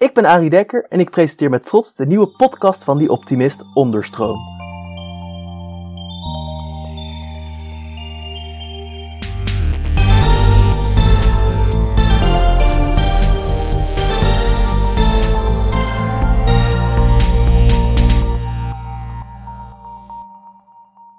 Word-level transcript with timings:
Ik 0.00 0.14
ben 0.14 0.24
Arie 0.24 0.50
Dekker 0.50 0.86
en 0.88 1.00
ik 1.00 1.10
presenteer 1.10 1.50
met 1.50 1.66
trots 1.66 1.94
de 1.94 2.06
nieuwe 2.06 2.28
podcast 2.36 2.84
van 2.84 2.98
Die 2.98 3.10
Optimist 3.10 3.74
Onderstroom. 3.74 4.38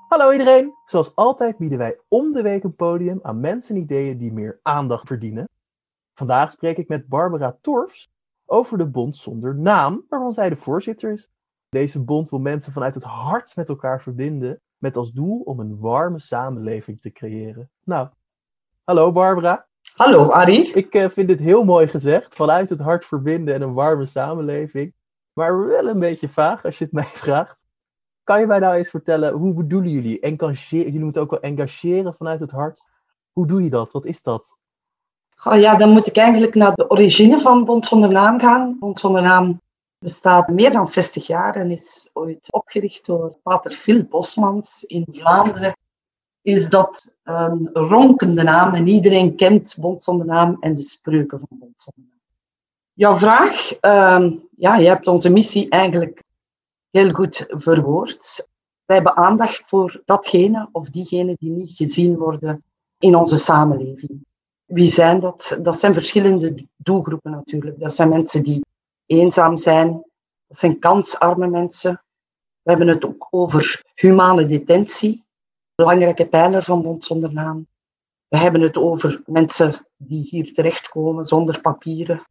Hallo 0.07 0.32
iedereen! 0.32 0.73
Zoals 0.86 1.16
altijd 1.16 1.57
bieden 1.57 1.77
wij 1.77 2.00
om 2.07 2.32
de 2.32 2.41
week 2.41 2.63
een 2.63 2.75
podium 2.75 3.20
aan 3.21 3.39
mensen 3.39 3.75
en 3.75 3.82
ideeën 3.82 4.18
die 4.18 4.34
meer 4.34 4.59
aandacht 4.63 5.07
verdienen. 5.07 5.50
Vandaag 6.13 6.52
spreek 6.52 6.77
ik 6.77 6.88
met 6.88 7.07
Barbara 7.07 7.57
Torfs 7.61 8.09
over 8.52 8.78
de 8.78 8.90
Bond 8.90 9.18
zonder 9.18 9.56
naam, 9.56 10.06
waarvan 10.10 10.32
zij 10.32 10.50
de 10.50 10.55
voorzitter 10.55 11.12
is. 11.12 11.32
Deze 11.70 12.04
bond 12.04 12.30
wil 12.30 12.40
mensen 12.40 12.73
vanuit 12.73 12.96
het 12.96 13.04
hart 13.04 13.55
met 13.55 13.70
elkaar 13.70 14.02
verbinden, 14.02 14.62
met 14.78 14.98
als 14.98 15.12
doel 15.12 15.40
om 15.40 15.59
een 15.59 15.80
warme 15.80 16.20
samenleving 16.20 17.02
te 17.02 17.12
creëren. 17.12 17.70
Nou, 17.84 18.09
hallo 18.84 19.12
Barbara. 19.12 19.68
Hallo 19.94 20.30
Arie. 20.30 20.73
Ik 20.73 20.95
uh, 20.95 21.09
vind 21.09 21.28
dit 21.28 21.40
heel 21.40 21.64
mooi 21.64 21.88
gezegd, 21.88 22.36
vanuit 22.36 22.70
het 22.70 22.80
hart 22.80 23.06
verbinden 23.06 23.54
en 23.54 23.62
een 23.62 23.73
warme 23.73 24.06
samenleving. 24.06 24.94
Maar 25.34 25.68
wel 25.68 25.88
een 25.88 26.00
beetje 26.00 26.30
vaag 26.30 26.66
als 26.66 26.78
je 26.78 26.84
het 26.84 26.94
mij 27.02 27.06
vraagt. 27.06 27.66
Kan 28.23 28.40
je 28.40 28.48
mij 28.48 28.59
nou 28.59 28.76
eens 28.76 28.90
vertellen, 28.90 29.34
hoe 29.34 29.54
bedoelen 29.54 29.92
jullie? 29.92 30.20
Engageren, 30.20 30.86
jullie 30.86 31.04
moeten 31.04 31.22
ook 31.22 31.31
wel 31.31 31.42
engageren 31.42 32.14
vanuit 32.14 32.40
het 32.40 32.52
hart. 32.52 32.90
Hoe 33.31 33.48
doe 33.48 33.64
je 33.64 33.70
dat? 33.70 33.92
Wat 33.92 34.06
is 34.06 34.23
dat? 34.23 34.58
Ja, 35.50 35.76
dan 35.76 35.90
moet 35.90 36.08
ik 36.08 36.18
eigenlijk 36.18 36.55
naar 36.55 36.76
de 36.76 36.90
origine 36.90 37.38
van 37.38 37.66
Bond 37.66 37.86
zonder 37.86 38.12
naam 38.12 38.40
gaan. 38.40 38.77
Bond 38.80 39.00
zonder 39.00 39.22
naam 39.22 39.62
bestaat 40.00 40.48
meer 40.48 40.72
dan 40.72 40.88
60 40.88 41.27
jaar 41.27 41.55
en 41.55 41.72
is 41.72 42.09
ooit 42.14 42.52
opgericht 42.52 43.06
door 43.06 43.36
pater 43.44 43.72
Phil 43.72 44.03
Bosmans 44.03 44.84
in 44.84 45.08
Vlaanderen. 45.12 45.78
Is 46.42 46.69
dat 46.69 47.16
een 47.23 47.69
ronkende 47.73 48.44
naam 48.44 48.73
en 48.73 48.88
iedereen 48.88 49.36
kent 49.36 49.75
Bond 49.80 50.03
zonder 50.03 50.25
naam 50.25 50.58
en 50.59 50.75
de 50.75 50.81
spreuken 50.81 51.39
van 51.39 51.58
Bond 51.59 51.73
zonder 51.78 52.12
naam. 52.12 52.19
Jouw 52.94 53.16
vraag, 53.16 53.72
uh, 53.81 54.31
ja, 54.58 54.75
je 54.75 54.88
hebt 54.88 55.08
onze 55.08 55.30
missie 55.30 55.69
eigenlijk 55.69 56.23
heel 56.89 57.12
goed 57.12 57.45
verwoord. 57.47 58.47
Wij 58.86 58.95
hebben 58.95 59.16
aandacht 59.16 59.62
voor 59.66 60.02
datgene 60.06 60.69
of 60.72 60.89
diegene 60.89 61.36
die 61.39 61.50
niet 61.50 61.75
gezien 61.75 62.17
worden 62.17 62.64
in 62.97 63.16
onze 63.16 63.38
samenleving. 63.38 64.30
Wie 64.72 64.89
zijn 64.89 65.19
dat? 65.19 65.59
Dat 65.61 65.80
zijn 65.80 65.94
verschillende 65.94 66.66
doelgroepen 66.75 67.31
natuurlijk. 67.31 67.80
Dat 67.80 67.94
zijn 67.94 68.09
mensen 68.09 68.44
die 68.44 68.66
eenzaam 69.05 69.58
zijn. 69.58 69.91
Dat 70.47 70.58
zijn 70.58 70.80
kansarme 70.80 71.47
mensen. 71.47 72.03
We 72.61 72.69
hebben 72.69 72.88
het 72.88 73.05
ook 73.05 73.28
over 73.30 73.83
humane 73.95 74.45
detentie, 74.45 75.23
belangrijke 75.75 76.28
pijler 76.28 76.63
van 76.63 76.81
Bond 76.81 77.05
zonder 77.05 77.33
naam. 77.33 77.67
We 78.28 78.38
hebben 78.38 78.61
het 78.61 78.78
over 78.78 79.22
mensen 79.25 79.88
die 79.97 80.28
hier 80.30 80.53
terechtkomen 80.53 81.25
zonder 81.25 81.61
papieren. 81.61 82.28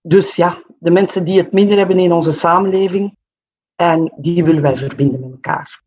Dus 0.00 0.36
ja, 0.36 0.62
de 0.78 0.90
mensen 0.90 1.24
die 1.24 1.38
het 1.38 1.52
minder 1.52 1.76
hebben 1.76 1.98
in 1.98 2.12
onze 2.12 2.32
samenleving, 2.32 3.16
en 3.76 4.12
die 4.16 4.44
willen 4.44 4.62
wij 4.62 4.76
verbinden 4.76 5.20
met 5.20 5.30
elkaar. 5.30 5.82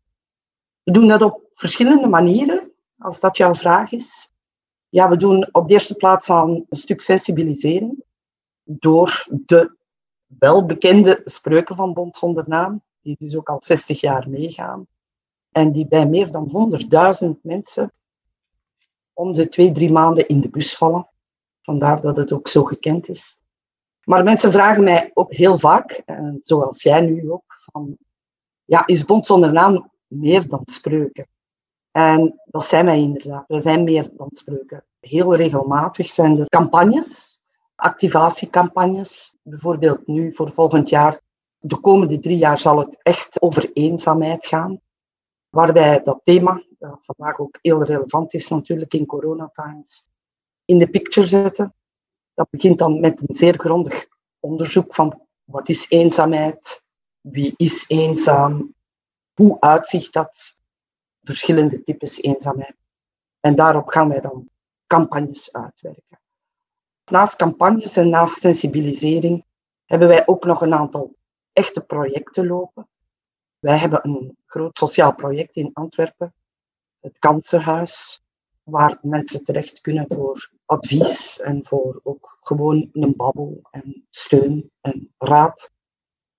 We 0.82 0.92
doen 0.92 1.08
dat 1.08 1.22
op 1.22 1.50
verschillende 1.54 2.06
manieren, 2.06 2.72
als 2.98 3.20
dat 3.20 3.36
jouw 3.36 3.54
vraag 3.54 3.92
is. 3.92 4.32
Ja, 4.88 5.08
we 5.08 5.16
doen 5.16 5.48
op 5.52 5.68
de 5.68 5.72
eerste 5.72 5.94
plaats 5.94 6.30
aan 6.30 6.50
een 6.50 6.76
stuk 6.76 7.00
sensibilisering 7.00 8.04
door 8.64 9.26
de 9.30 9.76
welbekende 10.26 11.20
spreuken 11.24 11.76
van 11.76 11.92
Bond 11.92 12.16
zonder 12.16 12.44
naam, 12.46 12.82
die 13.00 13.16
dus 13.18 13.36
ook 13.36 13.48
al 13.48 13.62
60 13.62 14.00
jaar 14.00 14.28
meegaan 14.28 14.86
en 15.50 15.72
die 15.72 15.88
bij 15.88 16.06
meer 16.06 16.30
dan 16.30 16.72
100.000 17.24 17.30
mensen 17.42 17.92
om 19.12 19.32
de 19.32 19.48
twee, 19.48 19.72
drie 19.72 19.92
maanden 19.92 20.28
in 20.28 20.40
de 20.40 20.48
bus 20.48 20.76
vallen. 20.76 21.08
Vandaar 21.62 22.00
dat 22.00 22.16
het 22.16 22.32
ook 22.32 22.48
zo 22.48 22.64
gekend 22.64 23.08
is. 23.08 23.40
Maar 24.04 24.24
mensen 24.24 24.52
vragen 24.52 24.84
mij 24.84 25.10
ook 25.14 25.32
heel 25.32 25.58
vaak, 25.58 26.02
zoals 26.40 26.82
jij 26.82 27.00
nu 27.00 27.30
ook, 27.30 27.44
van, 27.72 27.96
ja, 28.64 28.86
is 28.86 29.04
Bond 29.04 29.26
zonder 29.26 29.52
naam 29.52 29.90
meer 30.06 30.48
dan 30.48 30.60
spreuken? 30.64 31.28
En 31.98 32.40
dat 32.44 32.64
zijn 32.64 32.84
wij 32.84 32.98
inderdaad. 32.98 33.44
We 33.46 33.60
zijn 33.60 33.84
meer 33.84 34.10
dan 34.16 34.28
spreuken. 34.32 34.84
Heel 35.00 35.34
regelmatig 35.34 36.08
zijn 36.08 36.38
er 36.38 36.48
campagnes, 36.48 37.40
activatiecampagnes. 37.74 39.38
Bijvoorbeeld 39.42 40.06
nu 40.06 40.34
voor 40.34 40.50
volgend 40.50 40.88
jaar. 40.88 41.20
De 41.58 41.76
komende 41.76 42.18
drie 42.18 42.36
jaar 42.36 42.58
zal 42.58 42.78
het 42.78 43.02
echt 43.02 43.42
over 43.42 43.72
eenzaamheid 43.72 44.46
gaan. 44.46 44.80
Waar 45.48 45.72
wij 45.72 46.02
dat 46.02 46.20
thema, 46.22 46.62
dat 46.78 46.98
vandaag 47.00 47.38
ook 47.38 47.58
heel 47.62 47.84
relevant 47.84 48.34
is 48.34 48.48
natuurlijk 48.48 48.94
in 48.94 49.06
coronatimes, 49.06 50.08
in 50.64 50.78
de 50.78 50.90
picture 50.90 51.26
zetten. 51.26 51.74
Dat 52.34 52.50
begint 52.50 52.78
dan 52.78 53.00
met 53.00 53.28
een 53.28 53.34
zeer 53.34 53.58
grondig 53.58 54.08
onderzoek 54.40 54.94
van 54.94 55.20
wat 55.44 55.68
is 55.68 55.90
eenzaamheid, 55.90 56.82
wie 57.20 57.54
is 57.56 57.84
eenzaam, 57.88 58.74
hoe 59.34 59.56
uitzicht 59.60 60.12
dat, 60.12 60.57
verschillende 61.28 61.82
types 61.82 62.22
eenzaamheid. 62.22 62.76
En 63.40 63.54
daarop 63.54 63.88
gaan 63.88 64.08
wij 64.08 64.20
dan 64.20 64.48
campagnes 64.86 65.52
uitwerken. 65.52 66.20
Naast 67.10 67.36
campagnes 67.36 67.96
en 67.96 68.08
naast 68.08 68.40
sensibilisering 68.40 69.44
hebben 69.84 70.08
wij 70.08 70.26
ook 70.26 70.44
nog 70.44 70.60
een 70.60 70.74
aantal 70.74 71.16
echte 71.52 71.80
projecten 71.80 72.46
lopen. 72.46 72.88
Wij 73.58 73.76
hebben 73.76 74.00
een 74.02 74.36
groot 74.46 74.78
sociaal 74.78 75.14
project 75.14 75.56
in 75.56 75.70
Antwerpen, 75.72 76.34
het 77.00 77.18
Kansenhuis, 77.18 78.22
waar 78.62 78.98
mensen 79.02 79.44
terecht 79.44 79.80
kunnen 79.80 80.06
voor 80.08 80.50
advies 80.64 81.40
en 81.40 81.64
voor 81.64 82.00
ook 82.02 82.38
gewoon 82.40 82.88
een 82.92 83.16
babbel 83.16 83.60
en 83.70 84.06
steun 84.10 84.70
en 84.80 85.14
raad. 85.18 85.70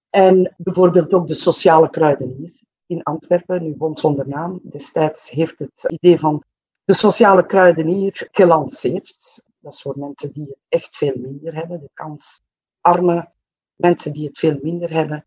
En 0.09 0.53
bijvoorbeeld 0.57 1.13
ook 1.13 1.27
de 1.27 1.33
sociale 1.33 1.89
kruidenier 1.89 2.58
in 2.89 3.03
Antwerpen, 3.03 3.63
nu 3.63 3.75
Bond 3.75 3.99
zonder 3.99 4.27
naam. 4.27 4.59
Destijds 4.63 5.29
heeft 5.29 5.59
het 5.59 5.85
idee 5.87 6.19
van 6.19 6.43
de 6.83 6.93
sociale 6.93 7.45
kruidenier 7.45 8.27
gelanceerd. 8.31 9.45
Dat 9.59 9.73
is 9.73 9.81
voor 9.81 9.99
mensen 9.99 10.33
die 10.33 10.45
het 10.45 10.57
echt 10.69 10.97
veel 10.97 11.13
minder 11.15 11.55
hebben, 11.55 11.79
de 11.79 11.89
kansarme 11.93 13.31
mensen 13.75 14.13
die 14.13 14.27
het 14.27 14.39
veel 14.39 14.59
minder 14.61 14.91
hebben. 14.91 15.25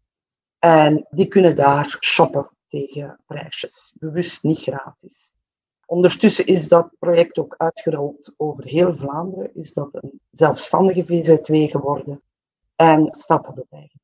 En 0.59 1.07
die 1.11 1.27
kunnen 1.29 1.57
daar 1.57 1.97
shoppen 2.01 2.51
tegen 2.67 3.21
prijsjes, 3.27 3.95
bewust 3.99 4.43
niet 4.43 4.59
gratis. 4.59 5.35
Ondertussen 5.87 6.47
is 6.47 6.69
dat 6.69 6.91
project 6.99 7.39
ook 7.39 7.55
uitgerold 7.59 8.33
over 8.37 8.65
heel 8.65 8.95
Vlaanderen, 8.95 9.55
is 9.55 9.73
dat 9.73 9.95
een 9.95 10.21
zelfstandige 10.31 11.05
VZW 11.05 11.71
geworden 11.71 12.23
en 12.77 13.15
staat 13.15 13.45
dat 13.45 13.55
gebleven. 13.55 14.02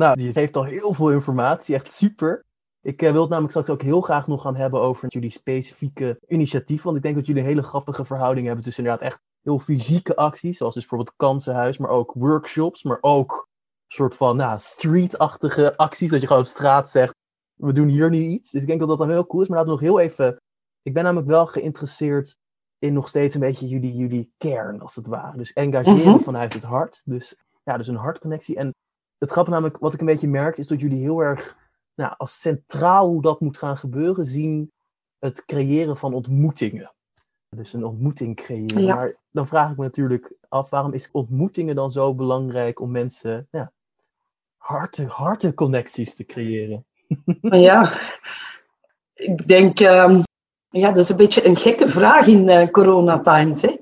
Nou, 0.00 0.16
die 0.16 0.30
heeft 0.32 0.56
al 0.56 0.64
heel 0.64 0.94
veel 0.94 1.10
informatie, 1.10 1.74
echt 1.74 1.92
super. 1.92 2.44
Ik 2.80 3.02
uh, 3.02 3.10
wil 3.10 3.20
het 3.20 3.30
namelijk 3.30 3.52
straks 3.52 3.70
ook 3.70 3.82
heel 3.82 4.00
graag 4.00 4.26
nog 4.26 4.42
gaan 4.42 4.56
hebben 4.56 4.80
over 4.80 5.08
jullie 5.08 5.30
specifieke 5.30 6.20
initiatieven. 6.28 6.84
Want 6.84 6.96
ik 6.96 7.02
denk 7.02 7.14
dat 7.14 7.26
jullie 7.26 7.42
een 7.42 7.48
hele 7.48 7.62
grappige 7.62 8.04
verhouding 8.04 8.46
hebben 8.46 8.64
tussen 8.64 8.84
inderdaad 8.84 9.08
echt 9.08 9.20
heel 9.42 9.58
fysieke 9.58 10.16
acties, 10.16 10.56
zoals 10.56 10.74
dus 10.74 10.86
bijvoorbeeld 10.86 11.16
kansenhuis, 11.16 11.78
maar 11.78 11.90
ook 11.90 12.12
workshops, 12.14 12.82
maar 12.82 12.98
ook 13.00 13.32
een 13.88 13.94
soort 13.94 14.14
van 14.14 14.36
nou, 14.36 14.60
streetachtige 14.60 15.76
acties, 15.76 16.10
dat 16.10 16.20
je 16.20 16.26
gewoon 16.26 16.42
op 16.42 16.48
straat 16.48 16.90
zegt, 16.90 17.14
we 17.54 17.72
doen 17.72 17.88
hier 17.88 18.10
nu 18.10 18.18
iets. 18.18 18.50
Dus 18.50 18.60
ik 18.60 18.66
denk 18.66 18.80
dat 18.80 18.88
dat 18.88 18.98
dan 18.98 19.10
heel 19.10 19.26
cool 19.26 19.42
is. 19.42 19.48
Maar 19.48 19.58
laten 19.58 19.74
we 19.74 19.80
nog 19.80 19.90
heel 19.90 20.00
even. 20.00 20.36
Ik 20.82 20.94
ben 20.94 21.04
namelijk 21.04 21.28
wel 21.28 21.46
geïnteresseerd 21.46 22.36
in 22.78 22.92
nog 22.92 23.08
steeds 23.08 23.34
een 23.34 23.40
beetje 23.40 23.68
jullie, 23.68 23.96
jullie 23.96 24.32
kern, 24.36 24.80
als 24.80 24.94
het 24.94 25.06
ware. 25.06 25.36
Dus 25.36 25.52
engageren 25.52 26.12
Mhm. 26.14 26.22
vanuit 26.22 26.52
het 26.52 26.62
hart. 26.62 27.02
Dus 27.04 27.36
ja, 27.64 27.76
dus 27.76 27.88
een 27.88 27.96
hartconnectie. 27.96 28.56
En 28.56 28.74
het 29.20 29.30
grappige 29.30 29.56
namelijk, 29.56 29.78
wat 29.78 29.94
ik 29.94 30.00
een 30.00 30.06
beetje 30.06 30.28
merk, 30.28 30.58
is 30.58 30.66
dat 30.66 30.80
jullie 30.80 31.00
heel 31.00 31.20
erg, 31.20 31.56
nou, 31.94 32.14
als 32.16 32.40
centraal 32.40 33.08
hoe 33.08 33.22
dat 33.22 33.40
moet 33.40 33.58
gaan 33.58 33.76
gebeuren, 33.76 34.24
zien 34.24 34.72
het 35.18 35.44
creëren 35.44 35.96
van 35.96 36.14
ontmoetingen. 36.14 36.92
Dus 37.56 37.72
een 37.72 37.84
ontmoeting 37.84 38.36
creëren. 38.36 38.82
Ja. 38.82 38.94
Maar 38.94 39.16
dan 39.30 39.46
vraag 39.46 39.70
ik 39.70 39.76
me 39.76 39.82
natuurlijk 39.84 40.32
af, 40.48 40.70
waarom 40.70 40.92
is 40.92 41.10
ontmoetingen 41.10 41.74
dan 41.74 41.90
zo 41.90 42.14
belangrijk 42.14 42.80
om 42.80 42.90
mensen, 42.90 43.48
ja, 43.50 43.72
harte, 44.56 45.06
hartenconnecties 45.06 46.14
te 46.14 46.24
creëren? 46.24 46.84
Ja, 47.40 47.92
ik 49.14 49.48
denk, 49.48 49.80
ehm, 49.80 50.22
ja, 50.68 50.88
dat 50.88 51.04
is 51.04 51.08
een 51.08 51.16
beetje 51.16 51.46
een 51.46 51.56
gekke 51.56 51.88
vraag 51.88 52.26
in 52.26 52.48
eh 52.48 52.70
coronatimes. 52.70 53.62
Hè? 53.62 53.79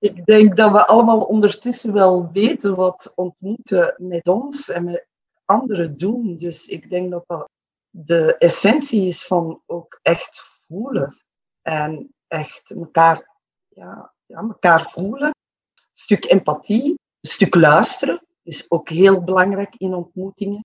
Ik 0.00 0.26
denk 0.26 0.56
dat 0.56 0.72
we 0.72 0.86
allemaal 0.86 1.20
ondertussen 1.20 1.92
wel 1.92 2.30
weten 2.32 2.76
wat 2.76 3.12
ontmoeten 3.14 3.94
met 3.98 4.28
ons 4.28 4.68
en 4.68 4.84
met 4.84 5.06
anderen 5.44 5.98
doen. 5.98 6.36
Dus 6.36 6.66
ik 6.66 6.90
denk 6.90 7.10
dat 7.10 7.24
dat 7.26 7.48
de 7.90 8.36
essentie 8.36 9.06
is 9.06 9.26
van 9.26 9.62
ook 9.66 9.98
echt 10.02 10.40
voelen. 10.40 11.16
En 11.62 12.14
echt 12.26 12.70
elkaar, 12.70 13.36
ja, 13.68 14.14
ja, 14.26 14.38
elkaar 14.38 14.90
voelen. 14.90 15.28
Een 15.28 15.88
stuk 15.92 16.24
empathie. 16.24 16.88
Een 17.20 17.30
stuk 17.30 17.54
luisteren 17.54 18.26
is 18.42 18.70
ook 18.70 18.88
heel 18.88 19.24
belangrijk 19.24 19.74
in 19.76 19.94
ontmoetingen. 19.94 20.64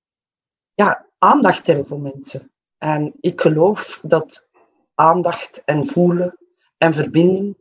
Ja, 0.73 1.05
aandacht 1.17 1.67
hebben 1.67 1.85
voor 1.85 1.99
mensen. 1.99 2.51
En 2.77 3.13
ik 3.19 3.41
geloof 3.41 3.99
dat 4.03 4.49
aandacht 4.93 5.63
en 5.63 5.85
voelen 5.85 6.37
en 6.77 6.93
verbinding, 6.93 7.57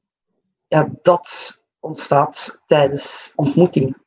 ja, 0.67 0.89
dat 1.03 1.63
ontstaat 1.85 2.63
tijdens 2.67 3.33
ontmoetingen. 3.37 4.03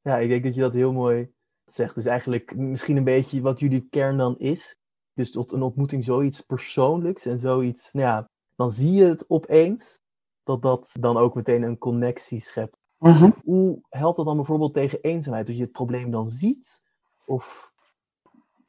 Ja, 0.00 0.18
ik 0.18 0.28
denk 0.28 0.44
dat 0.44 0.54
je 0.54 0.60
dat 0.60 0.72
heel 0.72 0.92
mooi 0.92 1.32
zegt. 1.64 1.94
Dus 1.94 2.06
eigenlijk 2.06 2.56
misschien 2.56 2.96
een 2.96 3.04
beetje 3.04 3.40
wat 3.40 3.60
jullie 3.60 3.86
kern 3.90 4.16
dan 4.16 4.38
is. 4.38 4.76
Dus 5.14 5.30
tot 5.30 5.52
een 5.52 5.62
ontmoeting 5.62 6.04
zoiets 6.04 6.40
persoonlijks 6.40 7.26
en 7.26 7.38
zoiets, 7.38 7.92
nou 7.92 8.06
ja, 8.06 8.28
dan 8.56 8.70
zie 8.70 8.92
je 8.92 9.04
het 9.04 9.30
opeens 9.30 10.00
dat 10.44 10.62
dat 10.62 10.96
dan 11.00 11.16
ook 11.16 11.34
meteen 11.34 11.62
een 11.62 11.78
connectie 11.78 12.40
schept. 12.40 12.78
Mhm. 12.98 13.30
Hoe 13.44 13.78
helpt 13.88 14.16
dat 14.16 14.26
dan 14.26 14.36
bijvoorbeeld 14.36 14.74
tegen 14.74 15.00
eenzaamheid? 15.00 15.46
Dat 15.46 15.56
je 15.56 15.62
het 15.62 15.72
probleem 15.72 16.10
dan 16.10 16.30
ziet? 16.30 16.82
Of 17.24 17.71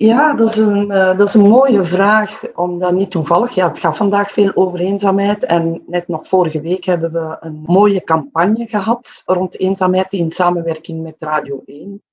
Ja, 0.04 0.34
dat 0.34 0.50
is, 0.50 0.58
een, 0.58 0.92
eh, 0.92 1.18
dat 1.18 1.28
is 1.28 1.34
een 1.34 1.48
mooie 1.48 1.84
vraag, 1.84 2.54
omdat 2.56 2.94
niet 2.94 3.12
toevallig. 3.12 3.56
Ja, 3.56 3.68
het 3.68 3.80
gaat 3.80 3.98
vandaag 3.98 4.32
veel 4.32 4.56
over 4.56 4.80
eenzaamheid. 4.80 5.44
En 5.44 5.84
net 5.88 6.08
nog 6.08 6.28
vorige 6.28 6.62
week 6.62 6.84
hebben 6.84 7.12
we 7.12 7.38
een 7.40 7.64
mooie 7.66 8.04
campagne 8.04 8.68
gehad 8.68 9.22
rond 9.26 9.60
eenzaamheid 9.60 10.14
in 10.14 10.32
samenwerking 10.32 11.04
met 11.04 11.22
Radio 11.22 11.62
1, 11.66 12.04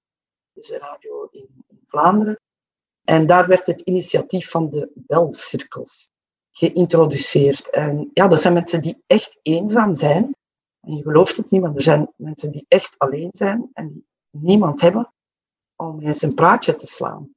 dus 0.52 0.70
radio 0.70 1.28
in, 1.30 1.48
in 1.68 1.80
Vlaanderen. 1.86 2.40
En 3.04 3.26
daar 3.26 3.46
werd 3.46 3.66
het 3.66 3.80
initiatief 3.80 4.50
van 4.50 4.70
de 4.70 4.90
belcirkels 4.94 6.10
geïntroduceerd. 6.50 7.70
En 7.70 8.10
ja, 8.12 8.28
dat 8.28 8.40
zijn 8.40 8.54
mensen 8.54 8.82
die 8.82 9.02
echt 9.06 9.38
eenzaam 9.42 9.94
zijn. 9.94 10.36
En 10.80 10.96
je 10.96 11.02
gelooft 11.02 11.36
het 11.36 11.50
niet, 11.50 11.60
maar 11.60 11.74
er 11.74 11.82
zijn 11.82 12.12
mensen 12.16 12.52
die 12.52 12.64
echt 12.68 12.94
alleen 12.98 13.30
zijn 13.30 13.70
en 13.72 13.92
die 13.92 14.04
niemand 14.30 14.80
hebben 14.80 15.12
om 15.76 16.00
eens 16.00 16.22
een 16.22 16.34
praatje 16.34 16.74
te 16.74 16.86
slaan. 16.86 17.34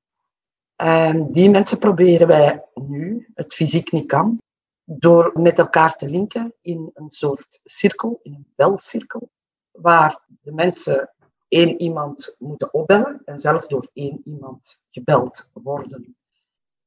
En 0.84 1.28
die 1.28 1.50
mensen 1.50 1.80
proberen 1.80 2.28
wij 2.28 2.64
nu, 2.74 3.28
het 3.34 3.54
fysiek 3.54 3.92
niet 3.92 4.08
kan, 4.08 4.42
door 4.84 5.32
met 5.34 5.60
elkaar 5.60 5.96
te 5.96 6.10
linken 6.10 6.54
in 6.62 6.92
een 6.94 7.12
soort 7.12 7.60
cirkel, 7.64 8.20
in 8.24 8.34
een 8.34 8.48
belcirkel, 8.56 9.30
waar 9.72 10.20
de 10.42 10.52
mensen 10.52 11.14
één 11.48 11.82
iemand 11.82 12.36
moeten 12.40 12.74
opbellen 12.74 13.22
en 13.26 13.40
zelf 13.40 13.68
door 13.68 13.88
één 13.94 14.22
iemand 14.26 14.84
gebeld 14.90 15.50
worden. 15.54 16.18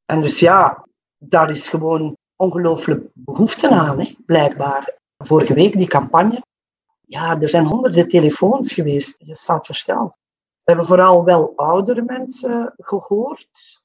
En 0.04 0.20
dus 0.20 0.40
ja, 0.40 0.86
daar 1.18 1.50
is 1.50 1.68
gewoon 1.68 2.16
ongelooflijk 2.36 3.10
behoefte 3.14 3.68
aan, 3.68 4.00
hè, 4.00 4.14
blijkbaar. 4.26 4.98
Vorige 5.16 5.54
week 5.54 5.76
die 5.76 5.88
campagne, 5.88 6.42
ja, 7.00 7.40
er 7.40 7.48
zijn 7.48 7.66
honderden 7.66 8.08
telefoons 8.08 8.72
geweest. 8.72 9.16
Je 9.18 9.34
staat 9.34 9.66
versteld. 9.66 10.18
We 10.66 10.72
hebben 10.72 10.86
vooral 10.86 11.24
wel 11.24 11.52
oudere 11.56 12.02
mensen 12.02 12.74
gehoord. 12.76 13.84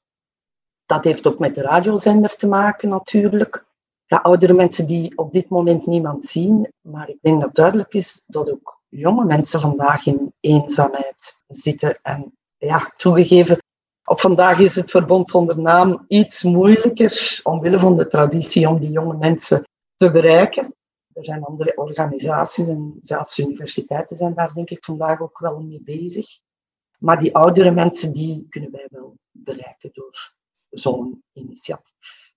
Dat 0.86 1.04
heeft 1.04 1.26
ook 1.26 1.38
met 1.38 1.54
de 1.54 1.62
radiozender 1.62 2.36
te 2.36 2.46
maken 2.46 2.88
natuurlijk. 2.88 3.64
Ja, 4.06 4.16
oudere 4.16 4.52
mensen 4.52 4.86
die 4.86 5.18
op 5.18 5.32
dit 5.32 5.48
moment 5.48 5.86
niemand 5.86 6.24
zien. 6.24 6.72
Maar 6.80 7.08
ik 7.08 7.18
denk 7.20 7.40
dat 7.40 7.54
duidelijk 7.54 7.94
is 7.94 8.24
dat 8.26 8.50
ook 8.50 8.80
jonge 8.88 9.24
mensen 9.24 9.60
vandaag 9.60 10.06
in 10.06 10.34
eenzaamheid 10.40 11.42
zitten. 11.46 11.98
En 12.02 12.36
ja, 12.56 12.92
toegegeven, 12.96 13.58
op 14.04 14.20
vandaag 14.20 14.58
is 14.58 14.74
het 14.74 14.90
verbond 14.90 15.30
zonder 15.30 15.58
naam 15.58 16.04
iets 16.08 16.42
moeilijker 16.42 17.40
omwille 17.42 17.78
van 17.78 17.96
de 17.96 18.08
traditie 18.08 18.68
om 18.68 18.80
die 18.80 18.90
jonge 18.90 19.16
mensen 19.16 19.68
te 19.96 20.10
bereiken. 20.10 20.74
Er 21.12 21.24
zijn 21.24 21.44
andere 21.44 21.76
organisaties 21.76 22.68
en 22.68 22.98
zelfs 23.00 23.38
universiteiten 23.38 24.16
zijn 24.16 24.34
daar 24.34 24.52
denk 24.52 24.70
ik 24.70 24.84
vandaag 24.84 25.20
ook 25.20 25.38
wel 25.38 25.60
mee 25.60 25.82
bezig. 25.84 26.38
Maar 26.98 27.18
die 27.18 27.34
oudere 27.34 27.70
mensen 27.70 28.12
die 28.12 28.46
kunnen 28.48 28.70
wij 28.70 28.86
wel 28.90 29.16
bereiken 29.30 29.92
zo'n 30.72 31.22
initiatief. 31.32 32.30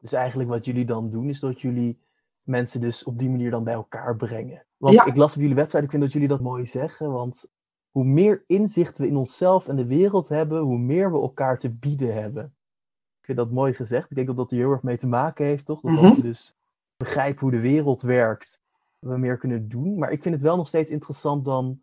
Dus 0.00 0.12
eigenlijk 0.12 0.48
wat 0.50 0.64
jullie 0.64 0.84
dan 0.84 1.10
doen, 1.10 1.28
is 1.28 1.40
dat 1.40 1.60
jullie 1.60 1.98
mensen 2.42 2.80
dus 2.80 3.04
op 3.04 3.18
die 3.18 3.30
manier 3.30 3.50
dan 3.50 3.64
bij 3.64 3.74
elkaar 3.74 4.16
brengen. 4.16 4.66
Want 4.76 4.94
Ja. 4.94 5.04
ik 5.04 5.16
las 5.16 5.34
op 5.34 5.40
jullie 5.40 5.54
website, 5.56 5.82
ik 5.82 5.90
vind 5.90 6.02
dat 6.02 6.12
jullie 6.12 6.28
dat 6.28 6.40
mooi 6.40 6.66
zeggen, 6.66 7.12
want 7.12 7.46
hoe 7.90 8.04
meer 8.04 8.44
inzicht 8.46 8.98
we 8.98 9.06
in 9.06 9.16
onszelf 9.16 9.68
en 9.68 9.76
de 9.76 9.86
wereld 9.86 10.28
hebben, 10.28 10.60
hoe 10.60 10.78
meer 10.78 11.12
we 11.12 11.18
elkaar 11.20 11.58
te 11.58 11.70
bieden 11.70 12.14
hebben. 12.14 12.44
Ik 13.18 13.24
vind 13.24 13.38
dat 13.38 13.50
mooi 13.50 13.74
gezegd. 13.74 14.10
Ik 14.10 14.16
denk 14.16 14.26
dat 14.26 14.36
dat 14.36 14.50
er 14.50 14.56
heel 14.58 14.70
erg 14.70 14.82
mee 14.82 14.98
te 14.98 15.06
maken 15.06 15.44
heeft, 15.44 15.66
toch? 15.66 15.80
Dat 15.80 15.92
Mhm. 15.92 16.14
we 16.14 16.22
dus 16.22 16.54
begrijpen 16.96 17.40
hoe 17.40 17.50
de 17.50 17.60
wereld 17.60 18.02
werkt, 18.02 18.60
we 18.98 19.18
meer 19.18 19.36
kunnen 19.38 19.68
doen. 19.68 19.98
Maar 19.98 20.12
ik 20.12 20.22
vind 20.22 20.34
het 20.34 20.42
wel 20.44 20.56
nog 20.56 20.68
steeds 20.68 20.90
interessant 20.90 21.44
dan, 21.44 21.80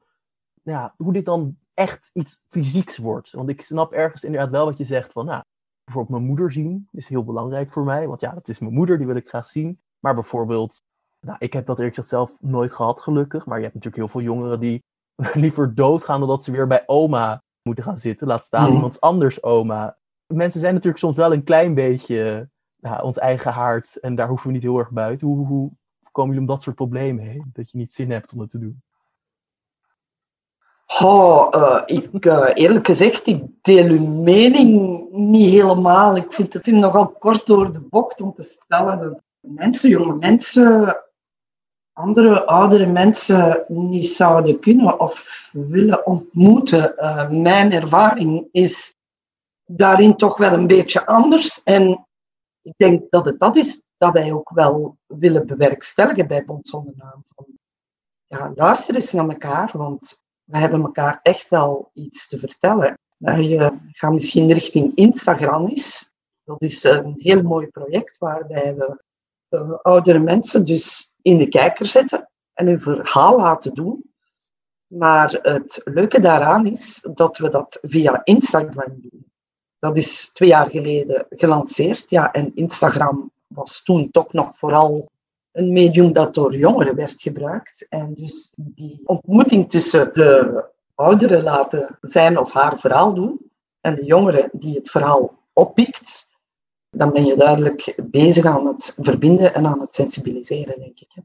ja, 0.64 0.94
hoe 0.98 1.14
dit 1.14 1.26
dan 1.26 1.58
echt 1.74 2.10
iets 2.14 2.42
fysieks 2.48 2.98
wordt. 2.98 3.32
Want 3.32 3.50
ik 3.50 3.62
snap 3.62 3.92
ergens 3.92 4.24
inderdaad 4.24 4.50
wel 4.50 4.66
wat 4.66 4.78
je 4.78 4.84
zegt 4.84 5.12
van, 5.12 5.26
nou, 5.26 5.44
bijvoorbeeld 5.84 6.16
mijn 6.16 6.28
moeder 6.30 6.52
zien 6.52 6.88
is 6.92 7.08
heel 7.08 7.24
belangrijk 7.24 7.72
voor 7.72 7.84
mij. 7.84 8.08
Want 8.08 8.22
ja, 8.22 8.32
dat 8.34 8.48
is 8.50 8.60
mijn 8.60 8.74
moeder, 8.74 8.98
die 8.98 9.08
wil 9.08 9.16
ik 9.16 9.28
graag 9.28 9.48
zien. 9.48 9.80
Maar 10.00 10.14
bijvoorbeeld, 10.14 10.82
nou, 11.20 11.36
ik 11.40 11.54
heb 11.54 11.66
dat 11.66 11.78
eerlijk 11.78 11.96
gezegd 11.96 12.14
zelf 12.14 12.42
nooit 12.42 12.74
gehad, 12.74 13.00
gelukkig. 13.00 13.46
Maar 13.46 13.58
je 13.58 13.64
hebt 13.64 13.76
natuurlijk 13.76 14.04
heel 14.04 14.12
veel 14.12 14.22
jongeren 14.34 14.60
die 14.60 14.84
liever 15.44 15.76
doodgaan 15.76 16.20
dan 16.20 16.30
dat 16.30 16.44
ze 16.44 16.52
weer 16.52 16.68
bij 16.68 16.84
oma 16.86 17.42
moeten 17.62 17.84
gaan 17.84 17.98
zitten. 17.98 18.28
Laat 18.28 18.46
staan 18.46 18.66
Mhm. 18.66 18.74
iemand 18.74 19.02
anders 19.02 19.44
oma. 19.44 19.98
Mensen 20.34 20.60
zijn 20.60 20.74
natuurlijk 20.74 21.04
soms 21.04 21.16
wel 21.16 21.34
een 21.34 21.44
klein 21.44 21.74
beetje 21.74 22.50
nou, 22.80 23.04
ons 23.04 23.18
eigen 23.18 23.52
haard. 23.52 23.96
En 24.00 24.16
daar 24.16 24.28
hoeven 24.28 24.48
we 24.48 24.54
niet 24.54 24.62
heel 24.64 24.78
erg 24.80 24.92
buiten. 24.92 25.28
Hoe, 25.28 25.48
hoe 25.48 25.72
komen 26.12 26.34
jullie 26.34 26.48
om 26.50 26.54
dat 26.56 26.64
soort 26.64 26.76
problemen 26.76 27.24
heen? 27.26 27.50
Dat 27.54 27.72
je 27.72 27.78
niet 27.78 27.94
zin 27.94 28.12
hebt 28.12 28.34
om 28.34 28.40
het 28.40 28.50
te 28.50 28.60
doen. 28.60 28.82
Oh, 31.02 31.48
eh, 31.52 31.82
ik, 31.86 32.26
eh, 32.26 32.50
eerlijk 32.54 32.86
gezegd, 32.86 33.28
ik 33.28 33.44
deel 33.62 33.86
uw 33.86 34.08
mening 34.08 35.02
niet 35.12 35.50
helemaal. 35.50 36.16
Ik 36.16 36.34
vind 36.34 36.54
het 36.54 36.66
nogal 36.66 37.08
kort 37.08 37.46
door 37.46 37.72
de 37.72 37.82
bocht 37.82 38.22
om 38.22 38.34
te 38.34 38.44
stellen 38.44 38.98
dat 38.98 39.24
mensen, 39.40 39.90
jonge 39.90 40.16
mensen, 40.16 41.04
andere 41.94 42.46
oudere 42.46 42.86
mensen 42.86 43.66
niet 43.68 44.08
zouden 44.08 44.60
kunnen 44.60 45.00
of 45.00 45.48
willen 45.52 46.06
ontmoeten. 46.06 46.98
Eh, 46.98 47.30
mijn 47.30 47.72
ervaring 47.72 48.48
is 48.52 48.96
daarin 49.66 50.16
toch 50.16 50.38
wel 50.38 50.54
een 50.54 50.68
beetje 50.68 51.06
anders. 51.06 51.64
En 51.64 52.08
ik 52.62 52.74
denk 52.78 53.04
dat 53.10 53.26
het 53.26 53.40
dat 53.40 53.56
is 53.56 53.82
dat 53.98 54.14
wij 54.14 54.32
ook 54.32 54.50
wel 54.50 54.98
willen 55.06 55.46
bewerkstelligen 55.46 56.28
bij 56.28 56.46
Bond 56.46 56.68
Zonder 56.68 56.94
Naam. 56.98 57.24
Van, 57.36 57.46
ja, 58.28 58.52
luister 58.56 58.96
eens 58.96 59.12
naar 59.12 59.30
elkaar, 59.30 59.72
want 59.74 60.23
we 60.44 60.58
hebben 60.58 60.82
elkaar 60.82 61.20
echt 61.22 61.50
wel 61.50 61.90
iets 61.94 62.28
te 62.28 62.38
vertellen. 62.38 62.98
Nou, 63.18 63.42
je 63.42 63.80
gaat 63.92 64.14
misschien 64.14 64.54
richting 64.54 64.96
Instagram 64.96 65.68
is. 65.68 66.12
Dat 66.44 66.62
is 66.62 66.84
een 66.84 67.16
heel 67.18 67.42
mooi 67.42 67.68
project 67.68 68.18
waarbij 68.18 68.76
we 68.76 69.04
eh, 69.50 69.72
oudere 69.82 70.20
mensen 70.20 70.66
dus 70.66 71.16
in 71.22 71.38
de 71.38 71.48
kijker 71.48 71.86
zetten 71.86 72.30
en 72.54 72.68
hun 72.68 72.80
verhaal 72.80 73.38
laten 73.38 73.74
doen. 73.74 74.14
Maar 74.88 75.40
het 75.42 75.82
leuke 75.84 76.20
daaraan 76.20 76.66
is 76.66 77.08
dat 77.14 77.38
we 77.38 77.50
dat 77.50 77.80
via 77.82 78.22
Instagram 78.24 79.02
doen. 79.02 79.32
Dat 79.80 79.98
is 79.98 80.30
twee 80.32 80.50
jaar 80.50 80.70
geleden 80.70 81.26
gelanceerd. 81.30 82.10
Ja, 82.10 82.32
en 82.32 82.52
Instagram 82.56 83.32
was 83.48 83.84
toen 83.84 84.12
toch 84.12 84.34
nog 84.34 84.56
vooral 84.58 85.12
een 85.54 85.72
medium 85.72 86.14
dat 86.14 86.34
door 86.34 86.56
jongeren 86.56 86.96
werd 86.96 87.22
gebruikt. 87.22 87.86
En 87.90 88.14
dus 88.14 88.54
die 88.56 89.02
ontmoeting 89.06 89.70
tussen 89.70 90.14
de 90.14 90.64
ouderen 90.96 91.44
laten 91.44 91.98
zijn 92.02 92.40
of 92.40 92.52
haar 92.52 92.80
verhaal 92.80 93.14
doen 93.14 93.52
en 93.82 93.96
de 93.96 94.06
jongere 94.06 94.50
die 94.52 94.76
het 94.76 94.90
verhaal 94.90 95.40
oppikt, 95.54 96.30
dan 96.90 97.12
ben 97.12 97.26
je 97.26 97.36
duidelijk 97.36 97.96
bezig 98.04 98.46
aan 98.46 98.68
het 98.68 98.98
verbinden 99.00 99.54
en 99.54 99.66
aan 99.66 99.82
het 99.82 99.96
sensibiliseren, 99.96 100.80
denk 100.80 101.00
ik. 101.00 101.16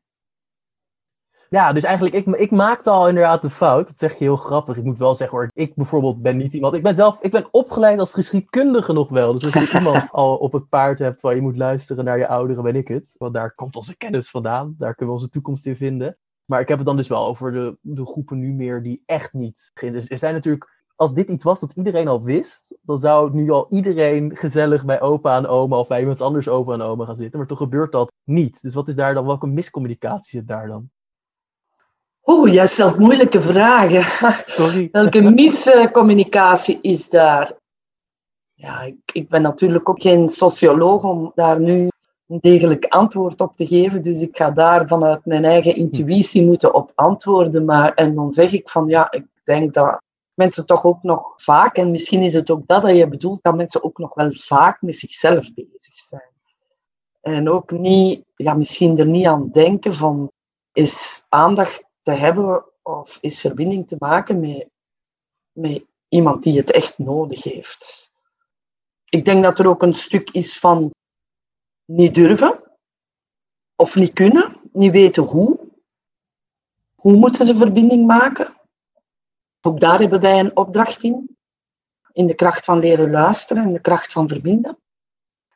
Ja, 1.50 1.72
dus 1.72 1.82
eigenlijk, 1.82 2.14
ik, 2.14 2.26
ik 2.36 2.50
maakte 2.50 2.90
al 2.90 3.08
inderdaad 3.08 3.42
de 3.42 3.50
fout. 3.50 3.86
Dat 3.86 3.98
zeg 3.98 4.12
je 4.12 4.24
heel 4.24 4.36
grappig. 4.36 4.76
Ik 4.76 4.84
moet 4.84 4.98
wel 4.98 5.14
zeggen 5.14 5.38
hoor, 5.38 5.50
ik 5.52 5.74
bijvoorbeeld 5.74 6.22
ben 6.22 6.36
niet 6.36 6.54
iemand... 6.54 6.74
Ik 6.74 6.82
ben 6.82 6.94
zelf, 6.94 7.22
ik 7.22 7.30
ben 7.30 7.48
opgeleid 7.50 7.98
als 7.98 8.14
geschiedkundige 8.14 8.92
nog 8.92 9.08
wel. 9.08 9.32
Dus 9.32 9.44
als 9.44 9.70
je 9.70 9.76
iemand 9.78 10.12
al 10.12 10.36
op 10.36 10.52
het 10.52 10.68
paard 10.68 10.98
hebt 10.98 11.20
waar 11.20 11.34
je 11.34 11.40
moet 11.40 11.56
luisteren 11.56 12.04
naar 12.04 12.18
je 12.18 12.28
ouderen, 12.28 12.62
ben 12.62 12.76
ik 12.76 12.88
het. 12.88 13.14
Want 13.18 13.34
daar 13.34 13.54
komt 13.54 13.76
onze 13.76 13.96
kennis 13.96 14.30
vandaan. 14.30 14.74
Daar 14.78 14.94
kunnen 14.94 15.14
we 15.14 15.20
onze 15.20 15.32
toekomst 15.32 15.66
in 15.66 15.76
vinden. 15.76 16.18
Maar 16.44 16.60
ik 16.60 16.68
heb 16.68 16.78
het 16.78 16.86
dan 16.86 16.96
dus 16.96 17.08
wel 17.08 17.26
over 17.26 17.52
de, 17.52 17.78
de 17.80 18.06
groepen 18.06 18.38
nu 18.38 18.52
meer 18.52 18.82
die 18.82 19.02
echt 19.06 19.32
niet... 19.32 19.70
Dus 19.74 20.08
er 20.08 20.18
zijn 20.18 20.34
natuurlijk... 20.34 20.76
Als 20.96 21.14
dit 21.14 21.28
iets 21.28 21.44
was 21.44 21.60
dat 21.60 21.72
iedereen 21.72 22.08
al 22.08 22.22
wist, 22.22 22.78
dan 22.82 22.98
zou 22.98 23.34
nu 23.34 23.50
al 23.50 23.66
iedereen 23.70 24.36
gezellig 24.36 24.84
bij 24.84 25.00
opa 25.00 25.36
en 25.36 25.46
oma 25.46 25.76
of 25.76 25.88
bij 25.88 26.00
iemand 26.00 26.20
anders 26.20 26.48
opa 26.48 26.72
en 26.72 26.82
oma 26.82 27.04
gaan 27.04 27.16
zitten. 27.16 27.38
Maar 27.38 27.48
toch 27.48 27.58
gebeurt 27.58 27.92
dat 27.92 28.12
niet. 28.24 28.62
Dus 28.62 28.74
wat 28.74 28.88
is 28.88 28.96
daar 28.96 29.14
dan, 29.14 29.26
welke 29.26 29.46
miscommunicatie 29.46 30.38
zit 30.38 30.48
daar 30.48 30.66
dan? 30.66 30.90
Oeh, 32.30 32.52
jij 32.52 32.66
stelt 32.66 32.98
moeilijke 32.98 33.40
vragen. 33.40 34.02
Sorry. 34.46 34.88
Welke 34.92 35.20
miscommunicatie 35.20 36.78
is 36.80 37.08
daar? 37.08 37.52
Ja, 38.54 38.82
ik, 38.82 38.96
ik 39.12 39.28
ben 39.28 39.42
natuurlijk 39.42 39.88
ook 39.88 40.02
geen 40.02 40.28
socioloog 40.28 41.04
om 41.04 41.32
daar 41.34 41.60
nu 41.60 41.88
een 42.26 42.38
degelijk 42.40 42.84
antwoord 42.84 43.40
op 43.40 43.56
te 43.56 43.66
geven. 43.66 44.02
Dus 44.02 44.20
ik 44.20 44.36
ga 44.36 44.50
daar 44.50 44.88
vanuit 44.88 45.24
mijn 45.24 45.44
eigen 45.44 45.76
intuïtie 45.76 46.44
moeten 46.44 46.74
op 46.74 46.92
antwoorden. 46.94 47.64
Maar, 47.64 47.94
en 47.94 48.14
dan 48.14 48.32
zeg 48.32 48.52
ik 48.52 48.68
van 48.68 48.88
ja, 48.88 49.10
ik 49.10 49.26
denk 49.44 49.74
dat 49.74 50.02
mensen 50.34 50.66
toch 50.66 50.84
ook 50.84 51.02
nog 51.02 51.32
vaak, 51.36 51.76
en 51.76 51.90
misschien 51.90 52.22
is 52.22 52.34
het 52.34 52.50
ook 52.50 52.66
dat 52.66 52.82
dat 52.82 52.96
je 52.96 53.08
bedoelt, 53.08 53.42
dat 53.42 53.56
mensen 53.56 53.84
ook 53.84 53.98
nog 53.98 54.14
wel 54.14 54.30
vaak 54.32 54.82
met 54.82 54.96
zichzelf 54.96 55.54
bezig 55.54 55.98
zijn. 55.98 56.32
En 57.20 57.50
ook 57.50 57.70
niet, 57.70 58.24
ja, 58.36 58.54
misschien 58.54 58.98
er 58.98 59.06
niet 59.06 59.26
aan 59.26 59.48
denken 59.50 59.94
van, 59.94 60.30
is 60.72 61.26
aandacht 61.28 61.86
te 62.08 62.14
hebben 62.14 62.64
of 62.82 63.18
is 63.20 63.40
verbinding 63.40 63.88
te 63.88 63.96
maken 63.98 64.40
met, 64.40 64.68
met 65.52 65.84
iemand 66.08 66.42
die 66.42 66.56
het 66.56 66.70
echt 66.70 66.98
nodig 66.98 67.42
heeft. 67.42 68.12
Ik 69.08 69.24
denk 69.24 69.44
dat 69.44 69.58
er 69.58 69.68
ook 69.68 69.82
een 69.82 69.94
stuk 69.94 70.30
is 70.30 70.58
van 70.58 70.90
niet 71.84 72.14
durven 72.14 72.62
of 73.76 73.94
niet 73.94 74.12
kunnen, 74.12 74.60
niet 74.72 74.92
weten 74.92 75.22
hoe. 75.22 75.70
Hoe 76.94 77.16
moeten 77.16 77.46
ze 77.46 77.56
verbinding 77.56 78.06
maken? 78.06 78.56
Ook 79.60 79.80
daar 79.80 79.98
hebben 79.98 80.20
wij 80.20 80.38
een 80.38 80.56
opdracht 80.56 81.02
in. 81.02 81.36
In 82.12 82.26
de 82.26 82.34
kracht 82.34 82.64
van 82.64 82.78
leren 82.78 83.10
luisteren 83.10 83.62
en 83.62 83.72
de 83.72 83.80
kracht 83.80 84.12
van 84.12 84.28
verbinden. 84.28 84.78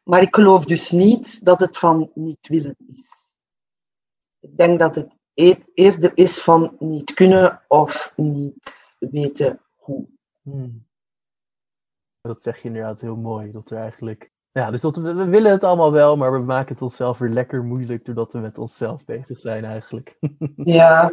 Maar 0.03 0.23
ik 0.23 0.35
geloof 0.35 0.65
dus 0.65 0.91
niet 0.91 1.45
dat 1.45 1.61
het 1.61 1.79
van 1.79 2.11
niet 2.15 2.49
willen 2.49 2.77
is. 2.95 3.37
Ik 4.41 4.57
denk 4.57 4.79
dat 4.79 4.95
het 4.95 5.21
eerder 5.35 6.13
is 6.15 6.43
van 6.43 6.77
niet 6.79 7.15
kunnen 7.15 7.63
of 7.69 8.13
niet 8.17 8.97
weten 8.99 9.61
hoe. 9.77 10.07
Hmm. 10.43 10.87
Dat 12.21 12.43
zeg 12.43 12.63
je 12.63 12.69
inderdaad 12.69 13.01
heel 13.01 13.17
mooi. 13.17 13.53
Dat 13.53 13.71
er 13.71 13.79
eigenlijk. 13.79 14.31
Ja, 14.53 14.71
dus 14.71 14.81
dat 14.81 14.97
we, 14.97 15.15
we 15.15 15.25
willen 15.25 15.51
het 15.51 15.65
allemaal 15.65 15.93
wel, 15.93 16.17
maar 16.17 16.33
we 16.33 16.39
maken 16.39 16.73
het 16.73 16.83
onszelf 16.83 17.19
weer 17.19 17.31
lekker 17.31 17.65
moeilijk 17.65 18.05
doordat 18.05 18.33
we 18.33 18.39
met 18.39 18.59
onszelf 18.59 19.05
bezig 19.05 19.41
zijn 19.41 19.65
eigenlijk. 19.65 20.19
Ja, 20.57 21.13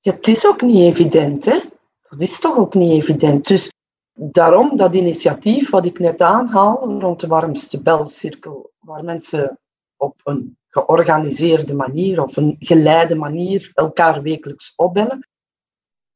ja 0.00 0.12
het 0.12 0.28
is 0.28 0.46
ook 0.46 0.62
niet 0.62 0.92
evident, 0.92 1.44
hè? 1.44 1.58
Dat 2.02 2.20
is 2.20 2.40
toch 2.40 2.56
ook 2.56 2.74
niet 2.74 2.92
evident. 2.92 3.48
Dus 3.48 3.72
daarom 4.12 4.76
dat 4.76 4.94
initiatief 4.94 5.70
wat 5.70 5.84
ik 5.84 5.98
net 5.98 6.20
aanhaal 6.20 7.00
rond 7.00 7.20
de 7.20 7.26
warmste 7.26 7.82
belcirkel, 7.82 8.72
waar 8.78 9.04
mensen 9.04 9.58
op 9.96 10.20
een 10.24 10.56
georganiseerde 10.72 11.74
manier 11.74 12.22
of 12.22 12.36
een 12.36 12.56
geleide 12.58 13.14
manier 13.14 13.70
elkaar 13.74 14.22
wekelijks 14.22 14.72
opbellen. 14.76 15.28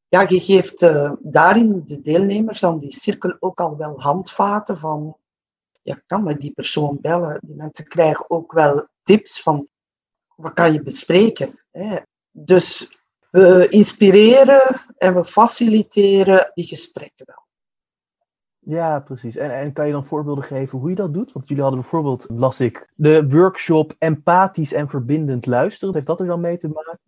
Ja, 0.07 0.25
je 0.27 0.39
geeft 0.39 0.81
uh, 0.81 1.11
daarin 1.19 1.81
de 1.85 2.01
deelnemers 2.01 2.63
aan 2.63 2.77
die 2.77 2.93
cirkel 2.93 3.37
ook 3.39 3.59
al 3.59 3.77
wel 3.77 4.01
handvaten 4.01 4.77
van, 4.77 5.17
ja, 5.81 6.01
kan 6.05 6.23
met 6.23 6.41
die 6.41 6.51
persoon 6.51 6.97
bellen. 7.01 7.39
Die 7.41 7.55
mensen 7.55 7.87
krijgen 7.87 8.29
ook 8.29 8.51
wel 8.51 8.87
tips 9.03 9.41
van, 9.41 9.67
wat 10.35 10.53
kan 10.53 10.73
je 10.73 10.81
bespreken? 10.81 11.63
Hè? 11.71 11.97
Dus 12.31 12.97
we 13.31 13.67
inspireren 13.69 14.61
en 14.97 15.15
we 15.15 15.25
faciliteren 15.25 16.51
die 16.53 16.67
gesprekken 16.67 17.25
wel. 17.25 17.46
Ja, 18.69 18.99
precies. 18.99 19.35
En, 19.35 19.51
en 19.51 19.73
kan 19.73 19.85
je 19.85 19.91
dan 19.91 20.05
voorbeelden 20.05 20.43
geven 20.43 20.79
hoe 20.79 20.89
je 20.89 20.95
dat 20.95 21.13
doet? 21.13 21.31
Want 21.31 21.47
jullie 21.47 21.63
hadden 21.63 21.81
bijvoorbeeld, 21.81 22.25
las 22.29 22.59
ik, 22.59 22.91
de 22.95 23.29
workshop 23.29 23.95
empathisch 23.97 24.73
en 24.73 24.89
verbindend 24.89 25.45
luisteren. 25.45 25.93
Heeft 25.93 26.05
dat 26.05 26.19
er 26.19 26.25
dan 26.25 26.39
mee 26.39 26.57
te 26.57 26.67
maken? 26.67 26.99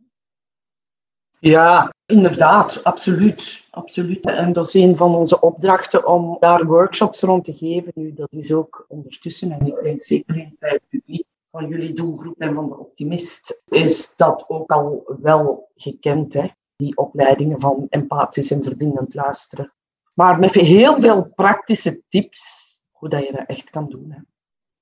Ja, 1.40 1.94
inderdaad, 2.06 2.84
absoluut. 2.84 3.68
absoluut. 3.72 4.26
En 4.26 4.54
dat 4.54 4.68
is 4.68 4.74
een 4.74 4.96
van 4.96 5.16
onze 5.16 5.40
opdrachten 5.40 6.08
om 6.08 6.38
daar 6.40 6.66
workshops 6.66 7.22
rond 7.22 7.44
te 7.44 7.54
geven. 7.54 7.92
Nu, 7.96 8.14
dat 8.14 8.32
is 8.32 8.54
ook 8.54 8.86
ondertussen, 8.88 9.52
en 9.52 9.68
ik 9.68 9.84
denk 9.84 10.04
zeker 10.04 10.54
bij 10.60 10.70
het 10.70 10.84
publiek 10.90 11.26
van 11.52 11.68
jullie 11.68 11.94
doelgroep 11.94 12.40
en 12.40 12.54
van 12.54 12.68
de 12.70 12.78
optimist, 12.78 13.62
is 13.66 14.16
dat 14.16 14.46
ook 14.48 14.72
al 14.72 15.18
wel 15.22 15.70
gekend, 15.76 16.34
hè? 16.34 16.48
die 16.76 16.98
opleidingen 16.98 17.60
van 17.60 17.86
empathisch 17.90 18.52
en 18.52 18.64
verbindend 18.64 19.14
luisteren. 19.14 19.74
Maar 20.20 20.40
met 20.40 20.54
heel 20.54 20.98
veel 20.98 21.34
praktische 21.36 22.02
tips 22.10 22.74
hoe 22.92 23.10
dat 23.10 23.26
je 23.26 23.32
dat 23.32 23.46
echt 23.46 23.70
kan 23.70 23.88
doen. 23.88 24.12
Hè. 24.12 24.20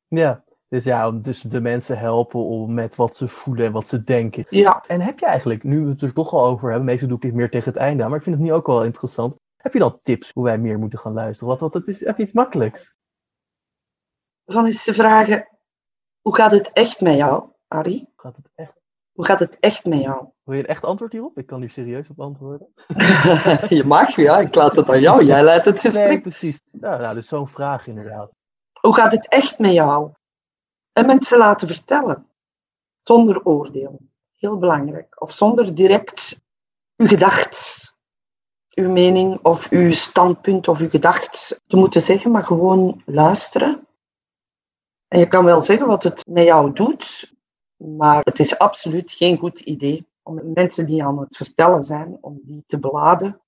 Ja, 0.08 0.44
dus 0.68 0.84
ja, 0.84 1.12
dus 1.12 1.42
de 1.42 1.62
mensen 1.62 1.98
helpen 1.98 2.40
om 2.40 2.74
met 2.74 2.96
wat 2.96 3.16
ze 3.16 3.28
voelen 3.28 3.66
en 3.66 3.72
wat 3.72 3.90
ze 3.90 4.04
denken. 4.04 4.46
Ja. 4.50 4.84
En 4.88 5.02
heb 5.02 5.20
je 5.20 5.26
eigenlijk, 5.26 5.64
nu 5.64 5.84
we 5.84 5.90
het 5.90 6.02
er 6.02 6.14
toch 6.14 6.34
al 6.34 6.46
over 6.46 6.70
hebben, 6.70 6.86
meestal 6.86 7.08
doe 7.08 7.18
ik 7.18 7.24
dit 7.24 7.34
meer 7.34 7.50
tegen 7.50 7.72
het 7.72 7.82
einde 7.82 8.08
maar 8.08 8.18
ik 8.18 8.24
vind 8.24 8.36
het 8.36 8.46
nu 8.46 8.54
ook 8.54 8.68
wel 8.68 8.84
interessant. 8.84 9.36
Heb 9.58 9.74
je 9.74 9.80
dan 9.80 10.00
tips 10.02 10.32
hoe 10.34 10.44
wij 10.44 10.58
meer 10.58 10.80
moeten 10.80 11.00
gaan 11.00 11.14
luisteren? 11.14 11.48
Wat, 11.48 11.60
wat 11.60 11.74
het 11.74 11.88
is, 11.88 12.00
je 12.00 12.16
iets 12.18 12.32
makkelijks? 12.32 12.98
Van 14.46 14.66
eens 14.66 14.84
te 14.84 14.94
vragen, 14.94 15.58
hoe 16.22 16.36
gaat 16.36 16.52
het 16.52 16.72
echt 16.74 17.02
met 17.02 17.16
jou, 17.16 17.50
Arie? 17.68 18.00
Hoe 18.00 18.14
gaat 18.16 18.36
het 18.36 18.50
echt? 18.56 18.74
Hoe 19.12 19.26
gaat 19.26 19.40
het 19.40 19.60
echt 19.60 19.86
met 19.86 20.02
jou? 20.02 20.28
Wil 20.48 20.56
je 20.56 20.62
een 20.62 20.70
echt 20.70 20.84
antwoord 20.84 21.12
hierop? 21.12 21.38
Ik 21.38 21.46
kan 21.46 21.60
hier 21.60 21.70
serieus 21.70 22.10
op 22.10 22.20
antwoorden. 22.20 22.68
je 23.78 23.84
mag, 23.86 24.16
ja. 24.16 24.40
Ik 24.40 24.56
laat 24.56 24.76
het 24.76 24.90
aan 24.90 25.02
jou. 25.02 25.24
Jij 25.24 25.44
leidt 25.44 25.66
het 25.66 25.80
gesprek. 25.80 26.08
Nee, 26.08 26.22
precies. 26.22 26.60
Ja, 26.72 26.98
nou, 26.98 27.16
dus 27.16 27.28
zo'n 27.28 27.48
vraag 27.48 27.88
inderdaad. 27.88 28.32
Hoe 28.82 28.96
gaat 28.96 29.12
het 29.12 29.28
echt 29.28 29.60
met 29.60 29.74
jou? 29.74 30.12
En 30.94 31.06
mensen 31.06 31.38
laten 31.38 31.68
vertellen. 31.68 32.28
Zonder 33.02 33.44
oordeel. 33.44 34.00
Heel 34.36 34.58
belangrijk. 34.58 35.22
Of 35.22 35.32
zonder 35.32 35.76
direct 35.76 36.42
uw 36.96 37.08
gedacht, 37.08 37.96
uw 38.74 38.90
mening 38.90 39.40
of 39.46 39.70
uw 39.70 39.92
standpunt 39.92 40.68
of 40.68 40.80
uw 40.80 40.90
gedacht 40.90 41.62
te 41.66 41.78
moeten 41.78 42.02
zeggen, 42.02 42.32
maar 42.32 42.44
gewoon 42.44 43.02
luisteren. 43.06 43.88
En 45.08 45.20
je 45.20 45.28
kan 45.28 45.46
wel 45.46 45.62
zeggen 45.62 45.88
wat 45.88 46.04
het 46.04 46.28
met 46.28 46.46
jou 46.46 46.74
doet, 46.74 47.34
maar 47.76 48.22
het 48.24 48.40
is 48.40 48.58
absoluut 48.58 49.12
geen 49.12 49.38
goed 49.38 49.60
idee 49.60 50.08
om 50.28 50.54
mensen 50.54 50.86
die 50.86 51.04
aan 51.04 51.20
het 51.20 51.38
vertellen 51.38 51.84
zijn, 51.84 52.18
om 52.22 52.40
die 52.44 52.64
te 52.68 52.80
beladen 52.80 53.42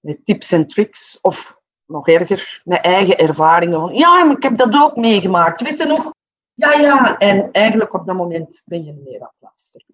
met 0.00 0.24
tips 0.24 0.52
en 0.52 0.66
tricks. 0.66 1.18
Of 1.20 1.62
nog 1.86 2.08
erger, 2.08 2.62
met 2.64 2.80
eigen 2.80 3.18
ervaringen. 3.18 3.80
Van, 3.80 3.94
ja, 3.94 4.24
maar 4.24 4.36
ik 4.36 4.42
heb 4.42 4.56
dat 4.56 4.74
ook 4.74 4.96
meegemaakt. 4.96 5.62
Weet 5.62 5.78
je 5.78 5.86
nog? 5.86 6.12
Ja, 6.54 6.72
ja. 6.72 7.18
En 7.18 7.50
eigenlijk 7.52 7.94
op 7.94 8.06
dat 8.06 8.16
moment 8.16 8.62
ben 8.64 8.84
je 8.84 8.92
meer 9.04 9.20
aan 9.20 9.32
het 9.38 9.48
luisteren. 9.48 9.86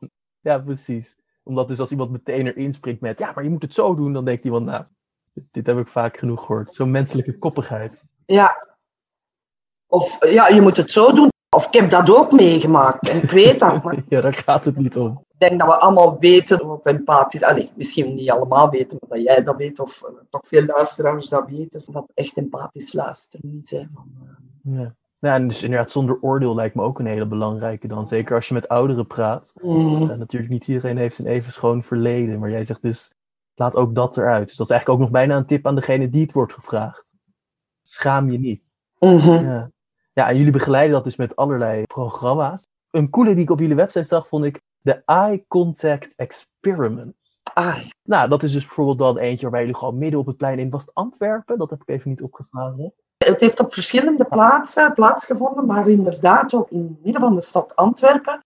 ja, 0.48 0.58
precies. 0.58 1.16
Omdat 1.42 1.68
dus 1.68 1.80
als 1.80 1.90
iemand 1.90 2.10
meteen 2.10 2.46
erin 2.46 2.72
springt 2.72 3.00
met, 3.00 3.18
ja, 3.18 3.32
maar 3.34 3.44
je 3.44 3.50
moet 3.50 3.62
het 3.62 3.74
zo 3.74 3.94
doen, 3.94 4.12
dan 4.12 4.24
denkt 4.24 4.44
iemand, 4.44 4.66
nou, 4.66 4.84
dit 5.50 5.66
heb 5.66 5.78
ik 5.78 5.88
vaak 5.88 6.16
genoeg 6.16 6.40
gehoord. 6.46 6.72
Zo'n 6.72 6.90
menselijke 6.90 7.38
koppigheid. 7.38 8.04
Ja. 8.26 8.76
Of 9.86 10.30
ja, 10.30 10.48
je 10.48 10.60
moet 10.60 10.76
het 10.76 10.92
zo 10.92 11.12
doen. 11.12 11.30
Of 11.54 11.66
ik 11.66 11.74
heb 11.74 11.90
dat 11.90 12.10
ook 12.10 12.32
meegemaakt 12.32 13.08
en 13.08 13.22
ik 13.22 13.30
weet 13.30 13.58
dat. 13.58 13.82
Maar... 13.82 14.02
ja, 14.08 14.20
daar 14.20 14.34
gaat 14.34 14.64
het 14.64 14.76
niet 14.76 14.96
om. 14.96 15.24
Ik 15.42 15.48
denk 15.48 15.60
dat 15.60 15.68
we 15.68 15.80
allemaal 15.80 16.18
weten 16.18 16.66
wat 16.66 16.86
empathisch 16.86 17.40
is. 17.40 17.68
misschien 17.74 18.14
niet 18.14 18.30
allemaal 18.30 18.70
weten, 18.70 18.98
maar 19.00 19.18
dat 19.18 19.26
jij 19.26 19.42
dat 19.42 19.56
weet, 19.56 19.80
of 19.80 20.02
uh, 20.02 20.18
toch 20.30 20.46
veel 20.46 20.64
luisteraars 20.64 21.28
dat 21.28 21.50
weten, 21.50 21.82
wat 21.86 22.12
echt 22.14 22.36
empathisch 22.36 22.92
luisteren 22.92 23.58
is. 23.62 23.70
Hè, 23.70 23.84
van, 23.94 24.06
uh... 24.64 24.80
ja. 24.80 24.94
Ja, 25.18 25.34
en 25.34 25.48
dus 25.48 25.62
inderdaad, 25.62 25.90
zonder 25.90 26.18
oordeel 26.20 26.54
lijkt 26.54 26.74
me 26.74 26.82
ook 26.82 26.98
een 26.98 27.06
hele 27.06 27.26
belangrijke 27.26 27.88
dan. 27.88 28.08
Zeker 28.08 28.34
als 28.34 28.48
je 28.48 28.54
met 28.54 28.68
ouderen 28.68 29.06
praat. 29.06 29.52
Mm. 29.62 30.02
Uh, 30.02 30.16
natuurlijk, 30.16 30.52
niet 30.52 30.68
iedereen 30.68 30.96
heeft 30.96 31.18
een 31.18 31.26
even 31.26 31.52
schoon 31.52 31.82
verleden. 31.82 32.38
Maar 32.38 32.50
jij 32.50 32.64
zegt 32.64 32.82
dus, 32.82 33.12
laat 33.54 33.76
ook 33.76 33.94
dat 33.94 34.16
eruit. 34.16 34.48
Dus 34.48 34.56
dat 34.56 34.66
is 34.66 34.72
eigenlijk 34.72 35.00
ook 35.00 35.06
nog 35.06 35.18
bijna 35.18 35.36
een 35.36 35.46
tip 35.46 35.66
aan 35.66 35.74
degene 35.74 36.08
die 36.08 36.22
het 36.22 36.32
wordt 36.32 36.52
gevraagd. 36.52 37.14
Schaam 37.82 38.30
je 38.30 38.38
niet. 38.38 38.78
Mm 38.98 39.18
-hmm. 39.18 39.44
Ja. 39.44 39.70
Ja, 40.12 40.28
en 40.28 40.36
jullie 40.36 40.52
begeleiden 40.52 40.92
dat 40.92 41.04
dus 41.04 41.16
met 41.16 41.36
allerlei 41.36 41.82
programma's. 41.82 42.66
Een 42.90 43.10
coole 43.10 43.34
die 43.34 43.42
ik 43.42 43.50
op 43.50 43.60
jullie 43.60 43.76
website 43.76 44.04
zag, 44.04 44.28
vond 44.28 44.44
ik 44.44 44.60
de 44.82 45.02
Eye 45.04 45.44
Contact 45.48 46.14
Experiment. 46.16 47.14
Eye. 47.54 47.92
Nou, 48.02 48.28
dat 48.28 48.42
is 48.42 48.52
dus 48.52 48.64
bijvoorbeeld 48.64 48.98
dan 48.98 49.18
eentje 49.18 49.42
waarbij 49.42 49.60
jullie 49.60 49.76
gewoon 49.76 49.98
midden 49.98 50.20
op 50.20 50.26
het 50.26 50.36
plein 50.36 50.58
in 50.58 50.70
was 50.70 50.82
het 50.84 50.94
Antwerpen. 50.94 51.58
Dat 51.58 51.70
heb 51.70 51.80
ik 51.80 51.88
even 51.88 52.10
niet 52.10 52.22
opgeslagen. 52.22 52.94
Het 53.16 53.40
heeft 53.40 53.60
op 53.60 53.72
verschillende 53.72 54.24
plaatsen 54.24 54.92
plaatsgevonden, 54.92 55.66
maar 55.66 55.88
inderdaad 55.88 56.54
ook 56.54 56.70
in 56.70 56.82
het 56.82 57.04
midden 57.04 57.20
van 57.20 57.34
de 57.34 57.40
stad 57.40 57.76
Antwerpen. 57.76 58.44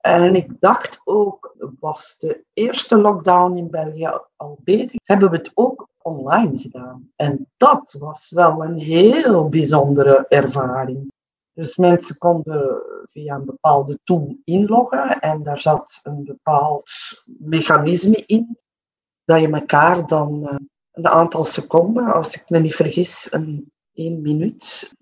En 0.00 0.34
ik 0.34 0.60
dacht 0.60 1.00
ook, 1.04 1.54
was 1.80 2.16
de 2.18 2.44
eerste 2.52 2.98
lockdown 2.98 3.56
in 3.56 3.70
België 3.70 4.10
al 4.36 4.58
bezig, 4.62 5.00
hebben 5.04 5.30
we 5.30 5.36
het 5.36 5.50
ook 5.54 5.88
online 5.98 6.58
gedaan. 6.58 7.10
En 7.16 7.48
dat 7.56 7.96
was 7.98 8.30
wel 8.30 8.64
een 8.64 8.78
heel 8.78 9.48
bijzondere 9.48 10.26
ervaring. 10.28 11.12
Dus 11.52 11.76
mensen 11.76 12.18
konden 12.18 12.82
via 13.10 13.34
een 13.34 13.44
bepaalde 13.44 13.98
tool 14.04 14.36
inloggen 14.44 15.20
en 15.20 15.42
daar 15.42 15.60
zat 15.60 16.00
een 16.02 16.24
bepaald 16.24 16.90
mechanisme 17.24 18.22
in 18.26 18.58
dat 19.24 19.40
je 19.40 19.50
elkaar 19.50 20.06
dan 20.06 20.58
een 20.90 21.08
aantal 21.08 21.44
seconden, 21.44 22.12
als 22.12 22.34
ik 22.34 22.50
me 22.50 22.58
niet 22.58 22.74
vergis, 22.74 23.32
een 23.32 23.72
één 23.92 24.22
minuut, 24.22 24.94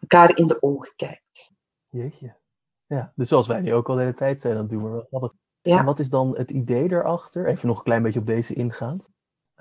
elkaar 0.00 0.36
in 0.36 0.46
de 0.46 0.62
ogen 0.62 0.92
kijkt. 0.96 1.52
Jeetje. 1.88 2.36
Ja, 2.86 3.12
dus 3.14 3.28
zoals 3.28 3.46
wij 3.46 3.60
nu 3.60 3.74
ook 3.74 3.88
al 3.88 3.94
de 3.94 4.00
hele 4.00 4.14
tijd 4.14 4.40
zijn, 4.40 4.54
dat 4.54 4.68
doen 4.68 4.82
we 4.84 4.88
wel 4.88 5.06
grappig. 5.08 5.32
Ja. 5.60 5.78
En 5.78 5.84
wat 5.84 5.98
is 5.98 6.10
dan 6.10 6.36
het 6.36 6.50
idee 6.50 6.88
daarachter? 6.88 7.46
Even 7.46 7.68
nog 7.68 7.78
een 7.78 7.84
klein 7.84 8.02
beetje 8.02 8.20
op 8.20 8.26
deze 8.26 8.54
ingaand. 8.54 9.08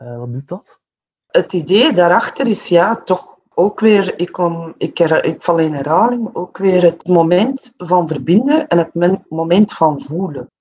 Uh, 0.02 0.18
wat 0.18 0.34
doet 0.34 0.48
dat? 0.48 0.82
Het 1.26 1.54
idee 1.54 1.94
daarachter 1.94 2.48
is 2.48 2.68
ja, 2.68 2.96
toch 2.96 3.33
ook 3.56 3.80
weer, 3.80 4.20
ik, 4.20 4.32
kom, 4.32 4.74
ik, 4.78 5.00
ik 5.00 5.42
val 5.42 5.58
in 5.58 5.74
herhaling, 5.74 6.36
ook 6.36 6.58
weer 6.58 6.84
het 6.84 7.08
moment 7.08 7.74
van 7.78 8.08
verbinden 8.08 8.68
en 8.68 8.78
het 8.78 8.94
moment 9.30 9.74
van 9.74 10.02
voelen. 10.02 10.52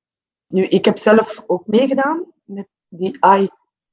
Nu, 0.47 0.63
ik 0.63 0.85
heb 0.85 0.99
zelf 0.99 1.45
ook 1.47 1.67
meegedaan 1.67 2.25
met 2.45 2.69
die 2.89 3.17
eye 3.21 3.51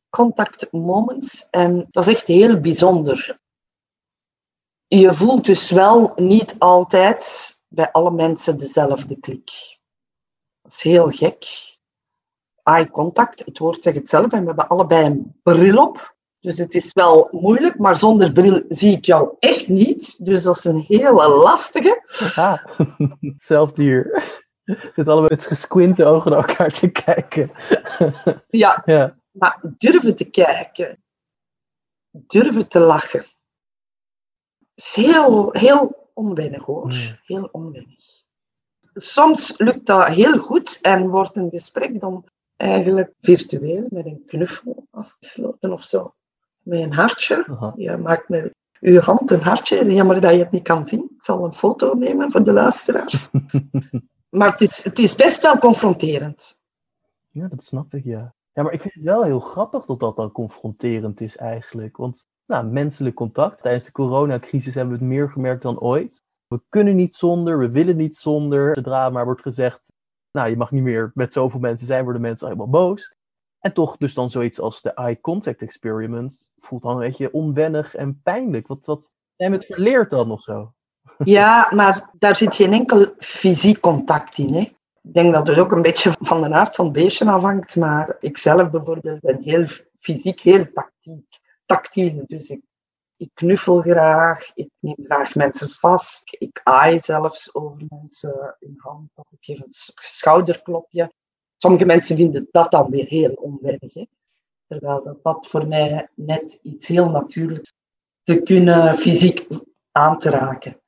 contact 0.10 0.72
moments 0.72 1.50
en 1.50 1.88
dat 1.92 2.08
is 2.08 2.14
echt 2.14 2.28
heel 2.28 2.60
bijzonder. 2.60 3.40
Je 4.88 5.14
voelt 5.14 5.46
dus 5.46 5.72
wel 5.72 6.12
niet 6.16 6.56
altijd 6.60 7.58
bij 7.68 7.92
alle 7.92 8.12
mensen 8.12 8.58
dezelfde 8.58 9.20
klik. 9.20 9.80
Dat 10.62 10.72
is 10.72 10.82
heel 10.82 11.10
gek. 11.10 11.46
Eye 12.64 12.90
contact, 12.90 13.46
het 13.46 13.58
woord 13.58 13.84
zegt 13.84 13.98
het 13.98 14.10
zelf, 14.10 14.32
en 14.32 14.40
we 14.40 14.48
hebben 14.48 14.68
allebei 14.68 15.06
een 15.06 15.40
bril 15.44 15.78
op. 15.78 16.18
Dus 16.40 16.58
het 16.58 16.74
is 16.74 16.94
wel 16.94 17.28
moeilijk, 17.32 17.78
maar 17.78 17.98
zonder 17.98 18.32
bril 18.32 18.64
zie 18.68 18.96
ik 18.98 19.06
jou 19.06 19.36
echt 19.40 19.68
niet. 19.68 20.26
Dus 20.26 20.44
dat 20.44 20.56
is 20.56 20.64
een 20.64 20.80
hele 20.80 21.28
lastige. 21.28 22.04
Ah, 22.36 22.66
hetzelfde 23.20 23.84
hier. 23.84 24.24
Zit 24.96 25.08
allemaal 25.08 25.30
met 25.30 25.46
gesquinte 25.46 26.06
ogen 26.06 26.32
naar 26.32 26.48
elkaar 26.50 26.72
te 26.72 26.88
kijken. 26.88 27.52
Ja, 28.50 28.82
ja, 28.86 29.18
maar 29.32 29.60
durven 29.78 30.16
te 30.16 30.26
kijken. 30.26 31.04
Durven 32.12 32.68
te 32.68 32.80
lachen. 32.80 33.26
is 34.76 34.96
heel, 34.96 35.52
heel 35.52 36.10
onwennig 36.14 36.66
hoor. 36.66 36.92
Hmm. 36.92 37.20
Heel 37.24 37.50
onwennig. 37.52 38.04
Soms 38.94 39.54
lukt 39.58 39.86
dat 39.86 40.08
heel 40.08 40.38
goed 40.38 40.80
en 40.82 41.08
wordt 41.08 41.38
een 41.38 41.50
gesprek 41.50 42.00
dan 42.00 42.26
eigenlijk 42.56 43.14
virtueel 43.20 43.86
met 43.90 44.06
een 44.06 44.24
knuffel 44.26 44.88
afgesloten 44.92 45.72
of 45.72 45.84
zo 45.84 46.14
met 46.64 46.80
een 46.80 46.94
hartje. 46.94 47.74
Je 47.76 47.98
maakt 47.98 48.30
met 48.30 48.54
je 48.80 49.00
hand 49.00 49.32
een 49.32 49.42
hartje. 49.42 49.94
Jammer 49.94 50.22
dat 50.22 50.32
je 50.32 50.38
het 50.38 50.52
niet 50.52 50.64
kan 50.64 50.86
zien. 50.86 51.04
Ik 51.16 51.24
zal 51.24 51.46
een 51.46 51.54
foto 51.54 51.94
nemen 51.94 52.32
voor 52.32 52.44
de 52.44 52.54
luisteraars. 52.54 53.30
maar 54.30 54.52
het 54.52 54.62
is, 54.62 54.84
het 54.84 55.00
is 55.00 55.16
best 55.16 55.42
wel 55.42 55.58
confronterend. 55.58 56.60
Ja, 57.30 57.48
dat 57.48 57.64
snap 57.64 57.94
ik, 57.94 58.04
ja. 58.04 58.34
Ja, 58.54 58.64
maar 58.64 58.74
ik 58.74 58.82
vind 58.82 58.94
het 58.94 59.04
wel 59.04 59.24
heel 59.24 59.40
grappig 59.40 59.86
dat 59.86 60.00
dat 60.00 60.16
dan 60.16 60.32
confronterend 60.32 61.22
is 61.22 61.38
eigenlijk. 61.38 61.98
Want 61.98 62.26
nou, 62.46 62.66
menselijk 62.66 63.16
contact, 63.16 63.62
tijdens 63.62 63.86
de 63.86 63.92
coronacrisis 63.92 64.76
hebben 64.76 64.94
we 64.94 65.00
het 65.00 65.10
meer 65.10 65.30
gemerkt 65.30 65.62
dan 65.62 65.80
ooit. 65.80 66.24
We 66.48 66.62
kunnen 66.70 66.96
niet 66.96 67.14
zonder, 67.14 67.60
we 67.60 67.70
willen 67.70 67.96
niet 67.98 68.16
zonder. 68.16 68.76
Zodra 68.76 69.10
maar 69.10 69.26
wordt 69.26 69.42
gezegd, 69.42 69.92
nou, 70.32 70.50
je 70.50 70.58
mag 70.58 70.72
niet 70.72 70.84
meer 70.84 71.12
met 71.14 71.34
zoveel 71.34 71.60
mensen 71.60 71.88
zijn, 71.88 72.04
worden 72.04 72.22
mensen 72.22 72.48
helemaal 72.48 72.70
boos. 72.70 73.16
En 73.60 73.74
toch 73.74 73.98
dus 73.98 74.14
dan 74.14 74.30
zoiets 74.30 74.60
als 74.60 74.82
de 74.82 74.94
eye 74.94 75.22
contact 75.22 75.62
experiment 75.62 76.50
voelt 76.58 76.82
dan 76.82 76.92
een 76.92 77.08
beetje 77.08 77.34
onwennig 77.34 77.96
en 77.96 78.22
pijnlijk. 78.22 78.68
Wat, 78.68 78.86
wat 78.86 79.12
jij 79.36 79.50
het 79.50 79.66
verleerd 79.66 80.10
dan 80.10 80.32
of 80.32 80.42
zo? 80.42 80.74
Ja, 81.24 81.72
maar 81.74 82.10
daar 82.14 82.36
zit 82.36 82.56
geen 82.56 82.74
enkel 82.74 83.14
fysiek 83.18 83.80
contact 83.80 84.38
in. 84.38 84.54
Hè? 84.54 84.60
Ik 85.02 85.14
denk 85.14 85.34
dat 85.34 85.48
het 85.48 85.58
ook 85.58 85.72
een 85.72 85.82
beetje 85.82 86.12
van 86.20 86.42
de 86.42 86.54
aard 86.54 86.76
van 86.76 86.86
het 86.86 86.94
beestje 86.94 87.32
afhangt. 87.32 87.76
Maar 87.76 88.16
ik 88.20 88.38
zelf 88.38 88.70
bijvoorbeeld 88.70 89.20
ben 89.20 89.42
heel 89.42 89.66
fysiek, 90.00 90.42
heel 90.42 90.72
tactiek, 90.74 91.40
tactiel. 91.66 92.24
Dus 92.28 92.50
ik, 92.50 92.62
ik 93.18 93.30
knuffel 93.34 93.82
graag, 93.82 94.52
ik 94.54 94.70
neem 94.80 94.96
graag 95.04 95.36
mensen 95.36 95.70
vast. 95.70 96.22
Ik 96.40 96.62
aai 96.64 97.00
zelfs 97.00 97.56
over 97.56 97.86
mensen 97.90 98.56
in 98.60 98.74
hand 98.78 99.10
of 99.16 99.32
een 99.32 99.40
keer 99.40 99.58
een 99.58 99.74
schouderklopje. 99.96 101.12
Sommige 101.62 101.86
mensen 101.86 102.16
vinden 102.16 102.48
dat 102.52 102.72
dan 102.72 102.90
weer 102.90 103.06
heel 103.06 103.34
onwennig. 103.34 103.94
Hè? 103.94 104.06
Terwijl 104.68 105.18
dat, 105.22 105.48
voor 105.48 105.68
mij 105.68 106.10
net 106.16 106.60
iets 106.62 106.88
heel 106.88 107.10
natuurlijks 107.10 107.74
te 108.24 108.42
kunnen 108.42 108.96
fysiek 108.96 109.48
aan 109.92 110.20
te 110.20 110.30
raken. 110.30 110.82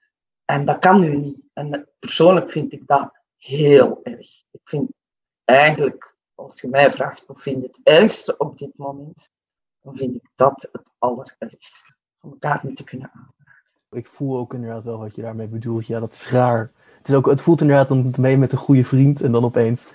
En 0.45 0.65
dat 0.65 0.79
kan 0.79 1.01
nu 1.01 1.17
niet. 1.17 1.37
En 1.53 1.87
persoonlijk 1.99 2.49
vind 2.49 2.73
ik 2.73 2.87
dat 2.87 3.11
heel 3.35 3.99
erg. 4.03 4.43
Ik 4.51 4.61
vind 4.63 4.89
eigenlijk, 5.43 6.15
als 6.35 6.61
je 6.61 6.67
mij 6.67 6.91
vraagt, 6.91 7.25
wat 7.25 7.41
vind 7.41 7.63
het 7.63 7.79
ergste 7.83 8.37
op 8.37 8.57
dit 8.57 8.71
moment, 8.75 9.29
dan 9.81 9.95
vind 9.95 10.15
ik 10.15 10.29
dat 10.35 10.69
het 10.71 10.91
allerergste. 10.97 11.95
Om 12.21 12.31
elkaar 12.31 12.59
niet 12.63 12.77
te 12.77 12.83
kunnen 12.83 13.11
aanraken. 13.13 13.35
Ik 13.89 14.07
voel 14.07 14.37
ook 14.37 14.53
inderdaad 14.53 14.83
wel 14.83 14.97
wat 14.97 15.15
je 15.15 15.21
daarmee 15.21 15.47
bedoelt. 15.47 15.87
Ja, 15.87 15.99
dat 15.99 16.13
is 16.13 16.29
raar. 16.29 16.71
Het, 16.97 17.07
is 17.07 17.15
ook, 17.15 17.25
het 17.25 17.41
voelt 17.41 17.61
inderdaad 17.61 17.87
dan 17.87 18.13
mee 18.17 18.37
met 18.37 18.51
een 18.51 18.57
goede 18.57 18.83
vriend 18.83 19.21
en 19.21 19.31
dan 19.31 19.43
opeens 19.43 19.91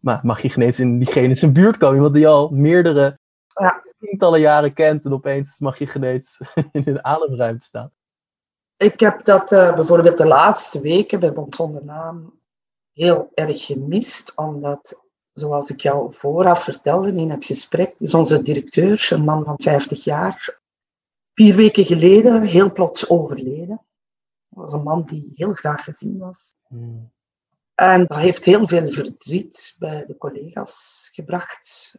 maar 0.00 0.20
mag 0.22 0.42
je 0.42 0.54
ineens 0.54 0.80
in 0.80 0.98
diegene 0.98 1.34
zijn 1.34 1.52
buurt 1.52 1.76
komen, 1.76 1.94
iemand 1.94 2.14
die 2.14 2.28
al 2.28 2.48
meerdere 2.48 3.18
ja. 3.46 3.82
tientallen 3.98 4.40
jaren 4.40 4.72
kent 4.72 5.04
en 5.04 5.12
opeens 5.12 5.58
mag 5.58 5.78
je 5.78 5.92
ineens 5.94 6.40
in 6.72 6.82
een 6.84 7.04
ademruimte 7.04 7.66
staan. 7.66 7.92
Ik 8.76 9.00
heb 9.00 9.24
dat 9.24 9.52
uh, 9.52 9.74
bijvoorbeeld 9.74 10.16
de 10.16 10.26
laatste 10.26 10.80
weken 10.80 11.20
bij 11.20 11.32
Bond 11.32 11.54
Zonder 11.54 11.84
Naam 11.84 12.40
heel 12.92 13.30
erg 13.34 13.66
gemist, 13.66 14.32
omdat, 14.34 15.02
zoals 15.32 15.70
ik 15.70 15.80
jou 15.80 16.12
vooraf 16.12 16.62
vertelde 16.62 17.12
in 17.12 17.30
het 17.30 17.44
gesprek, 17.44 17.94
is 17.98 18.14
onze 18.14 18.42
directeur, 18.42 19.08
een 19.12 19.24
man 19.24 19.44
van 19.44 19.54
50 19.58 20.04
jaar, 20.04 20.60
vier 21.34 21.56
weken 21.56 21.84
geleden 21.84 22.42
heel 22.42 22.72
plots 22.72 23.08
overleden. 23.08 23.86
Dat 24.48 24.60
was 24.60 24.72
een 24.72 24.82
man 24.82 25.04
die 25.06 25.32
heel 25.34 25.52
graag 25.52 25.84
gezien 25.84 26.18
was. 26.18 26.54
Hmm. 26.68 27.12
En 27.78 28.06
dat 28.06 28.18
heeft 28.18 28.44
heel 28.44 28.66
veel 28.66 28.92
verdriet 28.92 29.76
bij 29.78 30.04
de 30.06 30.16
collega's 30.16 31.08
gebracht, 31.12 31.98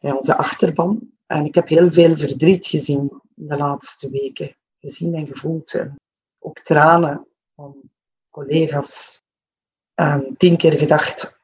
bij 0.00 0.12
onze 0.12 0.36
achterban. 0.36 1.10
En 1.26 1.44
ik 1.44 1.54
heb 1.54 1.68
heel 1.68 1.90
veel 1.90 2.16
verdriet 2.16 2.66
gezien 2.66 3.20
de 3.34 3.56
laatste 3.56 4.10
weken. 4.10 4.56
Gezien 4.78 5.14
en 5.14 5.26
gevoeld. 5.26 5.74
En 5.74 6.00
ook 6.38 6.58
tranen 6.58 7.26
van 7.54 7.76
collega's. 8.30 9.22
En 9.94 10.34
tien 10.36 10.56
keer 10.56 10.72
gedacht, 10.72 11.38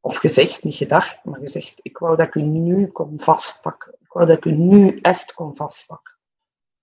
of 0.00 0.16
gezegd, 0.16 0.62
niet 0.62 0.74
gedacht, 0.74 1.24
maar 1.24 1.40
gezegd, 1.40 1.80
ik 1.82 1.98
wou 1.98 2.16
dat 2.16 2.26
ik 2.26 2.34
u 2.34 2.42
nu 2.42 2.86
kon 2.86 3.20
vastpakken. 3.20 3.94
Ik 4.00 4.12
wou 4.12 4.26
dat 4.26 4.36
ik 4.36 4.44
u 4.44 4.52
nu 4.52 4.98
echt 5.00 5.34
kon 5.34 5.56
vastpakken. 5.56 6.14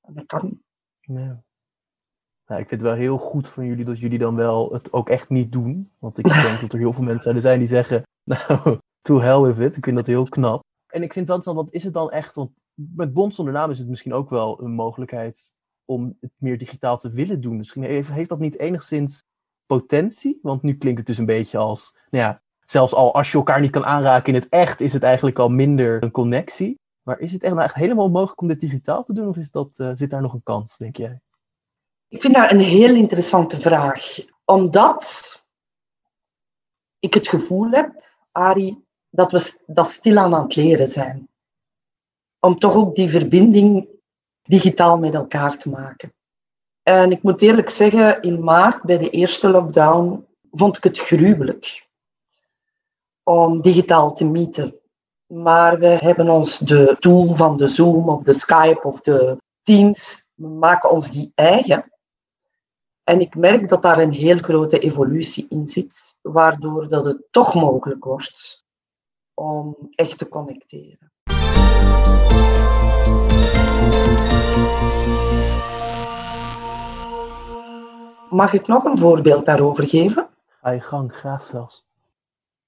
En 0.01 0.13
dat 0.13 0.25
kan 0.25 0.41
niet. 0.43 0.63
Nee. 1.01 1.35
Nou, 2.51 2.63
ik 2.63 2.69
vind 2.69 2.81
het 2.81 2.89
wel 2.89 2.99
heel 2.99 3.17
goed 3.17 3.49
van 3.49 3.65
jullie 3.65 3.85
dat 3.85 3.99
jullie 3.99 4.19
dan 4.19 4.35
wel 4.35 4.73
het 4.73 4.93
ook 4.93 5.09
echt 5.09 5.29
niet 5.29 5.51
doen. 5.51 5.91
Want 5.99 6.17
ik 6.17 6.23
denk 6.23 6.59
dat 6.61 6.73
er 6.73 6.79
heel 6.79 6.93
veel 6.93 7.03
mensen 7.03 7.41
zijn 7.41 7.59
die 7.59 7.67
zeggen, 7.67 8.03
nou, 8.31 8.77
to 9.01 9.19
hell 9.19 9.41
with 9.41 9.57
it. 9.57 9.77
Ik 9.77 9.83
vind 9.83 9.95
dat 9.95 10.07
heel 10.07 10.23
knap. 10.23 10.63
En 10.87 11.03
ik 11.03 11.13
vind 11.13 11.27
wel 11.27 11.39
dan, 11.39 11.55
wat 11.55 11.71
is 11.71 11.83
het 11.83 11.93
dan 11.93 12.11
echt? 12.11 12.35
Want 12.35 12.65
met 12.73 13.13
Bond 13.13 13.35
zonder 13.35 13.53
naam 13.53 13.69
is 13.69 13.79
het 13.79 13.87
misschien 13.87 14.13
ook 14.13 14.29
wel 14.29 14.61
een 14.61 14.71
mogelijkheid 14.71 15.53
om 15.85 16.17
het 16.19 16.31
meer 16.37 16.57
digitaal 16.57 16.97
te 16.97 17.11
willen 17.11 17.41
doen. 17.41 17.57
Misschien 17.57 17.83
heeft 17.83 18.29
dat 18.29 18.39
niet 18.39 18.59
enigszins 18.59 19.23
potentie? 19.65 20.39
Want 20.41 20.61
nu 20.61 20.77
klinkt 20.77 20.97
het 20.97 21.07
dus 21.07 21.17
een 21.17 21.25
beetje 21.25 21.57
als, 21.57 21.95
nou 22.09 22.25
ja, 22.25 22.41
zelfs 22.65 22.93
al 22.93 23.13
als 23.13 23.31
je 23.31 23.37
elkaar 23.37 23.59
niet 23.59 23.71
kan 23.71 23.85
aanraken 23.85 24.33
in 24.33 24.39
het 24.39 24.49
echt, 24.49 24.81
is 24.81 24.93
het 24.93 25.03
eigenlijk 25.03 25.39
al 25.39 25.49
minder 25.49 26.03
een 26.03 26.11
connectie. 26.11 26.79
Maar 27.01 27.19
is 27.19 27.31
het 27.31 27.43
echt, 27.43 27.53
nou 27.53 27.65
echt 27.65 27.75
helemaal 27.75 28.09
mogelijk 28.09 28.41
om 28.41 28.47
dit 28.47 28.59
digitaal 28.59 29.03
te 29.03 29.13
doen? 29.13 29.27
Of 29.27 29.37
is 29.37 29.51
dat, 29.51 29.69
uh, 29.77 29.91
zit 29.95 30.09
daar 30.09 30.21
nog 30.21 30.33
een 30.33 30.43
kans, 30.43 30.77
denk 30.77 30.97
jij? 30.97 31.21
Ik 32.11 32.21
vind 32.21 32.33
dat 32.33 32.51
een 32.51 32.59
heel 32.59 32.95
interessante 32.95 33.59
vraag. 33.59 34.17
Omdat 34.45 35.41
ik 36.99 37.13
het 37.13 37.27
gevoel 37.27 37.69
heb, 37.69 38.03
Ari, 38.31 38.83
dat 39.09 39.31
we 39.31 39.59
dat 39.65 39.91
stilaan 39.91 40.35
aan 40.35 40.43
het 40.43 40.55
leren 40.55 40.89
zijn. 40.89 41.29
Om 42.39 42.59
toch 42.59 42.75
ook 42.75 42.95
die 42.95 43.09
verbinding 43.09 43.87
digitaal 44.43 44.97
met 44.97 45.13
elkaar 45.13 45.57
te 45.57 45.69
maken. 45.69 46.13
En 46.83 47.11
ik 47.11 47.23
moet 47.23 47.41
eerlijk 47.41 47.69
zeggen, 47.69 48.21
in 48.21 48.43
maart, 48.43 48.83
bij 48.83 48.97
de 48.97 49.09
eerste 49.09 49.49
lockdown, 49.49 50.27
vond 50.51 50.77
ik 50.77 50.83
het 50.83 50.99
gruwelijk 50.99 51.87
om 53.23 53.61
digitaal 53.61 54.13
te 54.13 54.25
meeten. 54.25 54.75
Maar 55.25 55.79
we 55.79 55.87
hebben 55.87 56.29
ons 56.29 56.57
de 56.57 56.95
tool 56.99 57.35
van 57.35 57.57
de 57.57 57.67
Zoom 57.67 58.09
of 58.09 58.23
de 58.23 58.33
Skype 58.33 58.81
of 58.83 58.99
de 58.99 59.37
Teams, 59.61 60.29
we 60.33 60.47
maken 60.47 60.89
ons 60.91 61.11
die 61.11 61.31
eigen. 61.35 61.90
En 63.03 63.19
ik 63.19 63.35
merk 63.35 63.69
dat 63.69 63.81
daar 63.81 63.99
een 63.99 64.11
heel 64.11 64.37
grote 64.37 64.79
evolutie 64.79 65.45
in 65.49 65.67
zit, 65.67 66.19
waardoor 66.21 66.87
dat 66.87 67.05
het 67.05 67.21
toch 67.31 67.53
mogelijk 67.53 68.03
wordt 68.03 68.63
om 69.33 69.75
echt 69.91 70.17
te 70.17 70.29
connecteren. 70.29 71.11
Mag 78.29 78.53
ik 78.53 78.67
nog 78.67 78.83
een 78.83 78.97
voorbeeld 78.97 79.45
daarover 79.45 79.87
geven? 79.87 80.29
Ga 80.47 80.69
je 80.69 80.81
gang, 80.81 81.13
graag 81.13 81.45
zelfs. 81.45 81.85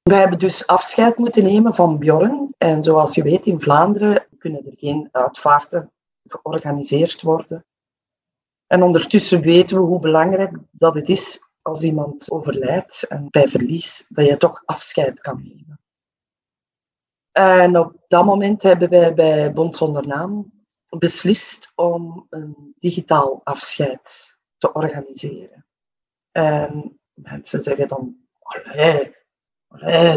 We 0.01 0.15
hebben 0.15 0.39
dus 0.39 0.67
afscheid 0.67 1.17
moeten 1.17 1.43
nemen 1.43 1.73
van 1.73 1.97
Bjorn. 1.97 2.53
En 2.57 2.83
zoals 2.83 3.15
je 3.15 3.23
weet, 3.23 3.45
in 3.45 3.59
Vlaanderen 3.59 4.25
kunnen 4.37 4.65
er 4.65 4.73
geen 4.77 5.09
uitvaarten 5.11 5.91
georganiseerd 6.27 7.21
worden. 7.21 7.65
En 8.73 8.83
ondertussen 8.83 9.41
weten 9.41 9.77
we 9.77 9.83
hoe 9.83 9.99
belangrijk 9.99 10.57
dat 10.71 10.95
het 10.95 11.09
is 11.09 11.43
als 11.61 11.83
iemand 11.83 12.31
overlijdt 12.31 13.07
en 13.07 13.27
bij 13.29 13.47
verlies, 13.47 14.05
dat 14.09 14.25
je 14.25 14.37
toch 14.37 14.61
afscheid 14.65 15.19
kan 15.19 15.41
nemen. 15.43 15.79
En 17.31 17.77
op 17.77 17.95
dat 18.07 18.25
moment 18.25 18.63
hebben 18.63 18.89
wij 18.89 19.13
bij 19.13 19.53
Bond 19.53 19.75
Zonder 19.75 20.07
Naam 20.07 20.51
beslist 20.97 21.71
om 21.75 22.27
een 22.29 22.75
digitaal 22.79 23.41
afscheid 23.43 24.37
te 24.57 24.73
organiseren. 24.73 25.65
En 26.31 26.99
mensen 27.13 27.61
zeggen 27.61 27.87
dan, 27.87 28.17
allee, 28.39 29.15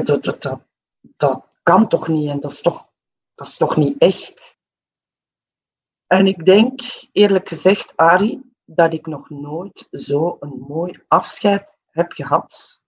dat, 0.03 0.25
dat, 0.25 0.61
dat 1.01 1.45
kan 1.63 1.89
toch 1.89 2.09
niet 2.09 2.31
en 2.31 2.41
dat 2.41 2.51
is 2.51 2.61
toch, 2.61 2.91
dat 3.35 3.47
is 3.47 3.57
toch 3.57 3.77
niet 3.77 3.99
echt. 3.99 4.59
En 6.07 6.27
ik 6.27 6.45
denk, 6.45 6.81
eerlijk 7.13 7.49
gezegd, 7.49 7.97
Ari, 7.97 8.46
dat 8.67 8.93
ik 8.93 9.07
nog 9.07 9.31
nooit 9.31 9.89
zo 9.91 10.37
een 10.41 10.65
mooi 10.69 11.03
afscheid 11.09 11.79
heb 11.91 12.13
gehad 12.13 12.81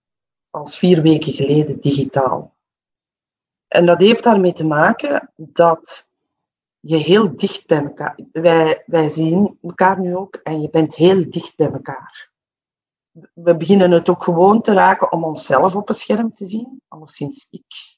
als 0.49 0.77
vier 0.77 1.01
weken 1.01 1.33
geleden 1.33 1.79
digitaal. 1.79 2.57
En 3.67 3.85
dat 3.85 3.99
heeft 3.99 4.23
daarmee 4.23 4.53
te 4.53 4.65
maken 4.65 5.31
dat 5.35 6.11
je 6.79 6.97
heel 6.97 7.35
dicht 7.35 7.67
bij 7.67 7.83
elkaar... 7.83 8.19
Wij, 8.31 8.83
wij 8.85 9.09
zien 9.09 9.57
elkaar 9.61 9.99
nu 9.99 10.15
ook 10.15 10.35
en 10.35 10.61
je 10.61 10.69
bent 10.69 10.95
heel 10.95 11.29
dicht 11.29 11.57
bij 11.57 11.71
elkaar. 11.71 12.31
We 13.33 13.57
beginnen 13.57 13.91
het 13.91 14.09
ook 14.09 14.23
gewoon 14.23 14.61
te 14.61 14.73
raken 14.73 15.11
om 15.11 15.23
onszelf 15.23 15.75
op 15.75 15.89
een 15.89 15.95
scherm 15.95 16.33
te 16.33 16.45
zien. 16.45 16.81
Alleszins 16.87 17.47
ik. 17.49 17.97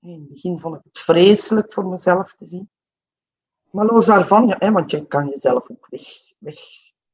In 0.00 0.12
het 0.12 0.28
begin 0.28 0.58
vond 0.58 0.76
ik 0.76 0.80
het 0.84 0.98
vreselijk 0.98 1.72
voor 1.72 1.86
mezelf 1.86 2.34
te 2.34 2.44
zien. 2.44 2.70
Maar 3.70 3.86
los 3.86 4.06
daarvan, 4.06 4.46
ja, 4.46 4.72
want 4.72 4.90
je 4.90 5.06
kan 5.06 5.28
jezelf 5.28 5.70
ook 5.70 5.86
weg, 6.38 6.52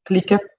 wegklikken. 0.09 0.57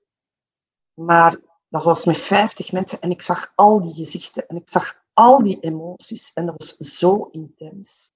Maar 0.93 1.37
dat 1.69 1.83
was 1.83 2.05
met 2.05 2.17
50 2.17 2.71
mensen 2.71 3.01
en 3.01 3.11
ik 3.11 3.21
zag 3.21 3.51
al 3.55 3.81
die 3.81 3.93
gezichten 3.93 4.47
en 4.47 4.55
ik 4.55 4.69
zag 4.69 5.03
al 5.13 5.43
die 5.43 5.59
emoties 5.59 6.33
en 6.33 6.45
dat 6.45 6.55
was 6.57 6.97
zo 6.97 7.29
intens. 7.31 8.11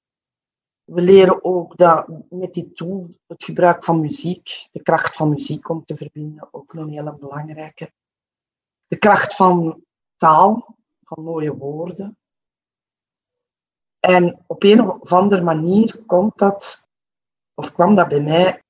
We 0.84 1.02
leren 1.02 1.44
ook 1.44 1.78
dat 1.78 2.08
met 2.30 2.54
die 2.54 2.72
tool 2.72 3.10
het 3.28 3.44
gebruik 3.44 3.84
van 3.84 4.00
muziek, 4.00 4.68
de 4.72 4.82
kracht 4.82 5.16
van 5.16 5.30
muziek 5.30 5.70
om 5.70 5.86
te 5.86 5.96
verbinden, 5.96 6.48
ook 6.52 6.74
een 6.74 6.90
hele 6.90 7.16
belangrijke. 7.16 7.92
De 8.88 8.98
kracht 8.98 9.36
van 9.36 9.84
taal, 10.18 10.76
van 11.04 11.24
mooie 11.24 11.56
woorden. 11.56 12.18
En 14.00 14.44
op 14.48 14.64
een 14.64 14.82
of 14.82 15.12
andere 15.12 15.42
manier 15.42 16.04
komt 16.06 16.38
dat, 16.38 16.88
of 17.54 17.74
kwam 17.74 17.96
dat 17.96 18.08
bij 18.08 18.22
mij 18.22 18.63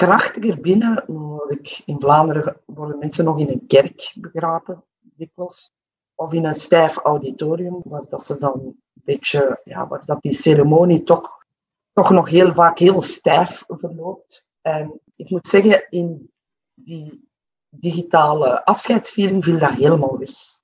krachtiger 0.00 0.60
binnen. 0.60 1.04
Ik, 1.48 1.82
in 1.84 2.00
Vlaanderen 2.00 2.56
worden 2.66 2.98
mensen 2.98 3.24
nog 3.24 3.38
in 3.38 3.48
een 3.48 3.66
kerk 3.66 4.12
begraven, 4.14 4.84
dikwijls. 5.00 5.72
Of 6.14 6.32
in 6.32 6.44
een 6.44 6.54
stijf 6.54 6.96
auditorium, 6.96 7.80
waar 7.84 8.04
dat 8.08 8.24
ze 8.24 8.38
dan 8.38 8.60
een 8.60 8.82
beetje, 8.92 9.60
ja, 9.64 9.88
waar 9.88 10.04
dat 10.04 10.22
die 10.22 10.32
ceremonie 10.32 11.02
toch, 11.02 11.44
toch 11.92 12.10
nog 12.10 12.28
heel 12.28 12.52
vaak 12.52 12.78
heel 12.78 13.02
stijf 13.02 13.64
verloopt. 13.66 14.50
En 14.60 15.00
ik 15.16 15.30
moet 15.30 15.46
zeggen, 15.46 15.86
in 15.90 16.30
die 16.74 17.28
digitale 17.68 18.64
afscheidsviering 18.64 19.44
viel 19.44 19.58
dat 19.58 19.70
helemaal 19.70 20.18
weg. 20.18 20.58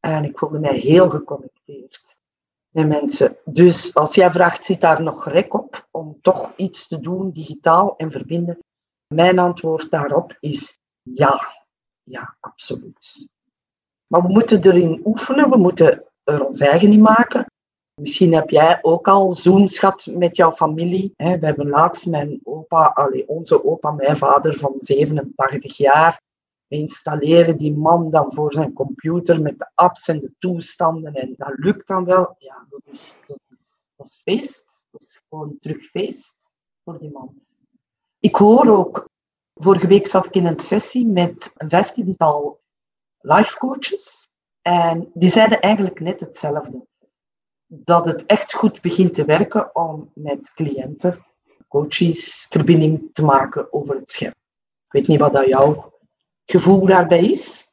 En 0.00 0.24
ik 0.24 0.38
voelde 0.38 0.58
mij 0.58 0.78
heel 0.78 1.10
geconnecteerd 1.10 2.16
met 2.74 2.88
mensen. 2.88 3.36
Dus 3.44 3.94
als 3.94 4.14
jij 4.14 4.30
vraagt, 4.30 4.64
zit 4.64 4.80
daar 4.80 5.02
nog 5.02 5.28
rek 5.28 5.54
op 5.54 5.88
om 5.90 6.18
toch 6.20 6.52
iets 6.56 6.88
te 6.88 7.00
doen, 7.00 7.30
digitaal 7.30 7.96
en 7.96 8.10
verbinden? 8.10 8.58
Mijn 9.14 9.38
antwoord 9.38 9.90
daarop 9.90 10.36
is 10.40 10.78
ja. 11.02 11.52
Ja, 12.02 12.36
absoluut. 12.40 13.28
Maar 14.06 14.22
we 14.22 14.32
moeten 14.32 14.66
erin 14.66 15.00
oefenen, 15.04 15.50
we 15.50 15.56
moeten 15.56 16.04
er 16.24 16.44
ons 16.44 16.58
eigen 16.58 16.92
in 16.92 17.00
maken. 17.00 17.46
Misschien 18.00 18.34
heb 18.34 18.50
jij 18.50 18.78
ook 18.82 19.08
al 19.08 19.34
zo'n 19.34 19.68
schat 19.68 20.06
met 20.10 20.36
jouw 20.36 20.52
familie. 20.52 21.12
We 21.16 21.38
hebben 21.40 21.68
laatst 21.68 22.06
mijn 22.06 22.40
opa, 22.42 22.84
allez, 22.84 23.24
onze 23.26 23.64
opa, 23.64 23.90
mijn 23.90 24.16
vader 24.16 24.54
van 24.54 24.74
87 24.78 25.76
jaar, 25.76 26.20
installeren 26.74 27.56
die 27.56 27.76
man 27.76 28.10
dan 28.10 28.32
voor 28.32 28.52
zijn 28.52 28.72
computer 28.72 29.42
met 29.42 29.58
de 29.58 29.70
apps 29.74 30.08
en 30.08 30.20
de 30.20 30.32
toestanden 30.38 31.14
en 31.14 31.34
dat 31.36 31.52
lukt 31.56 31.86
dan 31.86 32.04
wel. 32.04 32.34
Ja, 32.38 32.66
dat 32.70 32.80
is, 32.84 33.20
dat 33.26 33.40
is, 33.46 33.90
dat 33.96 34.20
feest. 34.22 34.86
Dat 34.90 35.02
is 35.02 35.20
gewoon 35.28 35.56
terug 35.60 35.84
feest 35.84 36.52
voor 36.84 36.98
die 36.98 37.10
man. 37.10 37.34
Ik 38.18 38.36
hoor 38.36 38.76
ook, 38.76 39.08
vorige 39.54 39.86
week 39.86 40.06
zat 40.06 40.26
ik 40.26 40.34
in 40.34 40.46
een 40.46 40.58
sessie 40.58 41.06
met 41.06 41.52
een 41.54 41.68
vijftiental 41.68 42.60
life 43.18 43.58
coaches 43.58 44.28
en 44.62 45.10
die 45.14 45.30
zeiden 45.30 45.60
eigenlijk 45.60 46.00
net 46.00 46.20
hetzelfde. 46.20 46.86
Dat 47.66 48.06
het 48.06 48.26
echt 48.26 48.54
goed 48.54 48.80
begint 48.80 49.14
te 49.14 49.24
werken 49.24 49.74
om 49.74 50.10
met 50.14 50.52
cliënten, 50.52 51.18
coaches, 51.68 52.46
verbinding 52.50 53.08
te 53.12 53.24
maken 53.24 53.72
over 53.72 53.94
het 53.94 54.10
scherm. 54.10 54.34
Ik 54.86 54.92
weet 54.92 55.06
niet 55.06 55.20
wat 55.20 55.32
dat 55.32 55.46
jouw 55.46 55.93
gevoel 56.44 56.86
daarbij 56.86 57.24
is. 57.24 57.66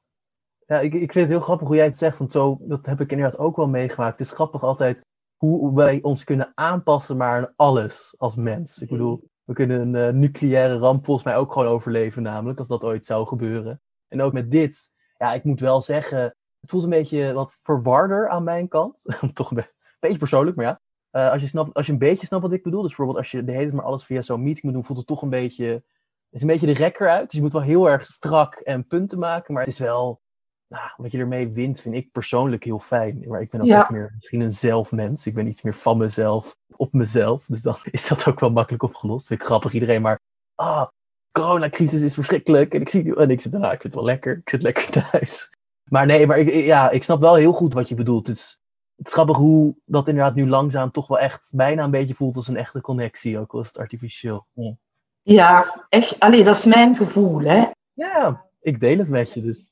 Ja, 0.66 0.80
ik, 0.80 0.94
ik 0.94 1.12
vind 1.12 1.14
het 1.14 1.28
heel 1.28 1.40
grappig 1.40 1.68
hoe 1.68 1.76
jij 1.76 1.86
het 1.86 1.98
zegt, 1.98 2.18
want 2.18 2.32
zo, 2.32 2.58
dat 2.62 2.86
heb 2.86 3.02
ik 3.02 3.12
inderdaad 3.12 3.40
ook 3.40 3.56
wel 3.56 3.68
meegemaakt. 3.68 4.20
Het 4.20 4.28
is 4.28 4.34
grappig 4.34 4.64
altijd 4.64 5.06
hoe 5.38 5.76
wij 5.76 6.02
ons 6.02 6.24
kunnen 6.24 6.52
aanpassen 6.56 7.18
maar 7.18 7.38
aan 7.38 7.54
alles 7.56 8.14
als 8.18 8.36
mens. 8.36 8.82
Ik 8.82 8.90
bedoel, 8.90 9.30
we 9.44 9.54
kunnen 9.54 9.82
een 9.82 10.14
uh, 10.16 10.20
nucleaire 10.22 10.78
ramp 10.78 11.06
volgens 11.06 11.26
mij 11.26 11.36
ook 11.36 11.52
gewoon 11.52 11.68
overleven 11.68 12.24
namelijk, 12.24 12.60
als 12.60 12.68
dat 12.68 12.84
ooit 12.84 13.06
zou 13.06 13.28
gebeuren. 13.28 13.82
En 14.08 14.22
ook 14.22 14.34
met 14.34 14.52
dit, 14.52 14.94
ja, 15.18 15.34
ik 15.34 15.44
moet 15.44 15.60
wel 15.60 15.82
zeggen, 15.82 16.20
het 16.60 16.70
voelt 16.70 16.84
een 16.84 16.90
beetje 16.90 17.34
wat 17.34 17.60
verwarder 17.64 18.30
aan 18.30 18.44
mijn 18.44 18.68
kant. 18.68 19.06
Toch 19.34 19.52
een 19.52 19.66
beetje 20.00 20.18
persoonlijk, 20.18 20.56
maar 20.56 20.66
ja. 20.66 20.80
Uh, 21.12 21.32
als, 21.32 21.42
je 21.42 21.48
snapt, 21.48 21.74
als 21.74 21.86
je 21.86 21.92
een 21.92 21.98
beetje 21.98 22.26
snapt 22.26 22.44
wat 22.44 22.54
ik 22.54 22.64
bedoel, 22.64 22.82
dus 22.82 22.96
bijvoorbeeld 22.96 23.18
als 23.18 23.32
je 23.32 23.44
de 23.44 23.52
hele 23.52 23.64
tijd 23.64 23.76
maar 23.76 23.86
alles 23.86 24.06
via 24.06 24.22
zo'n 24.22 24.44
meeting 24.44 24.64
moet 24.64 24.74
doen, 24.74 24.86
voelt 24.86 24.98
het 24.98 25.08
toch 25.08 25.22
een 25.22 25.30
beetje 25.30 25.84
is 26.32 26.42
een 26.42 26.48
beetje 26.48 26.66
de 26.66 26.74
rekker 26.74 27.10
uit. 27.10 27.24
Dus 27.24 27.34
je 27.34 27.42
moet 27.42 27.52
wel 27.52 27.62
heel 27.62 27.90
erg 27.90 28.06
strak 28.06 28.56
en 28.56 28.88
punten 28.88 29.20
maken. 29.20 29.54
Maar 29.54 29.64
het 29.64 29.72
is 29.72 29.80
wel, 29.80 30.22
nou, 30.68 30.90
wat 30.98 31.12
je 31.12 31.18
ermee 31.18 31.50
wint, 31.50 31.82
vind 31.82 31.96
ik 31.96 32.12
persoonlijk 32.12 32.64
heel 32.64 32.80
fijn. 32.80 33.24
Maar 33.28 33.42
ik 33.42 33.50
ben 33.50 33.62
ook 33.62 33.80
iets 33.80 33.90
meer 33.90 34.12
misschien 34.16 34.42
een 34.42 34.52
zelfmens. 34.52 35.26
Ik 35.26 35.34
ben 35.34 35.48
iets 35.48 35.62
meer 35.62 35.74
van 35.74 35.98
mezelf, 35.98 36.56
op 36.76 36.94
mezelf. 36.94 37.46
Dus 37.46 37.62
dan 37.62 37.78
is 37.92 38.08
dat 38.08 38.28
ook 38.28 38.40
wel 38.40 38.52
makkelijk 38.52 38.84
opgelost. 38.84 39.28
Vind 39.28 39.40
ik 39.40 39.46
grappig 39.46 39.74
iedereen, 39.74 40.02
maar 40.02 40.20
ah, 40.56 40.88
coronacrisis 41.32 42.02
is 42.02 42.14
verschrikkelijk. 42.14 42.74
En 42.74 42.82
ik 42.82 42.90
zie 42.90 43.16
en 43.16 43.30
ik 43.30 43.42
zit 43.42 43.54
ernaar, 43.54 43.74
ik 43.74 43.82
vind 43.82 43.94
het 43.94 44.04
wel 44.04 44.12
lekker. 44.12 44.38
Ik 44.38 44.50
zit 44.50 44.62
lekker 44.62 44.90
thuis. 45.12 45.50
Maar 45.84 46.06
nee, 46.06 46.28
maar 46.28 46.38
ik, 46.38 46.54
ja, 46.54 46.90
ik 46.90 47.04
snap 47.04 47.20
wel 47.20 47.36
heel 47.36 47.54
goed 47.54 47.74
wat 47.74 47.90
je 47.90 47.96
bedoelt. 47.96 48.28
Het 48.28 48.36
is, 48.36 48.62
het 48.96 49.08
is 49.08 49.14
grappig 49.14 49.38
hoe 49.38 49.76
dat 49.86 50.08
inderdaad 50.08 50.36
nu 50.36 50.48
langzaam 50.48 50.92
toch 50.92 51.08
wel 51.08 51.20
echt 51.20 51.52
bijna 51.56 51.84
een 51.84 51.92
beetje 51.92 52.14
voelt 52.16 52.36
als 52.36 52.48
een 52.48 52.58
echte 52.58 52.82
connectie, 52.82 53.40
ook 53.40 53.54
al 53.54 53.60
is 53.60 53.68
het 53.68 53.78
artificieel. 53.78 54.48
Ja. 54.54 54.76
Ja, 55.22 55.86
echt. 55.90 56.20
Allee, 56.20 56.44
dat 56.44 56.56
is 56.56 56.66
mijn 56.66 56.96
gevoel. 56.96 57.40
Hè. 57.40 57.66
Ja, 57.94 58.46
ik 58.62 58.80
deel 58.80 58.98
het 58.98 59.10
met 59.10 59.34
je 59.34 59.42
dus. 59.42 59.72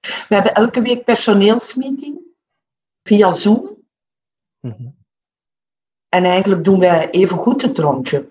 We 0.00 0.34
hebben 0.34 0.54
elke 0.54 0.82
week 0.82 1.04
personeelsmeeting 1.04 2.20
via 3.02 3.32
Zoom. 3.32 3.76
Mhm. 4.60 4.88
En 6.08 6.24
eigenlijk 6.24 6.64
doen 6.64 6.80
wij 6.80 7.10
even 7.10 7.36
goed 7.36 7.62
het 7.62 7.78
rondje 7.78 8.30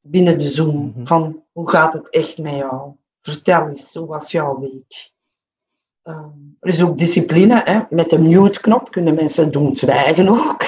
binnen 0.00 0.38
de 0.38 0.48
Zoom. 0.48 0.86
Mhm. 0.86 1.04
Van 1.04 1.44
hoe 1.52 1.70
gaat 1.70 1.92
het 1.92 2.10
echt 2.10 2.38
met 2.38 2.54
jou? 2.54 2.92
Vertel 3.20 3.68
eens, 3.68 3.94
hoe 3.94 4.06
was 4.06 4.30
jouw 4.30 4.58
week? 4.58 5.12
Ehm, 6.02 6.38
er 6.60 6.68
is 6.68 6.82
ook 6.82 6.98
discipline. 6.98 7.62
Hè? 7.64 7.80
Met 7.90 8.10
de 8.10 8.18
mute-knop 8.18 8.90
kunnen 8.90 9.14
mensen 9.14 9.52
doen 9.52 9.76
zwijgen 9.76 10.28
ook. 10.28 10.62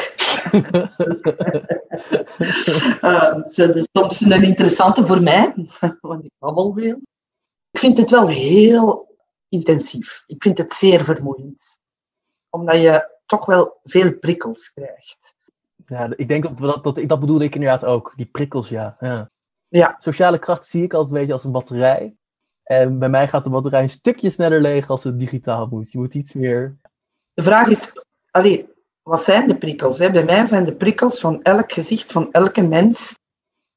Uh, 3.00 3.34
dus 3.34 3.58
is 3.58 3.88
soms 3.92 4.20
een 4.20 4.42
interessante 4.42 5.04
voor 5.04 5.22
mij, 5.22 5.54
want 6.00 6.24
ik 6.24 6.32
babbel 6.38 6.72
veel. 6.72 6.98
Ik 7.70 7.78
vind 7.78 7.98
het 7.98 8.10
wel 8.10 8.28
heel 8.28 9.16
intensief. 9.48 10.24
Ik 10.26 10.42
vind 10.42 10.58
het 10.58 10.72
zeer 10.72 11.04
vermoeiend. 11.04 11.80
Omdat 12.48 12.80
je 12.80 13.18
toch 13.26 13.46
wel 13.46 13.78
veel 13.84 14.18
prikkels 14.18 14.72
krijgt. 14.72 15.34
Ja, 15.86 16.12
ik 16.16 16.28
denk 16.28 16.42
dat, 16.42 16.58
dat, 16.58 16.84
dat, 16.84 17.08
dat 17.08 17.20
bedoelde 17.20 17.44
ik 17.44 17.54
inderdaad 17.54 17.84
ook. 17.84 18.12
Die 18.16 18.26
prikkels, 18.26 18.68
ja. 18.68 18.96
ja. 19.00 19.30
ja. 19.68 19.94
Sociale 19.98 20.38
kracht 20.38 20.66
zie 20.66 20.82
ik 20.82 20.92
altijd 20.92 21.12
een 21.12 21.18
beetje 21.18 21.32
als 21.32 21.44
een 21.44 21.52
batterij. 21.52 22.14
En 22.62 22.98
bij 22.98 23.08
mij 23.08 23.28
gaat 23.28 23.44
de 23.44 23.50
batterij 23.50 23.82
een 23.82 23.90
stukje 23.90 24.30
sneller 24.30 24.60
leeg 24.60 24.90
als 24.90 25.04
het 25.04 25.18
digitaal 25.18 25.66
moet. 25.66 25.92
Je 25.92 25.98
moet 25.98 26.14
iets 26.14 26.32
meer... 26.32 26.78
De 27.34 27.42
vraag 27.42 27.68
is, 27.68 27.92
allee, 28.30 28.68
wat 29.02 29.22
zijn 29.22 29.48
de 29.48 29.58
prikkels? 29.58 29.98
Hè? 29.98 30.10
Bij 30.10 30.24
mij 30.24 30.44
zijn 30.46 30.64
de 30.64 30.74
prikkels 30.74 31.20
van 31.20 31.42
elk 31.42 31.72
gezicht 31.72 32.12
van 32.12 32.32
elke 32.32 32.62
mens 32.62 33.18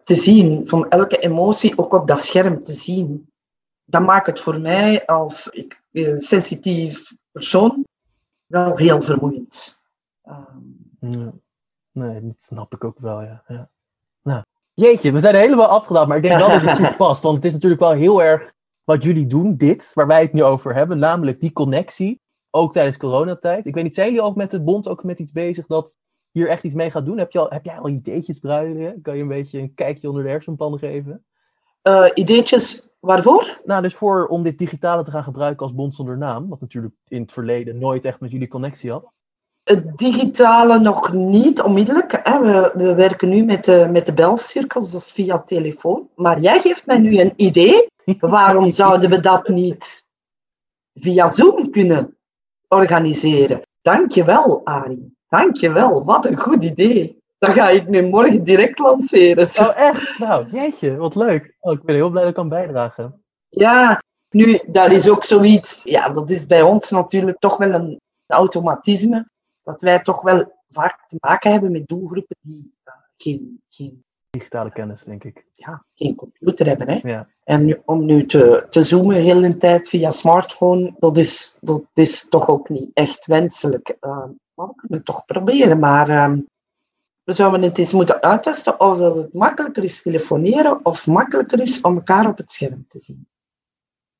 te 0.03 0.15
zien, 0.15 0.67
van 0.67 0.89
elke 0.89 1.17
emotie 1.17 1.77
ook 1.77 1.93
op 1.93 2.07
dat 2.07 2.21
scherm 2.21 2.63
te 2.63 2.73
zien. 2.73 3.29
Dat 3.86 4.01
maakt 4.01 4.27
het 4.27 4.39
voor 4.39 4.59
mij 4.59 5.05
als 5.05 5.47
ik, 5.47 5.81
een 5.91 6.21
sensitief 6.21 7.13
persoon 7.31 7.86
wel 8.45 8.77
heel 8.77 9.01
vermoeiend. 9.01 9.81
Um... 10.25 11.41
Nee, 11.91 12.21
dat 12.21 12.36
snap 12.38 12.73
ik 12.73 12.83
ook 12.83 12.99
wel, 12.99 13.21
ja. 13.21 13.43
ja. 13.47 13.69
Nou, 14.21 14.43
jeetje, 14.73 15.12
we 15.12 15.19
zijn 15.19 15.36
helemaal 15.36 15.67
afgedaan, 15.67 16.07
maar 16.07 16.17
ik 16.17 16.23
denk 16.23 16.38
wel 16.38 16.49
dat 16.49 16.62
het 16.62 16.88
goed 16.88 16.97
past. 17.07 17.23
Want 17.23 17.36
het 17.36 17.45
is 17.45 17.53
natuurlijk 17.53 17.81
wel 17.81 17.91
heel 17.91 18.23
erg 18.23 18.53
wat 18.83 19.03
jullie 19.03 19.27
doen, 19.27 19.57
dit, 19.57 19.91
waar 19.93 20.07
wij 20.07 20.21
het 20.21 20.33
nu 20.33 20.43
over 20.43 20.75
hebben, 20.75 20.99
namelijk 20.99 21.39
die 21.39 21.53
connectie 21.53 22.21
ook 22.55 22.73
tijdens 22.73 22.97
coronatijd. 22.97 23.65
Ik 23.65 23.73
weet 23.73 23.83
niet, 23.83 23.93
zijn 23.93 24.07
jullie 24.07 24.23
ook 24.23 24.35
met 24.35 24.51
de 24.51 24.61
bond 24.61 24.87
ook 24.87 25.03
met 25.03 25.19
iets 25.19 25.31
bezig 25.31 25.65
dat 25.65 25.97
hier 26.31 26.49
echt 26.49 26.63
iets 26.63 26.75
mee 26.75 26.91
gaat 26.91 27.05
doen? 27.05 27.17
Heb, 27.17 27.31
je 27.31 27.39
al, 27.39 27.49
heb 27.49 27.65
jij 27.65 27.77
al 27.77 27.89
ideetjes, 27.89 28.39
Bruiden? 28.39 29.01
Kan 29.01 29.15
je 29.15 29.21
een 29.21 29.27
beetje 29.27 29.59
een 29.59 29.73
kijkje 29.73 30.07
onder 30.07 30.23
de 30.23 30.29
hersenpan 30.29 30.79
geven? 30.79 31.25
Uh, 31.83 32.05
ideetjes 32.13 32.87
waarvoor? 32.99 33.61
Nou, 33.65 33.81
dus 33.81 33.95
voor 33.95 34.27
om 34.27 34.43
dit 34.43 34.57
digitale 34.57 35.03
te 35.03 35.11
gaan 35.11 35.23
gebruiken 35.23 35.65
als 35.65 35.75
bond 35.75 35.95
zonder 35.95 36.17
naam. 36.17 36.49
Wat 36.49 36.61
natuurlijk 36.61 36.93
in 37.07 37.21
het 37.21 37.31
verleden 37.31 37.77
nooit 37.77 38.05
echt 38.05 38.19
met 38.19 38.31
jullie 38.31 38.47
connectie 38.47 38.91
had. 38.91 39.13
Het 39.63 39.97
digitale 39.97 40.79
nog 40.79 41.13
niet 41.13 41.61
onmiddellijk. 41.61 42.19
Hè. 42.23 42.39
We, 42.39 42.71
we, 42.73 42.95
werken 42.95 43.29
nu 43.29 43.43
met 43.43 43.65
de, 43.65 43.87
met 43.91 44.05
de 44.05 44.13
belcirkels, 44.13 44.91
dat 44.91 45.01
is 45.01 45.11
via 45.11 45.39
telefoon. 45.39 46.09
Maar 46.15 46.39
jij 46.39 46.61
geeft 46.61 46.85
mij 46.85 46.97
nu 46.97 47.19
een 47.19 47.33
idee. 47.35 47.87
Waarom 48.19 48.71
zouden 48.71 49.09
we 49.09 49.19
dat 49.19 49.47
niet 49.47 50.09
via 50.93 51.29
Zoom 51.29 51.69
kunnen 51.69 52.17
organiseren? 52.73 53.62
Dankjewel, 53.81 54.62
Arie. 54.63 55.15
Dankjewel. 55.27 56.05
Wat 56.05 56.25
een 56.25 56.38
goed 56.38 56.63
idee. 56.63 57.21
Dat 57.38 57.51
ga 57.51 57.69
ik 57.69 57.88
nu 57.88 58.07
morgen 58.07 58.43
direct 58.43 58.79
lanceren. 58.79 59.47
Oh, 59.59 59.77
echt? 59.77 60.19
Nou, 60.19 60.47
jeetje, 60.47 60.95
wat 60.95 61.15
leuk. 61.15 61.55
Oh, 61.59 61.73
ik 61.73 61.83
ben 61.83 61.95
heel 61.95 62.09
blij 62.09 62.21
dat 62.21 62.29
ik 62.29 62.38
kan 62.38 62.49
bijdragen. 62.49 63.23
Ja, 63.49 64.01
nu, 64.29 64.59
dat 64.67 64.91
is 64.91 65.09
ook 65.09 65.23
zoiets... 65.23 65.83
Ja, 65.83 66.09
dat 66.09 66.29
is 66.29 66.45
bij 66.45 66.62
ons 66.62 66.89
natuurlijk 66.89 67.39
toch 67.39 67.57
wel 67.57 67.73
een 67.73 67.99
automatisme 68.27 69.29
dat 69.62 69.81
wij 69.81 69.99
toch 69.99 70.21
wel 70.21 70.51
vaak 70.69 71.07
te 71.07 71.15
maken 71.19 71.51
hebben 71.51 71.71
met 71.71 71.88
doelgroepen 71.88 72.36
die 72.39 72.73
uh, 72.86 72.93
geen, 73.17 73.62
geen 73.69 74.03
digitale 74.37 74.71
kennis, 74.71 75.03
denk 75.03 75.23
ik. 75.23 75.45
Ja, 75.51 75.85
geen 75.95 76.15
computer 76.15 76.65
hebben. 76.65 76.89
Hè? 76.89 76.99
Ja. 77.03 77.27
En 77.43 77.65
nu, 77.65 77.81
om 77.85 78.05
nu 78.05 78.25
te, 78.25 78.65
te 78.69 78.83
zoomen 78.83 79.15
heel 79.15 79.41
de 79.41 79.57
tijd 79.57 79.89
via 79.89 80.11
smartphone, 80.11 80.93
dat 80.99 81.17
is, 81.17 81.57
dat 81.61 81.83
is 81.93 82.29
toch 82.29 82.47
ook 82.47 82.69
niet 82.69 82.89
echt 82.93 83.25
wenselijk. 83.25 83.97
Uh, 84.01 84.25
maar 84.53 84.67
we 84.67 84.75
kunnen 84.75 84.97
het 84.97 85.05
toch 85.05 85.25
proberen. 85.25 85.79
Maar 85.79 86.09
uh, 86.09 86.37
we 87.23 87.33
zouden 87.33 87.61
het 87.61 87.77
eens 87.77 87.93
moeten 87.93 88.21
uittesten 88.21 88.79
of 88.79 88.97
dat 88.97 89.15
het 89.15 89.33
makkelijker 89.33 89.83
is 89.83 90.01
telefoneren 90.01 90.85
of 90.85 91.07
makkelijker 91.07 91.61
is 91.61 91.81
om 91.81 91.95
elkaar 91.95 92.27
op 92.27 92.37
het 92.37 92.51
scherm 92.51 92.85
te 92.87 92.99
zien. 92.99 93.27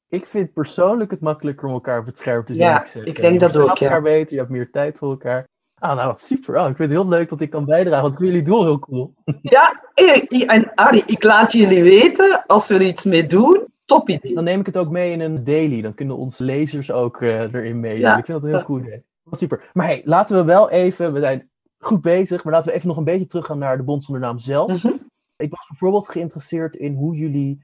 Ik 0.08 0.26
vind 0.26 0.54
persoonlijk 0.54 1.12
het 1.12 1.20
makkelijker 1.20 1.68
om 1.68 1.74
elkaar 1.74 2.00
op 2.00 2.06
het 2.06 2.18
scherm 2.18 2.46
te 2.46 2.54
zien. 2.54 2.64
Ja, 2.64 2.86
ik, 2.94 3.22
denk 3.22 3.40
dat 3.40 3.58
ook. 3.58 3.78
Je 3.78 3.86
elkaar 3.86 4.02
beter, 4.02 4.34
je 4.34 4.40
hebt 4.40 4.52
meer 4.52 4.72
tijd 4.72 4.98
voor 4.98 5.10
elkaar. 5.10 5.48
Ah, 5.80 5.96
nou, 5.96 6.08
wat 6.08 6.22
super. 6.22 6.56
Oh, 6.56 6.70
ik 6.70 6.76
vind 6.76 6.92
het 6.92 7.02
heel 7.02 7.10
leuk 7.10 7.30
dat 7.30 7.42
ik 7.42 7.50
kan 7.50 7.66
bijdragen, 7.66 8.02
want 8.02 8.14
ik 8.14 8.26
jullie 8.26 8.44
doel 8.44 8.64
heel 8.64 8.80
cool. 8.80 9.14
Ja, 9.42 9.83
en 9.94 10.72
Arie, 10.76 11.04
ik 11.06 11.24
laat 11.24 11.52
jullie 11.52 11.84
weten 11.84 12.46
als 12.46 12.68
we 12.68 12.74
er 12.74 12.82
iets 12.82 13.04
mee 13.04 13.26
doen. 13.26 13.68
Top 13.86 14.10
idee. 14.10 14.34
Dan 14.34 14.44
neem 14.44 14.60
ik 14.60 14.66
het 14.66 14.78
ook 14.78 14.90
mee 14.90 15.12
in 15.12 15.20
een 15.20 15.44
daily. 15.44 15.82
Dan 15.82 15.94
kunnen 15.94 16.18
onze 16.18 16.44
lezers 16.44 16.92
ook 16.92 17.22
uh, 17.22 17.42
erin 17.42 17.80
mee. 17.80 18.00
Ja. 18.00 18.18
Ik 18.18 18.26
vind 18.26 18.42
dat 18.42 18.50
een 18.50 18.56
heel 18.56 18.66
cool 18.66 18.80
idee. 18.80 19.04
Super. 19.32 19.70
Maar 19.74 19.86
hey, 19.86 20.02
laten 20.06 20.36
we 20.36 20.44
wel 20.44 20.70
even, 20.70 21.14
we 21.14 21.20
zijn 21.20 21.50
goed 21.80 22.02
bezig, 22.02 22.44
maar 22.44 22.54
laten 22.54 22.70
we 22.70 22.76
even 22.76 22.88
nog 22.88 22.98
een 22.98 23.04
beetje 23.04 23.28
teruggaan 23.28 23.58
naar 23.58 23.78
de 23.78 23.84
Bond 23.84 24.04
zonder 24.04 24.24
naam 24.24 24.40
zelf. 24.40 24.70
Mm 24.70 24.78
-hmm. 24.92 25.12
Ik 25.36 25.50
was 25.50 25.68
bijvoorbeeld 25.68 26.10
geïnteresseerd 26.10 26.76
in 26.76 26.96
hoe 26.96 27.16
jullie 27.16 27.60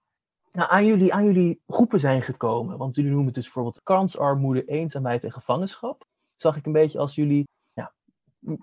nou, 0.51 0.71
aan, 0.71 0.85
jullie, 0.85 1.13
aan 1.13 1.25
jullie 1.25 1.61
groepen 1.67 1.99
zijn 1.99 2.21
gekomen. 2.21 2.77
Want 2.77 2.95
jullie 2.95 3.09
noemen 3.09 3.27
het 3.27 3.35
dus 3.35 3.43
bijvoorbeeld 3.43 3.83
kansarmoede, 3.83 4.65
eenzaamheid 4.65 5.23
en 5.23 5.31
gevangenschap. 5.31 6.05
Zag 6.35 6.57
ik 6.57 6.65
een 6.65 6.71
beetje 6.71 6.99
als 6.99 7.15
jullie 7.15 7.47
ja, 7.73 7.93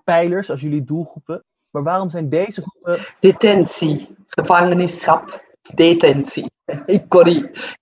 pijlers, 0.03 0.49
als 0.49 0.61
jullie 0.61 0.83
doelgroepen. 0.83 1.43
Maar 1.69 1.83
waarom 1.83 2.09
zijn 2.09 2.29
deze 2.29 2.61
groepen... 2.61 3.05
Detentie, 3.19 4.15
gevangenschap, 4.27 5.41
detentie. 5.75 6.51
Ik 6.85 7.07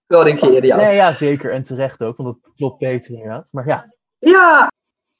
corrigeer 0.07 0.65
jou. 0.65 0.81
Nee, 0.81 0.95
ja, 0.95 1.13
zeker. 1.13 1.51
En 1.51 1.63
terecht 1.63 2.03
ook, 2.03 2.17
want 2.17 2.37
dat 2.43 2.53
klopt 2.55 2.79
beter 2.79 3.11
inderdaad. 3.11 3.49
Maar 3.51 3.67
ja. 3.67 3.93
Ja, 4.17 4.71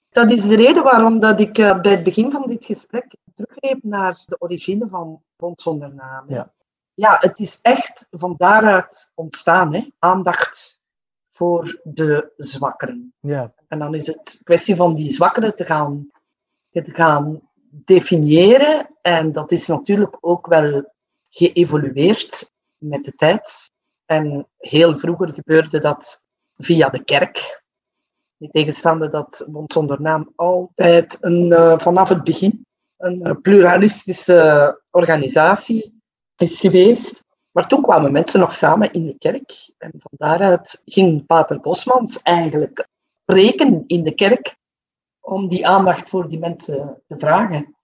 dat 0.10 0.32
is 0.32 0.48
de 0.48 0.56
reden 0.56 0.84
waarom 0.84 1.20
dat 1.20 1.40
ik 1.40 1.58
uh, 1.58 1.82
bij 1.82 1.92
het 1.92 2.04
begin 2.04 2.32
van 2.32 2.46
dit 2.46 2.66
gesprek 2.66 3.16
teruggreep 3.34 3.84
naar 3.84 4.24
de 4.26 4.36
origine 4.40 4.88
van 4.88 5.22
Bond 5.36 5.62
zonder 5.62 5.94
naam. 5.94 6.26
Ja 6.28 6.54
ja, 6.96 7.18
het 7.20 7.40
is 7.40 7.60
echt 7.62 8.08
van 8.12 8.36
daaruit 8.38 9.12
ontstaan. 9.16 9.74
Hè? 9.74 9.90
Aandacht 10.00 10.82
voor 11.30 11.80
de 11.84 12.34
zwakkeren. 12.38 13.14
Ja. 13.20 13.54
En 13.68 13.80
dan 13.80 13.96
is 13.96 14.08
het 14.08 14.40
kwestie 14.44 14.76
van 14.76 14.96
die 14.96 15.12
zwakkeren 15.12 15.56
te 15.56 15.66
gaan, 15.66 16.12
te 16.70 16.92
gaan 16.92 17.42
definiëren. 17.86 18.90
En 19.02 19.32
dat 19.32 19.52
is 19.52 19.68
natuurlijk 19.68 20.18
ook 20.20 20.48
wel 20.48 20.94
geëvolueerd 21.30 22.52
met 22.78 23.04
de 23.04 23.12
tijd. 23.12 23.72
En 24.06 24.48
heel 24.58 24.98
vroeger 24.98 25.34
gebeurde 25.34 25.80
dat 25.80 26.26
via 26.58 26.90
de 26.90 27.04
kerk. 27.04 27.64
In 28.38 28.50
tegenstaande 28.50 29.10
dat 29.10 29.48
Bond 29.50 29.72
zonder 29.72 30.02
naam 30.02 30.32
altijd 30.36 31.18
een, 31.22 31.46
uh, 31.46 31.78
vanaf 31.78 32.10
het 32.10 32.24
begin 32.24 32.66
een 32.98 33.42
pluralistische 33.42 34.82
organisatie 34.92 36.02
is 36.38 36.60
geweest. 36.60 37.24
Maar 37.52 37.68
toen 37.68 37.82
kwamen 37.82 38.12
mensen 38.12 38.40
nog 38.40 38.56
samen 38.56 38.94
in 38.94 39.06
de 39.06 39.16
kerk. 39.18 39.72
En 39.78 39.92
van 39.98 40.12
daaruit 40.12 40.82
ging 40.86 41.26
Pater 41.26 41.60
Bosmans 41.60 42.22
eigenlijk 42.22 42.88
preken 43.26 43.84
in 43.88 44.04
de 44.04 44.12
kerk 44.12 44.56
om 45.26 45.48
die 45.48 45.68
aandacht 45.68 46.10
voor 46.10 46.28
die 46.28 46.40
mensen 46.40 47.02
te 47.08 47.18
vragen. 47.18 47.76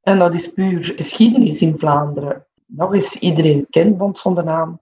En 0.00 0.18
dat 0.18 0.34
is 0.34 0.52
puur 0.52 0.92
geschiedenis 0.96 1.62
in 1.62 1.78
Vlaanderen. 1.78 2.46
Nog 2.66 2.94
eens, 2.94 3.16
iedereen 3.16 3.66
kent 3.70 3.98
Bond 3.98 4.18
zonder 4.18 4.44
naam, 4.44 4.80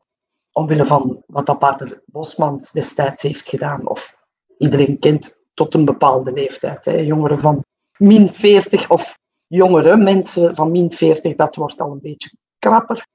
omwille 0.52 0.86
van 0.86 1.22
wat 1.26 1.46
dat 1.46 1.58
Pater 1.58 2.02
Bosmans 2.06 2.72
destijds 2.72 3.22
heeft 3.22 3.48
gedaan. 3.48 3.88
Of 3.88 4.16
iedereen 4.58 4.98
kent 4.98 5.38
tot 5.54 5.74
een 5.74 5.84
bepaalde 5.84 6.32
leeftijd. 6.32 6.84
Hè. 6.84 6.96
Jongeren 6.96 7.38
van 7.38 7.64
min 7.96 8.32
40 8.32 8.90
of 8.90 9.18
jongere 9.46 9.96
mensen 9.96 10.54
van 10.54 10.70
min 10.70 10.92
40, 10.92 11.34
dat 11.34 11.56
wordt 11.56 11.80
al 11.80 11.90
een 11.90 12.00
beetje 12.02 12.30
krapper. 12.58 13.06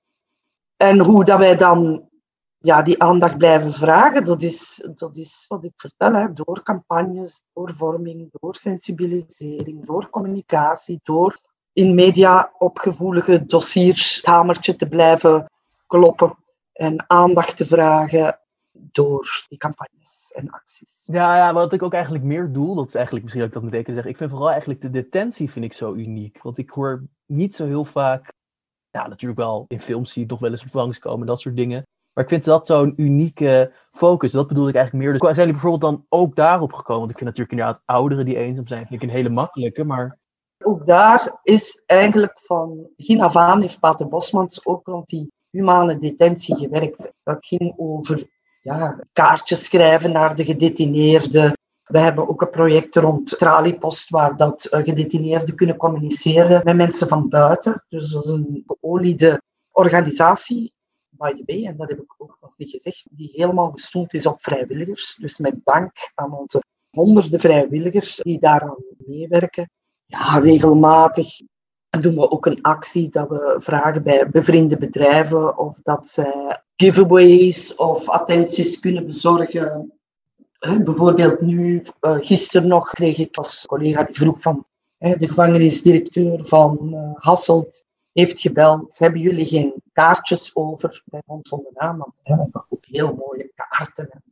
En 0.77 0.99
hoe 0.99 1.23
dat 1.25 1.39
wij 1.39 1.55
dan 1.55 2.09
ja, 2.61 2.81
die 2.81 3.01
aandacht 3.01 3.37
blijven 3.37 3.73
vragen, 3.73 4.23
dat 4.23 4.41
is, 4.41 4.87
dat 4.95 5.17
is 5.17 5.45
wat 5.47 5.63
ik 5.63 5.73
vertel. 5.75 6.13
Hè. 6.13 6.33
Door 6.33 6.63
campagnes, 6.63 7.43
door 7.53 7.73
vorming, 7.73 8.29
door 8.31 8.55
sensibilisering, 8.55 9.85
door 9.85 10.09
communicatie, 10.09 10.99
door 11.03 11.39
in 11.73 11.95
media 11.95 12.53
op 12.57 12.77
gevoelige 12.77 13.45
dossiers 13.45 14.23
hamertje 14.23 14.75
te 14.75 14.87
blijven 14.87 15.51
kloppen 15.87 16.37
en 16.73 17.09
aandacht 17.09 17.57
te 17.57 17.65
vragen 17.65 18.39
door 18.71 19.45
die 19.47 19.57
campagnes 19.57 20.31
en 20.35 20.49
acties. 20.49 21.03
Ja, 21.05 21.37
ja, 21.37 21.53
wat 21.53 21.73
ik 21.73 21.83
ook 21.83 21.93
eigenlijk 21.93 22.23
meer 22.23 22.51
doel, 22.51 22.75
dat 22.75 22.87
is 22.87 22.95
eigenlijk 22.95 23.23
misschien 23.23 23.45
dat 23.45 23.55
ik 23.55 23.61
dat 23.61 23.71
meteen 23.71 23.93
zeggen, 23.93 24.11
ik 24.11 24.17
vind 24.17 24.29
vooral 24.29 24.49
eigenlijk 24.49 24.81
de 24.81 24.89
detentie 24.89 25.51
vind 25.51 25.65
ik 25.65 25.73
zo 25.73 25.93
uniek. 25.93 26.41
Want 26.41 26.57
ik 26.57 26.69
hoor 26.69 27.03
niet 27.25 27.55
zo 27.55 27.65
heel 27.65 27.85
vaak 27.85 28.31
ja, 28.91 29.07
natuurlijk 29.07 29.39
wel 29.39 29.65
in 29.67 29.81
films 29.81 30.11
zie 30.11 30.21
je 30.21 30.27
toch 30.27 30.39
wel 30.39 30.51
eens 30.51 30.65
langskomen, 30.71 31.27
dat 31.27 31.41
soort 31.41 31.55
dingen. 31.55 31.83
Maar 32.13 32.23
ik 32.23 32.29
vind 32.29 32.43
dat 32.43 32.67
zo'n 32.67 32.93
unieke 32.95 33.73
focus. 33.91 34.31
Dat 34.31 34.47
bedoel 34.47 34.67
ik 34.67 34.75
eigenlijk 34.75 35.05
meer. 35.05 35.13
Dus 35.13 35.21
zijn 35.21 35.35
jullie 35.35 35.61
bijvoorbeeld 35.61 35.91
dan 35.91 36.05
ook 36.09 36.35
daarop 36.35 36.73
gekomen? 36.73 36.99
Want 36.99 37.11
ik 37.11 37.17
vind 37.17 37.29
natuurlijk 37.29 37.59
inderdaad 37.59 37.81
ouderen 37.85 38.25
die 38.25 38.37
eenzaam 38.37 38.67
zijn, 38.67 38.87
vind 38.87 39.01
ik 39.01 39.09
een 39.09 39.15
hele 39.15 39.29
makkelijke. 39.29 39.83
Maar... 39.83 40.17
Ook 40.63 40.85
daar 40.85 41.39
is 41.43 41.83
eigenlijk 41.85 42.39
van 42.39 42.87
begin 42.97 43.21
af 43.21 43.35
aan 43.35 43.61
heeft 43.61 43.79
Pater 43.79 44.07
Bosmans 44.07 44.65
ook 44.65 44.87
rond 44.87 45.07
die 45.07 45.31
humane 45.49 45.97
detentie 45.97 46.55
gewerkt. 46.55 47.13
Dat 47.23 47.45
ging 47.45 47.73
over 47.77 48.29
ja, 48.61 48.99
kaartjes 49.13 49.63
schrijven 49.63 50.11
naar 50.11 50.35
de 50.35 50.45
gedetineerden, 50.45 51.53
we 51.91 51.99
hebben 51.99 52.29
ook 52.29 52.41
een 52.41 52.49
project 52.49 52.95
rond 52.95 53.37
Traliepost, 53.37 54.09
waar 54.09 54.37
dat 54.37 54.67
uh, 54.71 54.83
gedetineerden 54.83 55.55
kunnen 55.55 55.77
communiceren 55.77 56.61
met 56.63 56.75
mensen 56.75 57.07
van 57.07 57.29
buiten. 57.29 57.85
Dus 57.89 58.11
dat 58.11 58.25
is 58.25 58.31
een 58.31 58.63
geoliede 58.67 59.41
organisatie, 59.71 60.73
en 61.21 61.77
dat 61.77 61.89
heb 61.89 62.01
ik 62.01 62.13
ook 62.17 62.37
nog 62.41 62.53
niet 62.57 62.69
gezegd, 62.69 63.07
die 63.11 63.29
helemaal 63.33 63.71
gestoeld 63.71 64.13
is 64.13 64.25
op 64.25 64.41
vrijwilligers. 64.41 65.15
Dus 65.15 65.37
met 65.37 65.55
dank 65.63 65.91
aan 66.15 66.33
onze 66.33 66.63
honderden 66.89 67.39
vrijwilligers 67.39 68.15
die 68.15 68.39
daaraan 68.39 68.83
meewerken. 68.97 69.69
Ja, 70.05 70.39
regelmatig 70.39 71.39
doen 71.99 72.15
we 72.15 72.31
ook 72.31 72.45
een 72.45 72.61
actie 72.61 73.09
dat 73.09 73.29
we 73.29 73.55
vragen 73.57 74.03
bij 74.03 74.29
bevriende 74.29 74.77
bedrijven 74.77 75.57
of 75.57 75.79
dat 75.83 76.07
zij 76.07 76.61
giveaways 76.75 77.75
of 77.75 78.09
attenties 78.09 78.79
kunnen 78.79 79.05
bezorgen 79.05 79.93
bijvoorbeeld 80.83 81.41
nu, 81.41 81.81
uh, 82.01 82.17
gisteren 82.19 82.67
nog, 82.67 82.89
kreeg 82.89 83.17
ik 83.17 83.37
als 83.37 83.65
collega 83.65 84.03
die 84.03 84.15
vroeg 84.15 84.41
van 84.41 84.65
de 84.97 85.27
gevangenisdirecteur 85.27 86.45
van 86.45 86.89
uh, 86.93 87.11
Hasselt 87.13 87.85
heeft 88.13 88.39
gebeld. 88.39 88.97
Hebben 88.97 89.21
jullie 89.21 89.45
geen 89.45 89.73
kaartjes 89.93 90.55
over 90.55 91.01
bij 91.05 91.21
Bond 91.25 91.47
zonder 91.47 91.71
naam? 91.73 91.97
Want 91.97 92.19
we 92.23 92.33
hebben 92.33 92.65
ook 92.69 92.85
heel 92.85 93.13
mooie 93.13 93.51
kaarten. 93.55 94.23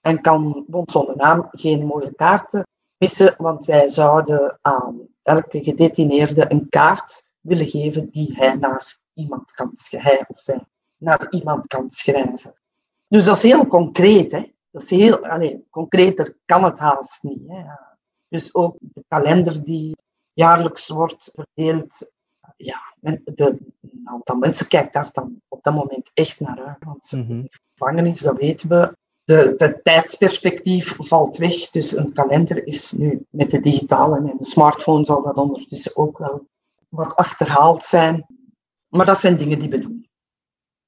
En 0.00 0.20
kan 0.20 0.64
Bond 0.66 0.90
zonder 0.90 1.16
naam 1.16 1.48
geen 1.50 1.86
mooie 1.86 2.14
kaarten 2.14 2.66
missen, 2.98 3.34
want 3.38 3.64
wij 3.64 3.88
zouden 3.88 4.58
aan 4.62 5.00
elke 5.22 5.64
gedetineerde 5.64 6.50
een 6.52 6.68
kaart 6.68 7.30
willen 7.40 7.66
geven 7.66 8.10
die 8.10 8.34
hij 8.34 8.54
naar 8.54 8.98
iemand 9.14 9.52
kan 9.52 9.72
hij 9.88 10.24
of 10.28 10.38
zij 10.38 10.60
naar 10.96 11.26
iemand 11.30 11.66
kan 11.66 11.90
schrijven. 11.90 12.54
Dus 13.08 13.24
dat 13.24 13.36
is 13.36 13.42
heel 13.42 13.66
concreet. 13.66 14.32
Hè? 14.32 14.52
Dat 14.70 14.82
is 14.82 14.90
heel, 14.90 15.26
allez, 15.26 15.56
concreter 15.70 16.36
kan 16.44 16.64
het 16.64 16.78
haast 16.78 17.22
niet. 17.22 17.48
Hè. 17.48 17.62
Dus 18.28 18.54
ook 18.54 18.76
de 18.80 19.04
kalender 19.08 19.64
die, 19.64 19.96
jaarlijks 20.32 20.88
wordt 20.88 21.30
verdeeld. 21.34 22.12
Ja, 22.56 22.94
de, 23.00 23.58
een 23.80 24.00
aantal 24.04 24.36
mensen 24.36 24.68
kijkt 24.68 24.92
daar 24.92 25.10
dan 25.12 25.40
op 25.48 25.62
dat 25.62 25.74
moment 25.74 26.10
echt 26.14 26.40
naar 26.40 26.64
uit. 26.66 26.84
Want 26.84 27.12
mm 27.12 27.26
-hmm. 27.26 27.48
gevangenis, 27.74 28.20
dat 28.20 28.36
weten 28.36 28.68
we, 28.68 28.96
de, 29.24 29.54
de, 29.56 29.80
tijdsperspectief 29.82 30.96
valt 30.98 31.36
weg. 31.36 31.70
Dus 31.70 31.96
een 31.96 32.12
kalender 32.12 32.66
is 32.66 32.92
nu 32.92 33.26
met 33.30 33.50
de 33.50 33.60
digitale 33.60 34.16
en 34.16 34.36
de 34.38 34.44
smartphone 34.44 35.04
zal 35.04 35.22
dat 35.22 35.36
ondertussen 35.36 35.96
ook 35.96 36.18
wel 36.18 36.46
wat 36.88 37.16
achterhaald 37.16 37.84
zijn. 37.84 38.26
Maar 38.88 39.06
dat 39.06 39.20
zijn 39.20 39.36
dingen 39.36 39.58
die 39.58 39.68
we 39.68 39.78
doen. 39.78 40.06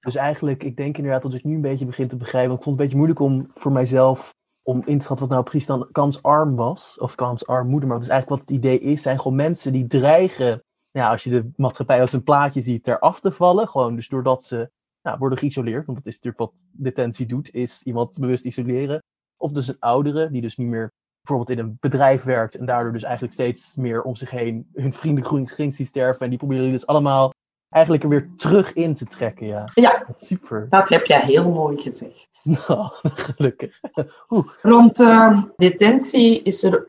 Dus 0.00 0.14
eigenlijk, 0.14 0.62
ik 0.62 0.76
denk 0.76 0.96
inderdaad 0.96 1.22
dat 1.22 1.34
ik 1.34 1.44
nu 1.44 1.54
een 1.54 1.60
beetje 1.60 1.86
begin 1.86 2.08
te 2.08 2.16
begrijpen. 2.16 2.56
Ik 2.56 2.62
vond 2.62 2.78
het 2.78 2.90
een 2.90 2.96
beetje 2.96 2.96
moeilijk 2.96 3.20
om 3.20 3.46
voor 3.50 3.72
mijzelf 3.72 4.34
om 4.62 4.82
in 4.84 4.98
te 4.98 5.04
schatten 5.04 5.26
wat 5.26 5.34
nou 5.34 5.42
precies 5.42 5.66
dan 5.66 5.88
kansarm 5.92 6.56
was. 6.56 6.98
Of 6.98 7.14
kansarmoede. 7.14 7.86
Maar 7.86 7.96
dat 7.96 8.04
is 8.04 8.10
eigenlijk 8.10 8.40
wat 8.40 8.50
het 8.50 8.58
idee 8.58 8.80
is. 8.80 9.02
Zijn 9.02 9.18
gewoon 9.18 9.36
mensen 9.36 9.72
die 9.72 9.86
dreigen, 9.86 10.62
ja, 10.90 11.10
als 11.10 11.24
je 11.24 11.30
de 11.30 11.50
maatschappij 11.56 12.00
als 12.00 12.12
een 12.12 12.22
plaatje 12.22 12.60
ziet, 12.60 12.86
eraf 12.86 13.20
te 13.20 13.32
vallen. 13.32 13.68
Gewoon 13.68 13.94
dus 13.94 14.08
doordat 14.08 14.44
ze 14.44 14.70
nou, 15.02 15.18
worden 15.18 15.38
geïsoleerd. 15.38 15.86
Want 15.86 15.98
dat 15.98 16.06
is 16.06 16.20
natuurlijk 16.20 16.52
wat 16.52 16.66
detentie 16.72 17.26
doet, 17.26 17.54
is 17.54 17.82
iemand 17.82 18.18
bewust 18.18 18.44
isoleren. 18.44 19.02
Of 19.36 19.52
dus 19.52 19.68
een 19.68 19.78
oudere, 19.78 20.30
die 20.30 20.42
dus 20.42 20.56
niet 20.56 20.68
meer 20.68 20.92
bijvoorbeeld 21.20 21.58
in 21.58 21.64
een 21.64 21.76
bedrijf 21.80 22.22
werkt. 22.22 22.54
En 22.54 22.66
daardoor 22.66 22.92
dus 22.92 23.02
eigenlijk 23.02 23.34
steeds 23.34 23.74
meer 23.74 24.02
om 24.02 24.14
zich 24.14 24.30
heen 24.30 24.68
hun 24.74 24.92
vrienden 24.92 25.72
zien 25.72 25.86
sterven. 25.86 26.20
En 26.20 26.28
die 26.28 26.38
proberen 26.38 26.70
dus 26.70 26.86
allemaal 26.86 27.32
eigenlijk 27.68 28.02
er 28.02 28.08
weer 28.08 28.30
terug 28.36 28.72
in 28.72 28.94
te 28.94 29.04
trekken. 29.04 29.46
Ja, 29.46 29.70
ja 29.74 30.06
super. 30.14 30.68
Dat 30.68 30.88
heb 30.88 31.06
jij 31.06 31.20
heel 31.20 31.50
mooi 31.50 31.80
gezegd. 31.80 32.28
Nou, 32.66 32.90
gelukkig. 33.02 33.80
Rond 34.62 35.00
uh, 35.00 35.42
detentie 35.56 36.42
is 36.42 36.62
er 36.62 36.88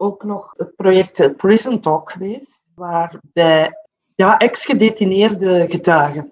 ook 0.00 0.24
nog 0.24 0.50
het 0.56 0.76
project 0.76 1.36
Prison 1.36 1.80
Talk 1.80 2.10
geweest, 2.10 2.72
waarbij 2.74 3.72
ja, 4.14 4.38
ex-gedetineerde 4.38 5.66
getuigen. 5.68 6.24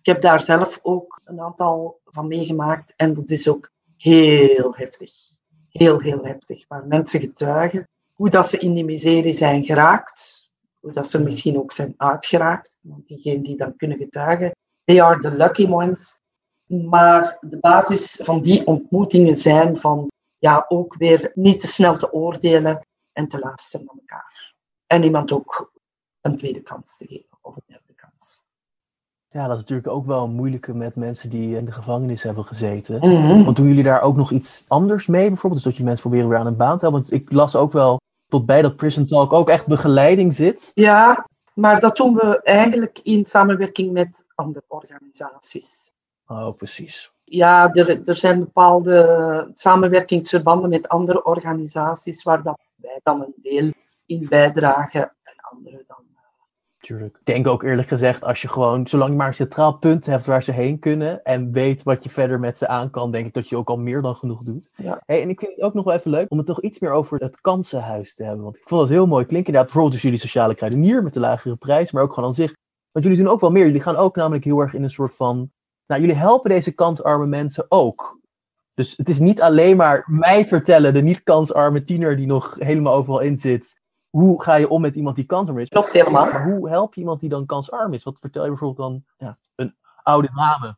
Ik 0.00 0.06
heb 0.06 0.20
daar 0.20 0.40
zelf 0.40 0.78
ook 0.82 1.20
een 1.24 1.40
aantal 1.40 2.00
van 2.04 2.28
meegemaakt 2.28 2.92
en 2.96 3.14
dat 3.14 3.30
is 3.30 3.48
ook 3.48 3.70
heel 3.96 4.74
heftig. 4.76 5.10
Heel, 5.68 6.00
heel 6.00 6.24
heftig. 6.24 6.64
Waar 6.68 6.86
mensen 6.86 7.20
getuigen 7.20 7.86
hoe 8.22 8.30
dat 8.30 8.48
ze 8.48 8.58
in 8.58 8.74
die 8.74 8.84
miserie 8.84 9.32
zijn 9.32 9.64
geraakt, 9.64 10.50
hoe 10.80 10.92
dat 10.92 11.08
ze 11.08 11.22
misschien 11.22 11.58
ook 11.58 11.72
zijn 11.72 11.94
uitgeraakt. 11.96 12.76
Want 12.80 13.06
diegenen 13.06 13.42
die 13.42 13.56
dan 13.56 13.76
kunnen 13.76 13.98
getuigen, 13.98 14.50
they 14.84 15.02
are 15.02 15.20
the 15.20 15.30
lucky 15.30 15.66
ones. 15.66 16.20
Maar 16.66 17.36
de 17.40 17.58
basis 17.58 18.20
van 18.22 18.40
die 18.40 18.66
ontmoetingen 18.66 19.34
zijn 19.34 19.76
van 19.76 20.10
ja, 20.38 20.64
ook 20.68 20.94
weer 20.94 21.30
niet 21.34 21.60
te 21.60 21.66
snel 21.66 21.96
te 21.96 22.12
oordelen 22.12 22.86
en 23.12 23.28
te 23.28 23.38
luisteren 23.38 23.86
naar 23.86 23.96
elkaar. 23.98 24.54
En 24.86 25.04
iemand 25.04 25.32
ook 25.32 25.72
een 26.20 26.36
tweede 26.36 26.60
kans 26.60 26.96
te 26.96 27.06
geven 27.06 27.38
of 27.40 27.56
een 27.56 27.62
derde 27.66 27.94
kans. 27.94 28.42
Ja, 29.28 29.46
dat 29.46 29.56
is 29.56 29.62
natuurlijk 29.62 29.88
ook 29.88 30.06
wel 30.06 30.24
een 30.24 30.34
moeilijke 30.34 30.74
met 30.74 30.96
mensen 30.96 31.30
die 31.30 31.56
in 31.56 31.64
de 31.64 31.72
gevangenis 31.72 32.22
hebben 32.22 32.44
gezeten. 32.44 32.98
Mhm. 32.98 33.44
Want 33.44 33.56
doen 33.56 33.66
jullie 33.66 33.82
daar 33.82 34.02
ook 34.02 34.16
nog 34.16 34.30
iets 34.30 34.64
anders 34.68 35.06
mee 35.06 35.28
bijvoorbeeld? 35.28 35.62
Dus 35.62 35.72
dat 35.72 35.76
je 35.76 35.84
mensen 35.84 36.02
proberen 36.02 36.28
weer 36.28 36.38
aan 36.38 36.46
een 36.46 36.56
baan 36.56 36.78
te 36.78 36.84
helpen? 36.84 37.00
Want 37.00 37.12
ik 37.12 37.32
las 37.32 37.56
ook 37.56 37.72
wel 37.72 38.00
tot 38.28 38.46
bij 38.46 38.62
dat 38.62 38.76
Prison 38.76 39.06
Talk 39.06 39.32
ook 39.32 39.48
echt 39.48 39.66
begeleiding 39.66 40.34
zit? 40.34 40.70
Ja, 40.74 41.26
maar 41.54 41.80
dat 41.80 41.96
doen 41.96 42.14
we 42.14 42.42
eigenlijk 42.42 43.00
in 43.02 43.24
samenwerking 43.26 43.92
met 43.92 44.24
andere 44.34 44.64
organisaties. 44.68 45.90
Oh, 46.26 46.56
precies. 46.56 47.12
Ja, 47.24 47.72
er, 47.72 48.08
er 48.08 48.16
zijn 48.16 48.38
bepaalde 48.38 49.48
samenwerkingsverbanden 49.52 50.70
met 50.70 50.88
andere 50.88 51.24
organisaties 51.24 52.22
waar 52.22 52.42
dat 52.42 52.60
wij 52.82 53.00
dan 53.02 53.20
een 53.20 53.34
deel 53.36 53.72
in 54.06 54.26
bijdragen 54.28 55.02
en 55.22 55.34
andere 55.50 55.84
dan 55.86 56.12
Tuurlijk. 56.82 57.16
Ik 57.16 57.24
denk 57.24 57.46
ook 57.46 57.62
eerlijk 57.62 57.88
gezegd, 57.88 58.24
als 58.24 58.42
je 58.42 58.48
gewoon, 58.48 58.86
zolang 58.86 59.10
je 59.10 59.16
maar 59.16 59.26
een 59.26 59.34
centraal 59.34 59.78
punt 59.78 60.06
hebt 60.06 60.26
waar 60.26 60.42
ze 60.42 60.52
heen 60.52 60.78
kunnen 60.78 61.22
en 61.24 61.52
weet 61.52 61.82
wat 61.82 62.02
je 62.02 62.10
verder 62.10 62.40
met 62.40 62.58
ze 62.58 62.68
aan 62.68 62.90
kan, 62.90 63.10
denk 63.10 63.26
ik 63.26 63.34
dat 63.34 63.48
je 63.48 63.56
ook 63.56 63.68
al 63.68 63.78
meer 63.78 64.02
dan 64.02 64.16
genoeg 64.16 64.42
doet. 64.42 64.70
Ja. 64.76 65.02
Hey, 65.06 65.22
en 65.22 65.28
ik 65.28 65.38
vind 65.38 65.52
het 65.54 65.64
ook 65.64 65.74
nog 65.74 65.84
wel 65.84 65.94
even 65.94 66.10
leuk 66.10 66.30
om 66.30 66.38
het 66.38 66.46
toch 66.46 66.60
iets 66.60 66.78
meer 66.78 66.90
over 66.90 67.18
het 67.18 67.40
kansenhuis 67.40 68.14
te 68.14 68.24
hebben. 68.24 68.44
Want 68.44 68.56
ik 68.56 68.62
vond 68.64 68.80
dat 68.80 68.90
heel 68.90 69.06
mooi 69.06 69.26
klinken. 69.26 69.52
Inderdaad, 69.52 69.64
bijvoorbeeld 69.64 69.92
dus 69.92 70.02
jullie 70.02 70.18
sociale 70.18 70.54
kruidenier 70.54 71.02
met 71.02 71.12
de 71.12 71.20
lagere 71.20 71.56
prijs, 71.56 71.92
maar 71.92 72.02
ook 72.02 72.12
gewoon 72.12 72.28
aan 72.28 72.34
zich. 72.34 72.54
Want 72.92 73.04
jullie 73.04 73.22
doen 73.22 73.32
ook 73.32 73.40
wel 73.40 73.50
meer. 73.50 73.66
Jullie 73.66 73.80
gaan 73.80 73.96
ook 73.96 74.16
namelijk 74.16 74.44
heel 74.44 74.60
erg 74.60 74.74
in 74.74 74.82
een 74.82 74.90
soort 74.90 75.14
van. 75.14 75.50
Nou, 75.86 76.00
jullie 76.00 76.16
helpen 76.16 76.50
deze 76.50 76.72
kansarme 76.72 77.26
mensen 77.26 77.66
ook. 77.68 78.20
Dus 78.74 78.96
het 78.96 79.08
is 79.08 79.18
niet 79.18 79.42
alleen 79.42 79.76
maar 79.76 80.04
mij 80.06 80.46
vertellen, 80.46 80.94
de 80.94 81.02
niet-kansarme 81.02 81.82
tiener 81.82 82.16
die 82.16 82.26
nog 82.26 82.56
helemaal 82.58 82.94
overal 82.94 83.20
in 83.20 83.36
zit 83.36 83.80
hoe 84.12 84.42
ga 84.42 84.54
je 84.54 84.68
om 84.68 84.80
met 84.80 84.96
iemand 84.96 85.16
die 85.16 85.24
kansarm 85.24 85.58
is? 85.58 85.68
Klopt 85.68 85.92
helemaal. 85.92 86.26
Maar 86.26 86.44
hoe 86.44 86.68
help 86.68 86.94
je 86.94 87.00
iemand 87.00 87.20
die 87.20 87.28
dan 87.28 87.46
kansarm 87.46 87.92
is? 87.92 88.02
Wat 88.02 88.16
vertel 88.20 88.42
je 88.42 88.48
bijvoorbeeld 88.48 88.88
dan 88.88 89.04
ja, 89.18 89.38
een 89.54 89.74
oude 90.02 90.28
dame? 90.34 90.76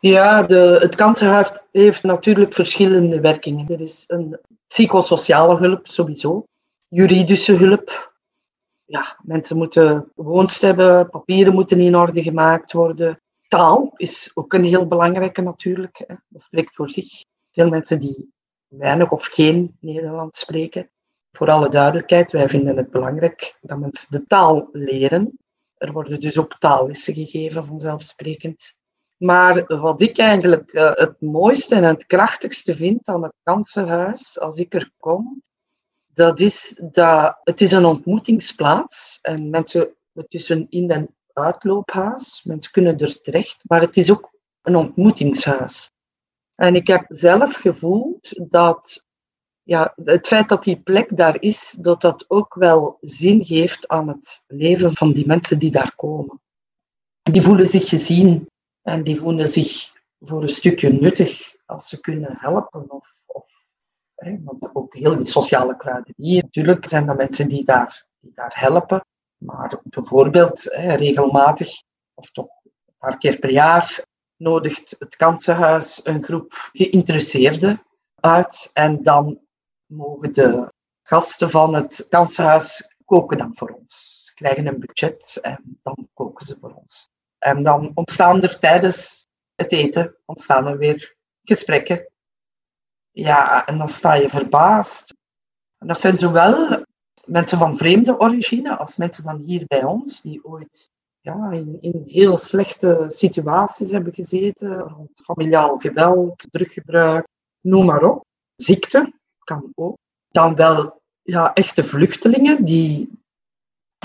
Ja, 0.00 0.42
de, 0.42 0.78
het 0.80 0.94
kansenhuis 0.94 1.50
heeft 1.72 2.02
natuurlijk 2.02 2.54
verschillende 2.54 3.20
werkingen. 3.20 3.68
Er 3.68 3.80
is 3.80 4.04
een 4.06 4.38
psychosociale 4.66 5.56
hulp 5.56 5.86
sowieso, 5.86 6.44
juridische 6.88 7.52
hulp. 7.52 8.14
Ja, 8.84 9.18
mensen 9.22 9.56
moeten 9.56 10.10
woonst 10.14 10.60
hebben, 10.60 11.10
papieren 11.10 11.54
moeten 11.54 11.80
in 11.80 11.96
orde 11.96 12.22
gemaakt 12.22 12.72
worden. 12.72 13.20
Taal 13.48 13.92
is 13.96 14.30
ook 14.34 14.52
een 14.52 14.64
heel 14.64 14.86
belangrijke 14.86 15.42
natuurlijk. 15.42 16.04
Hè. 16.06 16.14
Dat 16.28 16.42
spreekt 16.42 16.74
voor 16.74 16.90
zich. 16.90 17.24
Veel 17.56 17.68
mensen 17.68 18.00
die 18.00 18.32
weinig 18.68 19.10
of 19.10 19.26
geen 19.26 19.76
Nederlands 19.80 20.38
spreken. 20.38 20.90
Voor 21.30 21.50
alle 21.50 21.68
duidelijkheid, 21.68 22.32
wij 22.32 22.48
vinden 22.48 22.76
het 22.76 22.90
belangrijk 22.90 23.58
dat 23.60 23.78
mensen 23.78 24.10
de 24.10 24.26
taal 24.26 24.68
leren. 24.72 25.38
Er 25.76 25.92
worden 25.92 26.20
dus 26.20 26.38
ook 26.38 26.58
taallessen 26.58 27.14
gegeven, 27.14 27.64
vanzelfsprekend. 27.64 28.76
Maar 29.16 29.64
wat 29.66 30.00
ik 30.00 30.18
eigenlijk 30.18 30.72
uh, 30.72 30.90
het 30.94 31.20
mooiste 31.20 31.74
en 31.74 31.84
het 31.84 32.06
krachtigste 32.06 32.74
vind 32.76 33.08
aan 33.08 33.22
het 33.22 33.34
kansenhuis, 33.42 34.40
als 34.40 34.58
ik 34.58 34.74
er 34.74 34.90
kom, 34.98 35.42
dat 36.06 36.40
is 36.40 36.82
dat 36.92 37.40
het 37.44 37.60
is 37.60 37.72
een 37.72 37.84
ontmoetingsplaats 37.84 39.18
en 39.22 39.50
mensen, 39.50 39.94
het 40.12 40.34
is 40.34 40.48
een 40.48 40.66
in- 40.70 40.90
en 40.90 41.14
uitloophuis, 41.32 42.42
mensen 42.44 42.72
kunnen 42.72 42.98
er 42.98 43.20
terecht, 43.20 43.64
maar 43.66 43.80
het 43.80 43.96
is 43.96 44.10
ook 44.10 44.30
een 44.62 44.76
ontmoetingshuis. 44.76 45.90
En 46.56 46.74
ik 46.74 46.86
heb 46.86 47.04
zelf 47.08 47.54
gevoeld 47.54 48.50
dat 48.50 49.06
ja, 49.62 49.92
het 50.04 50.26
feit 50.26 50.48
dat 50.48 50.62
die 50.62 50.80
plek 50.80 51.16
daar 51.16 51.42
is, 51.42 51.76
dat 51.80 52.00
dat 52.00 52.24
ook 52.28 52.54
wel 52.54 52.98
zin 53.00 53.44
geeft 53.44 53.88
aan 53.88 54.08
het 54.08 54.44
leven 54.46 54.92
van 54.92 55.12
die 55.12 55.26
mensen 55.26 55.58
die 55.58 55.70
daar 55.70 55.94
komen. 55.96 56.40
Die 57.22 57.42
voelen 57.42 57.66
zich 57.66 57.88
gezien 57.88 58.50
en 58.82 59.04
die 59.04 59.16
voelen 59.16 59.48
zich 59.48 59.92
voor 60.20 60.42
een 60.42 60.48
stukje 60.48 60.92
nuttig 60.92 61.56
als 61.64 61.88
ze 61.88 62.00
kunnen 62.00 62.36
helpen. 62.38 62.90
Of, 62.90 63.22
of, 63.26 63.44
hè, 64.14 64.42
want 64.44 64.70
ook 64.74 64.94
heel 64.94 65.16
die 65.16 65.26
sociale 65.26 65.76
kruidenier, 65.76 66.42
natuurlijk 66.42 66.86
zijn 66.86 67.06
dat 67.06 67.16
mensen 67.16 67.48
die 67.48 67.64
daar, 67.64 68.06
die 68.20 68.32
daar 68.34 68.52
helpen. 68.54 69.04
Maar 69.36 69.80
bijvoorbeeld 69.82 70.62
hè, 70.62 70.94
regelmatig, 70.94 71.82
of 72.14 72.30
toch 72.30 72.48
een 72.64 72.94
paar 72.98 73.18
keer 73.18 73.38
per 73.38 73.50
jaar, 73.50 74.04
nodigt 74.36 74.96
het 74.98 75.16
kansenhuis 75.16 76.00
een 76.04 76.22
groep 76.22 76.70
geïnteresseerden 76.72 77.82
uit. 78.14 78.70
En 78.72 79.02
dan 79.02 79.40
mogen 79.86 80.32
de 80.32 80.72
gasten 81.02 81.50
van 81.50 81.74
het 81.74 82.06
kansenhuis 82.08 82.94
koken 83.04 83.38
dan 83.38 83.56
voor 83.56 83.70
ons. 83.70 84.24
Ze 84.24 84.34
krijgen 84.34 84.66
een 84.66 84.80
budget 84.80 85.38
en 85.42 85.78
dan 85.82 86.08
koken 86.14 86.46
ze 86.46 86.56
voor 86.60 86.74
ons. 86.74 87.08
En 87.38 87.62
dan 87.62 87.90
ontstaan 87.94 88.42
er 88.42 88.58
tijdens 88.58 89.26
het 89.54 89.72
eten 89.72 90.16
ontstaan 90.24 90.66
er 90.66 90.78
weer 90.78 91.16
gesprekken. 91.42 92.10
Ja, 93.10 93.66
en 93.66 93.78
dan 93.78 93.88
sta 93.88 94.14
je 94.14 94.28
verbaasd. 94.28 95.14
En 95.78 95.86
dat 95.86 96.00
zijn 96.00 96.18
zowel 96.18 96.84
mensen 97.24 97.58
van 97.58 97.76
vreemde 97.76 98.20
origine 98.20 98.76
als 98.76 98.96
mensen 98.96 99.24
van 99.24 99.36
hier 99.36 99.66
bij 99.66 99.84
ons, 99.84 100.20
die 100.20 100.44
ooit 100.44 100.90
ja, 101.26 101.50
in, 101.80 102.02
heel 102.06 102.36
slechte 102.36 103.04
situaties 103.06 103.90
hebben 103.90 104.14
gezeten, 104.14 104.78
rond 104.78 105.22
familiaal 105.24 105.78
geweld, 105.78 106.46
druggebruik, 106.50 107.26
noem 107.60 107.86
maar 107.86 108.02
op. 108.02 108.24
Ziekte, 108.56 109.12
kan 109.44 109.72
ook. 109.74 109.96
Dan 110.28 110.54
wel 110.54 111.02
ja, 111.22 111.54
echte 111.54 111.82
vluchtelingen 111.82 112.64
die, 112.64 113.10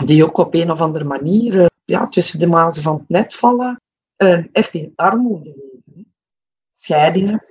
die 0.05 0.25
ook 0.25 0.37
op 0.37 0.53
een 0.53 0.71
of 0.71 0.81
andere 0.81 1.03
manier 1.03 1.59
eh, 1.59 1.65
ja, 1.85 2.07
tussen 2.07 2.39
de 2.39 2.47
mazen 2.47 2.83
van 2.83 2.97
het 2.97 3.09
net 3.09 3.35
vallen. 3.35 3.81
en 4.15 4.49
echt 4.51 4.73
in 4.73 4.93
armoede 4.95 5.55
leven. 5.55 6.13
Scheidingen. 6.71 7.45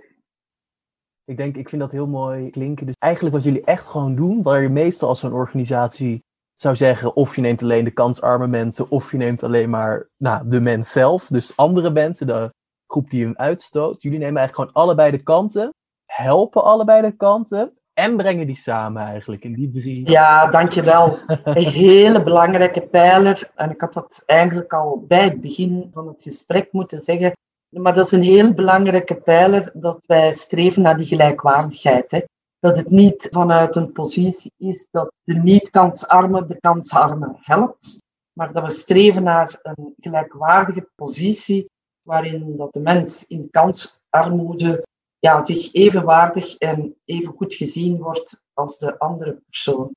Ik 1.24 1.36
denk, 1.36 1.56
ik 1.56 1.68
vind 1.68 1.80
dat 1.80 1.92
heel 1.92 2.08
mooi 2.08 2.50
klinken. 2.50 2.86
Dus 2.86 2.94
eigenlijk 2.98 3.34
wat 3.34 3.44
jullie 3.44 3.64
echt 3.64 3.86
gewoon 3.86 4.14
doen, 4.14 4.42
waar 4.42 4.62
je 4.62 4.68
meestal 4.68 5.08
als 5.08 5.20
zo'n 5.20 5.32
organisatie 5.32 6.22
zou 6.61 6.76
zeggen, 6.76 7.16
of 7.16 7.36
je 7.36 7.40
neemt 7.40 7.62
alleen 7.62 7.84
de 7.84 7.90
kansarme 7.90 8.46
mensen, 8.46 8.90
of 8.90 9.11
je 9.11 9.16
neemt 9.16 9.42
alleen 9.42 9.70
maar 9.70 10.08
nou, 10.16 10.48
de 10.48 10.61
mens 10.61 10.90
zelf. 10.90 11.26
Dus 11.26 11.56
andere 11.56 11.90
mensen, 11.90 12.26
de 12.26 12.52
groep 12.86 13.11
die 13.11 13.24
hem 13.24 13.34
uitstoot. 13.36 14.02
Jullie 14.02 14.18
nemen 14.18 14.36
eigenlijk 14.36 14.70
gewoon 14.70 14.86
allebei 14.86 15.11
de 15.11 15.22
kanten, 15.22 15.74
helpen 16.06 16.64
allebei 16.64 17.02
de 17.02 17.16
kanten 17.16 17.72
en 17.94 18.16
brengen 18.16 18.46
die 18.46 18.56
samen 18.56 19.02
eigenlijk 19.02 19.44
in 19.44 19.54
die 19.54 19.70
drie. 19.70 20.11
Ja, 20.11 20.46
dankjewel. 20.46 21.18
Een 21.26 21.64
hele 21.64 22.22
belangrijke 22.22 22.80
pijler. 22.80 23.50
En 23.54 23.70
ik 23.70 23.80
had 23.80 23.94
dat 23.94 24.22
eigenlijk 24.26 24.72
al 24.72 25.04
bij 25.08 25.24
het 25.24 25.40
begin 25.40 25.88
van 25.92 26.08
het 26.08 26.22
gesprek 26.22 26.72
moeten 26.72 26.98
zeggen. 26.98 27.32
Maar 27.68 27.94
dat 27.94 28.04
is 28.04 28.12
een 28.12 28.22
heel 28.22 28.52
belangrijke 28.52 29.14
pijler 29.14 29.70
dat 29.74 30.04
wij 30.06 30.32
streven 30.32 30.82
naar 30.82 30.96
die 30.96 31.06
gelijkwaardigheid. 31.06 32.11
Hè. 32.11 32.20
Dat 32.61 32.76
het 32.76 32.90
niet 32.90 33.28
vanuit 33.30 33.76
een 33.76 33.92
positie 33.92 34.52
is 34.56 34.88
dat 34.90 35.12
de 35.24 35.34
niet-kansarme 35.34 36.46
de 36.46 36.61
kansarme 36.61 37.36
helpt, 37.40 38.02
maar 38.32 38.52
dat 38.52 38.62
we 38.62 38.70
streven 38.70 39.22
naar 39.22 39.58
een 39.62 39.94
gelijkwaardige 40.00 40.88
positie 40.94 41.70
waarin 42.02 42.56
dat 42.56 42.72
de 42.72 42.80
mens 42.80 43.26
in 43.26 43.50
kansarmoede 43.50 44.86
ja, 45.18 45.44
zich 45.44 45.72
evenwaardig 45.72 46.56
en 46.56 46.96
even 47.04 47.34
goed 47.36 47.54
gezien 47.54 47.98
wordt 47.98 48.42
als 48.52 48.78
de 48.78 48.98
andere 48.98 49.42
persoon. 49.46 49.94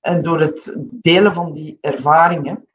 En 0.00 0.22
door 0.22 0.40
het 0.40 0.76
delen 0.78 1.32
van 1.32 1.52
die 1.52 1.78
ervaringen 1.80 2.66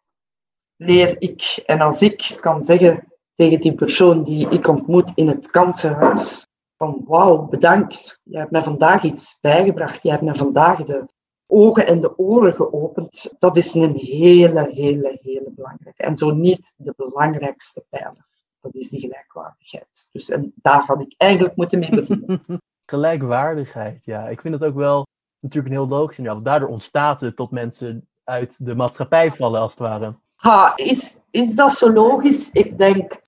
leer 0.75 1.15
ik, 1.21 1.63
en 1.65 1.81
als 1.81 2.01
ik 2.01 2.38
kan 2.39 2.63
zeggen 2.63 3.13
tegen 3.33 3.59
die 3.59 3.75
persoon 3.75 4.23
die 4.23 4.49
ik 4.49 4.67
ontmoet 4.67 5.11
in 5.15 5.27
het 5.27 5.51
kansenhuis, 5.51 6.47
van 6.78 7.03
wauw, 7.05 7.38
bedankt, 7.38 8.19
je 8.23 8.38
hebt 8.38 8.51
mij 8.51 8.61
vandaag 8.61 9.03
iets 9.03 9.38
bijgebracht, 9.41 10.03
je 10.03 10.09
hebt 10.09 10.21
mij 10.21 10.36
vandaag 10.36 10.84
de 10.84 11.05
ogen 11.47 11.88
en 11.88 12.01
de 12.01 12.17
oren 12.17 12.53
geopend, 12.53 13.36
dat 13.39 13.57
is 13.57 13.73
een 13.73 13.95
hele, 13.95 14.69
hele, 14.71 15.19
hele 15.21 15.51
belangrijke. 15.55 16.03
En 16.03 16.17
zo 16.17 16.32
niet 16.32 16.73
de 16.78 16.93
belangrijkste 16.97 17.86
pijler 17.89 18.28
dat 18.61 18.82
is 18.82 18.89
die 18.89 18.99
gelijkwaardigheid. 18.99 20.09
Dus 20.11 20.30
en 20.30 20.53
daar 20.55 20.84
had 20.86 21.01
ik 21.01 21.13
eigenlijk 21.17 21.55
moeten 21.55 21.80
mee 21.80 21.89
beginnen. 21.89 22.41
gelijkwaardigheid, 22.86 24.05
ja. 24.05 24.30
Ik 24.30 24.41
vind 24.41 24.53
het 24.53 24.63
ook 24.63 24.75
wel 24.75 25.07
natuurlijk 25.39 25.75
een 25.75 25.82
heel 25.82 25.97
logisch. 25.97 26.17
Ja, 26.17 26.34
want 26.34 26.45
daardoor 26.45 26.69
ontstaat 26.69 27.21
het 27.21 27.38
dat 27.38 27.51
mensen 27.51 28.07
uit 28.23 28.65
de 28.65 28.75
maatschappij 28.75 29.32
vallen, 29.32 29.61
als 29.61 29.71
het 29.71 29.80
ware. 29.80 30.15
Ha, 30.36 30.73
is, 30.75 31.17
is 31.32 31.55
dat 31.55 31.71
zo 31.71 31.93
logisch? 31.93 32.51
Ik 32.51 32.78
denk, 32.78 33.21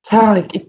ja, 0.00 0.34
ik, 0.34 0.66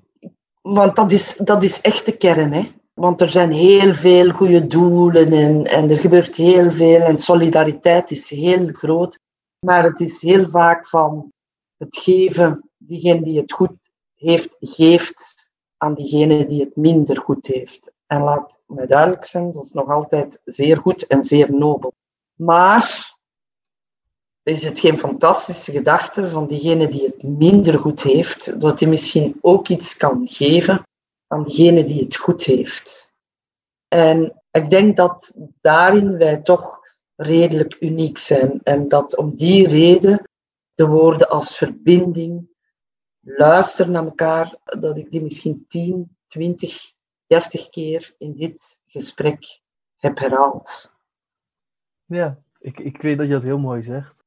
want 0.64 0.96
dat 0.96 1.12
is, 1.12 1.36
dat 1.36 1.64
is 1.64 1.82
echt 1.82 2.06
de 2.06 2.18
kern, 2.18 2.54
hè. 2.54 2.72
Want 2.94 3.22
er 3.22 3.30
zijn 3.30 3.52
heel 3.52 3.94
veel 3.94 4.32
goede 4.32 4.68
doelen 4.68 5.32
en, 5.32 5.66
en 5.66 5.90
er 5.90 5.98
gebeurt 5.98 6.36
heel 6.36 6.72
veel 6.72 7.00
en 7.00 7.18
solidariteit 7.18 8.12
is 8.12 8.30
heel 8.30 8.68
groot. 8.72 9.20
Maar 9.66 9.84
het 9.84 10.00
is 10.00 10.22
heel 10.22 10.50
vaak 10.50 10.88
van 10.88 11.32
het 11.78 11.98
geven 11.98 12.70
diegene 12.78 13.22
die 13.22 13.40
het 13.40 13.52
goed 13.52 13.92
heeft, 14.16 14.58
geeft 14.60 15.52
aan 15.78 15.94
diegene 15.94 16.46
die 16.46 16.62
het 16.62 16.76
minder 16.76 17.18
goed 17.18 17.48
heeft. 17.48 17.92
En 18.08 18.22
laat 18.22 18.60
mij 18.66 18.88
duidelijk 18.88 19.26
zijn, 19.26 19.52
dat 19.52 19.64
is 19.64 19.72
nog 19.72 19.90
altijd 19.90 20.42
zeer 20.46 20.78
goed 20.78 21.08
en 21.08 21.24
zeer 21.24 21.54
nobel. 21.54 21.94
Maar 22.34 23.13
is 24.44 24.64
het 24.64 24.80
geen 24.80 24.98
fantastische 24.98 25.72
gedachte 25.72 26.30
van 26.30 26.48
diegene 26.48 26.88
die 26.88 27.04
het 27.04 27.24
minder 27.24 27.80
goed 27.80 28.04
heeft, 28.04 28.62
dat 28.62 28.80
hij 28.80 28.90
misschien 28.90 29.38
ook 29.42 29.68
iets 29.68 29.98
kan 29.98 30.28
geven 30.28 30.88
aan 31.28 31.44
diegene 31.44 31.84
die 31.84 32.04
het 32.04 32.16
goed 32.16 32.44
heeft. 32.44 33.14
En 33.88 34.42
ik 34.52 34.70
denk 34.70 34.96
dat 34.96 35.38
daarin 35.62 36.18
wij 36.18 36.38
toch 36.38 36.80
redelijk 37.16 37.78
uniek 37.80 38.18
zijn. 38.18 38.60
En 38.64 38.88
dat 38.88 39.16
om 39.16 39.36
die 39.36 39.68
reden 39.68 40.30
de 40.74 40.88
woorden 40.88 41.30
als 41.30 41.58
verbinding, 41.58 42.50
luister 43.20 43.90
naar 43.90 44.04
elkaar, 44.04 44.58
dat 44.64 44.98
ik 44.98 45.12
die 45.12 45.22
misschien 45.22 45.66
10, 45.68 46.18
20, 46.28 46.92
30 47.28 47.70
keer 47.70 48.16
in 48.18 48.34
dit 48.34 48.80
gesprek 48.88 49.62
heb 49.98 50.20
herhaald. 50.20 50.94
Ja, 52.06 52.38
ik, 52.60 52.80
ik 52.80 53.02
weet 53.02 53.18
dat 53.18 53.28
je 53.28 53.34
dat 53.34 53.44
heel 53.44 53.60
mooi 53.60 53.84
zegt. 53.84 54.23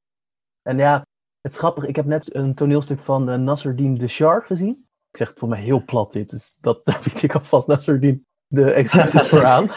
En 0.66 0.78
ja, 0.78 1.06
het 1.40 1.52
is 1.52 1.58
grappig, 1.58 1.84
ik 1.84 1.96
heb 1.96 2.04
net 2.04 2.34
een 2.34 2.54
toneelstuk 2.54 2.98
van 2.98 3.30
uh, 3.30 3.36
Nasruddin 3.36 3.94
Deshar 3.94 4.42
gezien. 4.42 4.86
Ik 5.10 5.16
zeg 5.16 5.28
het 5.28 5.38
voor 5.38 5.48
mij 5.48 5.60
heel 5.60 5.84
plat 5.84 6.12
dit, 6.12 6.30
dus 6.30 6.56
dat, 6.60 6.80
daar 6.84 7.00
bied 7.04 7.22
ik 7.22 7.34
alvast 7.34 7.66
Nasruddin 7.66 8.26
de 8.46 8.72
excuses 8.72 9.28
voor 9.28 9.44
aan. 9.44 9.68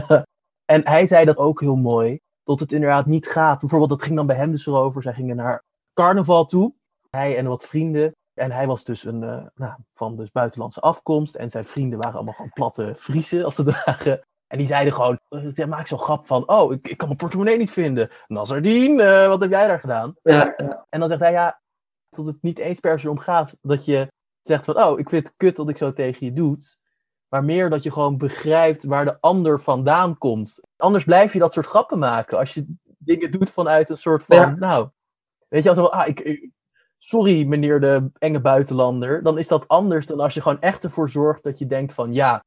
en 0.74 0.88
hij 0.88 1.06
zei 1.06 1.24
dat 1.24 1.36
ook 1.36 1.60
heel 1.60 1.76
mooi, 1.76 2.18
dat 2.42 2.60
het 2.60 2.72
inderdaad 2.72 3.06
niet 3.06 3.28
gaat. 3.28 3.60
Bijvoorbeeld, 3.60 3.90
dat 3.90 4.02
ging 4.02 4.16
dan 4.16 4.26
bij 4.26 4.36
hem 4.36 4.50
dus 4.50 4.66
erover. 4.66 5.02
Zij 5.02 5.14
gingen 5.14 5.36
naar 5.36 5.62
carnaval 5.92 6.44
toe, 6.44 6.74
hij 7.10 7.36
en 7.36 7.46
wat 7.46 7.66
vrienden. 7.66 8.12
En 8.34 8.50
hij 8.50 8.66
was 8.66 8.84
dus 8.84 9.04
een, 9.04 9.22
uh, 9.22 9.46
nou, 9.54 9.74
van 9.94 10.16
dus 10.16 10.30
buitenlandse 10.30 10.80
afkomst. 10.80 11.34
En 11.34 11.50
zijn 11.50 11.64
vrienden 11.64 11.98
waren 11.98 12.14
allemaal 12.14 12.34
gewoon 12.34 12.52
platte 12.52 12.94
Friesen, 12.96 13.44
als 13.44 13.56
het 13.56 13.84
ware. 13.84 14.24
En 14.48 14.58
die 14.58 14.66
zeiden 14.66 14.92
gewoon, 14.92 15.18
uh, 15.30 15.66
maak 15.66 15.86
zo'n 15.86 15.98
grap 15.98 16.26
van, 16.26 16.48
oh, 16.48 16.72
ik, 16.72 16.88
ik, 16.88 16.96
kan 16.96 17.06
mijn 17.06 17.20
portemonnee 17.20 17.56
niet 17.56 17.70
vinden. 17.70 18.10
Nazardien, 18.26 18.98
uh, 18.98 19.26
wat 19.26 19.40
heb 19.40 19.50
jij 19.50 19.66
daar 19.66 19.80
gedaan? 19.80 20.14
Ja, 20.22 20.54
ja. 20.56 20.86
En 20.88 21.00
dan 21.00 21.08
zegt 21.08 21.20
hij, 21.20 21.32
ja, 21.32 21.60
dat 22.10 22.26
het 22.26 22.42
niet 22.42 22.58
eens 22.58 22.80
per 22.80 23.00
se 23.00 23.10
om 23.10 23.18
gaat 23.18 23.56
dat 23.60 23.84
je 23.84 24.12
zegt 24.42 24.64
van, 24.64 24.82
oh, 24.82 24.98
ik 24.98 25.08
vind 25.08 25.26
het 25.26 25.36
kut 25.36 25.56
dat 25.56 25.68
ik 25.68 25.76
zo 25.76 25.92
tegen 25.92 26.26
je 26.26 26.32
doet. 26.32 26.78
Maar 27.28 27.44
meer 27.44 27.70
dat 27.70 27.82
je 27.82 27.92
gewoon 27.92 28.18
begrijpt 28.18 28.84
waar 28.84 29.04
de 29.04 29.20
ander 29.20 29.60
vandaan 29.60 30.18
komt. 30.18 30.60
Anders 30.76 31.04
blijf 31.04 31.32
je 31.32 31.38
dat 31.38 31.52
soort 31.52 31.66
grappen 31.66 31.98
maken. 31.98 32.38
Als 32.38 32.54
je 32.54 32.74
dingen 32.98 33.30
doet 33.30 33.50
vanuit 33.50 33.90
een 33.90 33.96
soort 33.96 34.24
van, 34.24 34.36
ja. 34.36 34.54
nou, 34.58 34.88
weet 35.48 35.62
je, 35.62 35.68
als 35.68 35.90
ah, 35.90 36.08
ik, 36.08 36.20
ik 36.20 36.50
sorry 36.98 37.44
meneer 37.44 37.80
de 37.80 38.10
enge 38.18 38.40
buitenlander, 38.40 39.22
dan 39.22 39.38
is 39.38 39.48
dat 39.48 39.68
anders 39.68 40.06
dan 40.06 40.20
als 40.20 40.34
je 40.34 40.40
gewoon 40.40 40.60
echt 40.60 40.84
ervoor 40.84 41.10
zorgt 41.10 41.42
dat 41.42 41.58
je 41.58 41.66
denkt 41.66 41.92
van 41.92 42.12
ja, 42.12 42.44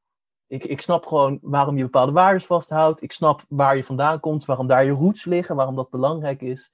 ik, 0.52 0.66
ik 0.66 0.82
snap 0.82 1.06
gewoon 1.06 1.40
waarom 1.42 1.78
je 1.78 1.84
bepaalde 1.84 2.12
waarden 2.12 2.42
vasthoudt. 2.42 3.02
Ik 3.02 3.12
snap 3.12 3.46
waar 3.48 3.76
je 3.76 3.84
vandaan 3.84 4.20
komt, 4.20 4.46
waarom 4.46 4.68
daar 4.68 4.86
je 4.86 4.92
roots 4.92 5.26
liggen, 5.26 5.56
waarom 5.56 5.76
dat 5.76 5.90
belangrijk 5.90 6.42
is. 6.42 6.74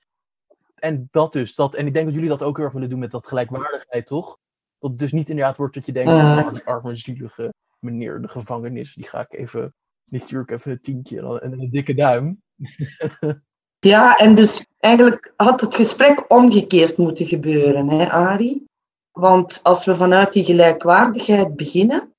En 0.75 1.07
dat 1.11 1.33
dus, 1.33 1.55
dat, 1.55 1.75
en 1.75 1.87
ik 1.87 1.93
denk 1.93 2.05
dat 2.05 2.13
jullie 2.13 2.29
dat 2.29 2.43
ook 2.43 2.55
heel 2.55 2.65
erg 2.65 2.73
willen 2.73 2.89
doen 2.89 2.99
met 2.99 3.11
dat 3.11 3.27
gelijkwaardigheid, 3.27 4.05
toch? 4.05 4.37
Dat 4.79 4.89
het 4.89 4.99
dus 4.99 5.11
niet 5.11 5.29
inderdaad 5.29 5.57
wordt 5.57 5.73
dat 5.73 5.85
je 5.85 5.91
denkt, 5.91 6.11
uh. 6.11 6.51
die 6.51 6.65
arme 6.65 6.95
zielige 6.95 7.53
meneer 7.79 8.21
de 8.21 8.27
gevangenis, 8.27 8.93
die 8.93 9.07
ga 9.07 9.19
ik 9.19 9.33
even, 9.33 9.73
die 10.03 10.19
stuur 10.19 10.41
ik 10.41 10.51
even 10.51 10.71
een 10.71 10.81
tientje 10.81 11.39
en 11.39 11.51
een, 11.51 11.61
een 11.61 11.69
dikke 11.69 11.93
duim. 11.93 12.41
Ja, 13.79 14.15
en 14.15 14.35
dus 14.35 14.67
eigenlijk 14.79 15.33
had 15.35 15.61
het 15.61 15.75
gesprek 15.75 16.33
omgekeerd 16.33 16.97
moeten 16.97 17.25
gebeuren, 17.25 17.89
hè, 17.89 18.09
Ari? 18.09 18.65
Want 19.11 19.59
als 19.63 19.85
we 19.85 19.95
vanuit 19.95 20.33
die 20.33 20.43
gelijkwaardigheid 20.43 21.55
beginnen 21.55 22.15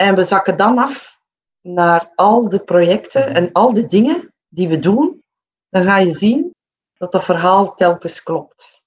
en 0.00 0.14
we 0.14 0.22
zakken 0.22 0.56
dan 0.56 0.78
af 0.78 1.20
naar 1.60 2.12
al 2.14 2.48
de 2.48 2.58
projecten 2.58 3.34
en 3.34 3.52
al 3.52 3.72
de 3.72 3.86
dingen 3.86 4.34
die 4.48 4.68
we 4.68 4.78
doen, 4.78 5.22
dan 5.68 5.84
ga 5.84 5.98
je 5.98 6.14
zien 6.14 6.54
dat 6.94 7.12
dat 7.12 7.24
verhaal 7.24 7.74
telkens 7.74 8.22
klopt. 8.22 8.82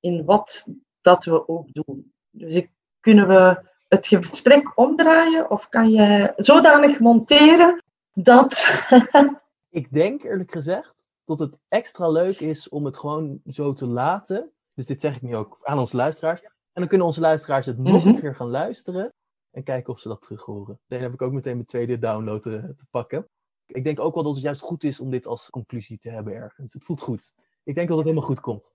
In 0.00 0.24
wat 0.24 0.66
dat 1.00 1.24
we 1.24 1.48
ook 1.48 1.72
doen. 1.72 2.12
Dus 2.30 2.62
kunnen 3.00 3.28
we 3.28 3.62
het 3.88 4.06
gesprek 4.06 4.78
omdraaien 4.78 5.50
of 5.50 5.68
kan 5.68 5.90
je 5.90 6.32
zodanig 6.36 6.98
monteren 6.98 7.82
dat. 8.12 8.84
ik 9.80 9.92
denk 9.92 10.22
eerlijk 10.22 10.52
gezegd 10.52 11.08
dat 11.24 11.38
het 11.38 11.58
extra 11.68 12.08
leuk 12.08 12.40
is 12.40 12.68
om 12.68 12.84
het 12.84 12.96
gewoon 12.96 13.40
zo 13.46 13.72
te 13.72 13.86
laten. 13.86 14.50
Dus 14.74 14.86
dit 14.86 15.00
zeg 15.00 15.16
ik 15.16 15.22
nu 15.22 15.36
ook 15.36 15.58
aan 15.62 15.78
onze 15.78 15.96
luisteraars. 15.96 16.42
En 16.42 16.80
dan 16.80 16.88
kunnen 16.88 17.06
onze 17.06 17.20
luisteraars 17.20 17.66
het 17.66 17.78
nog 17.78 18.04
een 18.04 18.20
keer 18.20 18.34
gaan 18.34 18.50
luisteren. 18.50 19.12
En 19.54 19.62
kijken 19.62 19.92
of 19.92 19.98
ze 19.98 20.08
dat 20.08 20.22
terug 20.22 20.44
horen. 20.44 20.80
Dan 20.86 21.00
heb 21.00 21.12
ik 21.12 21.22
ook 21.22 21.32
meteen 21.32 21.54
mijn 21.54 21.66
tweede 21.66 21.98
download 21.98 22.42
te, 22.42 22.72
te, 22.76 22.84
pakken. 22.90 23.28
Ik 23.66 23.84
denk 23.84 24.00
ook 24.00 24.14
wel 24.14 24.22
dat 24.22 24.34
het 24.34 24.42
juist 24.42 24.60
goed 24.60 24.84
is 24.84 25.00
om 25.00 25.10
dit 25.10 25.26
als 25.26 25.50
conclusie 25.50 25.98
te 25.98 26.10
hebben 26.10 26.34
ergens. 26.34 26.72
Het 26.72 26.84
voelt 26.84 27.00
goed. 27.00 27.34
Ik 27.64 27.74
denk 27.74 27.88
dat 27.88 27.96
het 27.96 28.06
helemaal 28.06 28.28
goed 28.28 28.40
komt. 28.40 28.74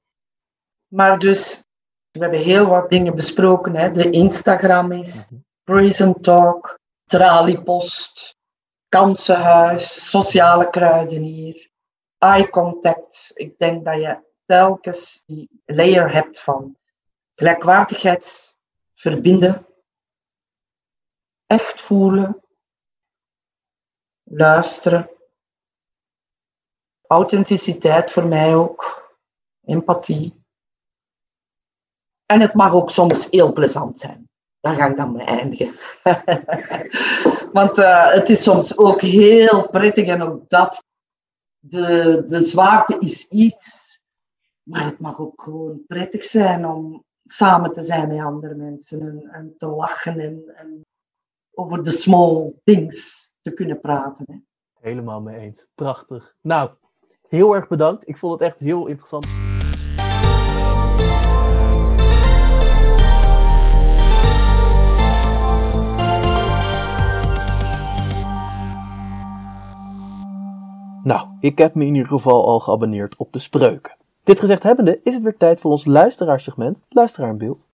Maar 0.88 1.20
dus, 1.20 1.66
we 2.12 2.20
hebben 2.20 2.40
heel 2.40 2.68
wat 2.68 2.90
dingen 2.90 3.16
besproken. 3.16 3.76
Hè? 3.76 3.92
De 3.92 4.10
Instagram 4.10 4.92
is, 4.92 5.30
mm 5.30 5.44
-hmm. 5.64 6.22
Talk, 6.22 6.80
Traliepost, 7.06 8.38
Kansenhuis, 8.90 10.10
Sociale 10.10 10.70
Kruidenier 10.70 11.70
eye 12.20 12.50
contact. 12.50 13.32
Ik 13.34 13.58
denk 13.58 13.86
dat 13.86 14.02
je 14.02 14.20
telkens 14.46 15.24
die 15.26 15.62
layer 15.66 16.12
hebt 16.12 16.42
van 16.42 16.78
gelijkwaardigheid 17.36 18.58
verbinden, 18.94 19.68
echt 21.50 21.82
voelen, 21.82 22.44
luisteren, 24.24 25.10
authenticiteit 27.08 28.12
voor 28.12 28.28
mij 28.28 28.56
ook, 28.56 29.12
empathie. 29.66 30.44
En 32.26 32.42
het 32.42 32.54
mag 32.54 32.74
ook 32.74 32.90
soms 32.90 33.28
heel 33.30 33.54
plezant 33.54 34.00
zijn. 34.00 34.30
Daar 34.60 34.76
ga 34.76 34.88
ik 34.88 34.98
dan 34.98 35.12
mee 35.12 35.26
eindigen. 35.26 35.74
Want 37.58 37.78
uh, 37.78 38.12
het 38.12 38.30
is 38.30 38.44
soms 38.44 38.78
ook 38.78 39.02
heel 39.02 39.70
prettig 39.70 40.08
en 40.08 40.22
ook 40.22 40.50
dat 40.50 40.84
de, 41.60 42.24
de 42.28 42.42
zwaarte 42.42 42.98
is 43.00 43.28
iets, 43.28 44.00
maar 44.64 44.86
het 44.86 45.00
mag 45.00 45.20
ook 45.20 45.42
gewoon 45.42 45.86
prettig 45.88 46.26
zijn 46.26 46.66
om 46.68 47.04
samen 47.24 47.74
te 47.74 47.84
zijn 47.84 48.08
met 48.08 48.20
andere 48.20 48.56
mensen 48.56 49.02
en, 49.02 49.30
en 49.32 49.54
te 49.58 49.68
lachen 49.68 50.20
en, 50.20 50.56
en, 50.56 50.84
over 51.60 51.84
de 51.84 51.92
small 51.92 52.54
things 52.64 53.32
te 53.42 53.54
kunnen 53.54 53.80
praten. 53.80 54.26
Hè. 54.28 54.36
Helemaal 54.90 55.22
mee 55.22 55.40
eens. 55.40 55.68
Prachtig. 55.76 56.36
Nou, 56.42 56.70
heel 57.28 57.56
erg 57.56 57.68
bedankt. 57.68 58.08
Ik 58.08 58.18
vond 58.18 58.34
het 58.34 58.42
echt 58.42 58.60
heel 58.60 58.88
interessant. 58.88 59.28
Nou, 71.04 71.28
ik 71.40 71.58
heb 71.58 71.76
me 71.76 71.86
in 71.86 71.96
ieder 71.96 72.08
geval 72.08 72.46
al 72.46 72.60
geabonneerd 72.60 73.18
op 73.18 73.34
de 73.34 73.40
spreuken. 73.40 73.98
Dit 74.24 74.40
gezegd 74.40 74.64
hebbende 74.64 75.00
is 75.04 75.14
het 75.14 75.24
weer 75.24 75.38
tijd 75.38 75.60
voor 75.60 75.72
ons 75.72 75.86
luisteraarsegment 75.86 76.86
Luisteraar 76.90 77.30
in 77.30 77.38
Beeld. 77.38 77.70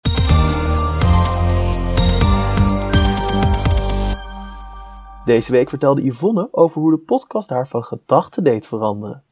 Deze 5.26 5.52
week 5.52 5.70
vertelde 5.70 6.06
Yvonne 6.06 6.48
over 6.52 6.82
hoe 6.82 6.92
de 6.92 6.98
podcast 6.98 7.50
haar 7.50 7.68
van 7.68 7.84
gedachten 7.84 8.44
deed 8.44 8.68
veranderen. 8.68 9.24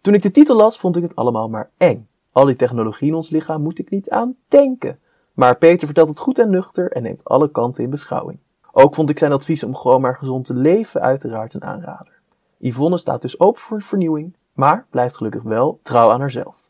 Toen 0.00 0.14
ik 0.14 0.22
de 0.22 0.30
titel 0.30 0.56
las, 0.56 0.78
vond 0.78 0.96
ik 0.96 1.02
het 1.02 1.16
allemaal 1.16 1.48
maar 1.48 1.70
eng. 1.76 2.08
Al 2.32 2.44
die 2.44 2.56
technologie 2.56 3.08
in 3.08 3.14
ons 3.14 3.30
lichaam 3.30 3.62
moet 3.62 3.78
ik 3.78 3.90
niet 3.90 4.10
aan 4.10 4.36
denken. 4.48 4.98
Maar 5.32 5.56
Peter 5.56 5.86
vertelt 5.86 6.08
het 6.08 6.18
goed 6.18 6.38
en 6.38 6.50
nuchter 6.50 6.92
en 6.92 7.02
neemt 7.02 7.24
alle 7.24 7.50
kanten 7.50 7.84
in 7.84 7.90
beschouwing. 7.90 8.38
Ook 8.72 8.94
vond 8.94 9.10
ik 9.10 9.18
zijn 9.18 9.32
advies 9.32 9.64
om 9.64 9.74
gewoon 9.74 10.00
maar 10.00 10.16
gezond 10.16 10.44
te 10.44 10.54
leven 10.54 11.00
uiteraard 11.00 11.54
een 11.54 11.64
aanrader. 11.64 12.20
Yvonne 12.58 12.98
staat 12.98 13.22
dus 13.22 13.40
open 13.40 13.62
voor 13.62 13.82
vernieuwing, 13.82 14.36
maar 14.52 14.86
blijft 14.90 15.16
gelukkig 15.16 15.42
wel 15.42 15.80
trouw 15.82 16.10
aan 16.10 16.20
haarzelf. 16.20 16.65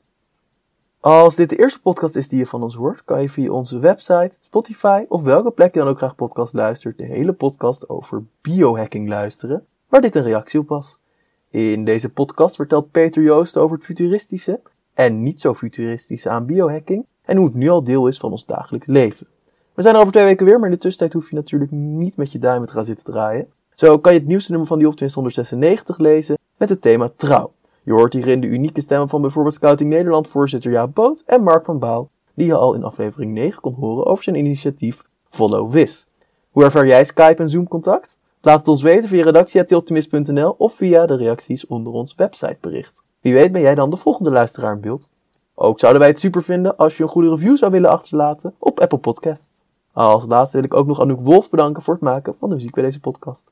Als 1.06 1.36
dit 1.36 1.50
de 1.50 1.56
eerste 1.56 1.80
podcast 1.80 2.16
is 2.16 2.28
die 2.28 2.38
je 2.38 2.46
van 2.46 2.62
ons 2.62 2.74
hoort, 2.74 3.04
kan 3.04 3.22
je 3.22 3.28
via 3.28 3.50
onze 3.50 3.78
website, 3.78 4.36
Spotify 4.40 5.04
of 5.08 5.22
welke 5.22 5.50
plek 5.50 5.74
je 5.74 5.80
dan 5.80 5.88
ook 5.88 5.96
graag 5.96 6.14
podcast 6.14 6.52
luistert, 6.52 6.98
de 6.98 7.04
hele 7.04 7.32
podcast 7.32 7.88
over 7.88 8.22
biohacking 8.40 9.08
luisteren, 9.08 9.66
waar 9.88 10.00
dit 10.00 10.14
een 10.14 10.22
reactie 10.22 10.60
op 10.60 10.68
was. 10.68 10.98
In 11.50 11.84
deze 11.84 12.12
podcast 12.12 12.56
vertelt 12.56 12.90
Peter 12.90 13.22
Joost 13.22 13.56
over 13.56 13.76
het 13.76 13.84
futuristische 13.84 14.60
en 14.94 15.22
niet 15.22 15.40
zo 15.40 15.54
futuristische 15.54 16.28
aan 16.28 16.46
biohacking 16.46 17.06
en 17.24 17.36
hoe 17.36 17.46
het 17.46 17.54
nu 17.54 17.68
al 17.68 17.84
deel 17.84 18.06
is 18.06 18.18
van 18.18 18.30
ons 18.30 18.46
dagelijks 18.46 18.86
leven. 18.86 19.26
We 19.74 19.82
zijn 19.82 19.94
er 19.94 20.00
over 20.00 20.12
twee 20.12 20.24
weken 20.24 20.46
weer, 20.46 20.58
maar 20.58 20.68
in 20.68 20.74
de 20.74 20.80
tussentijd 20.80 21.12
hoef 21.12 21.30
je 21.30 21.36
natuurlijk 21.36 21.70
niet 21.70 22.16
met 22.16 22.32
je 22.32 22.38
duimen 22.38 22.68
te 22.68 22.74
gaan 22.74 22.84
zitten 22.84 23.04
draaien. 23.04 23.48
Zo 23.74 23.98
kan 23.98 24.12
je 24.12 24.18
het 24.18 24.28
nieuwste 24.28 24.50
nummer 24.50 24.68
van 24.68 24.78
die 24.78 24.88
Optimist 24.88 25.14
196 25.14 25.98
lezen 25.98 26.38
met 26.56 26.68
het 26.68 26.80
thema 26.80 27.12
trouw. 27.16 27.52
Je 27.86 27.92
hoort 27.92 28.12
hierin 28.12 28.40
de 28.40 28.46
unieke 28.46 28.80
stemmen 28.80 29.08
van 29.08 29.20
bijvoorbeeld 29.20 29.54
Scouting 29.54 29.90
Nederland 29.90 30.28
voorzitter 30.28 30.70
Jaap 30.70 30.94
Boot 30.94 31.22
en 31.26 31.42
Mark 31.42 31.64
van 31.64 31.78
Bouw, 31.78 32.08
die 32.34 32.46
je 32.46 32.54
al 32.54 32.74
in 32.74 32.84
aflevering 32.84 33.32
9 33.32 33.60
kon 33.60 33.74
horen 33.74 34.06
over 34.06 34.24
zijn 34.24 34.36
initiatief 34.36 35.02
Follow 35.30 35.72
Wis. 35.72 36.08
Hoe 36.50 36.64
ervaar 36.64 36.86
jij 36.86 37.04
Skype 37.04 37.42
en 37.42 37.48
Zoom 37.48 37.68
contact? 37.68 38.18
Laat 38.40 38.58
het 38.58 38.68
ons 38.68 38.82
weten 38.82 39.08
via 39.08 39.24
redactie.optimist.nl 39.24 40.54
of 40.58 40.74
via 40.74 41.06
de 41.06 41.16
reacties 41.16 41.66
onder 41.66 41.92
ons 41.92 42.14
websitebericht. 42.14 43.02
Wie 43.20 43.32
weet 43.32 43.52
ben 43.52 43.60
jij 43.60 43.74
dan 43.74 43.90
de 43.90 43.96
volgende 43.96 44.30
luisteraar 44.30 44.72
in 44.72 44.80
beeld. 44.80 45.08
Ook 45.54 45.80
zouden 45.80 46.00
wij 46.00 46.10
het 46.10 46.20
super 46.20 46.42
vinden 46.42 46.76
als 46.76 46.96
je 46.96 47.02
een 47.02 47.08
goede 47.08 47.28
review 47.28 47.56
zou 47.56 47.72
willen 47.72 47.90
achterlaten 47.90 48.54
op 48.58 48.80
Apple 48.80 48.98
Podcasts. 48.98 49.62
Als 49.92 50.26
laatste 50.26 50.56
wil 50.56 50.66
ik 50.66 50.74
ook 50.74 50.86
nog 50.86 51.00
Anouk 51.00 51.20
Wolf 51.20 51.50
bedanken 51.50 51.82
voor 51.82 51.94
het 51.94 52.02
maken 52.02 52.34
van 52.38 52.48
de 52.48 52.54
muziek 52.54 52.74
bij 52.74 52.84
deze 52.84 53.00
podcast. 53.00 53.50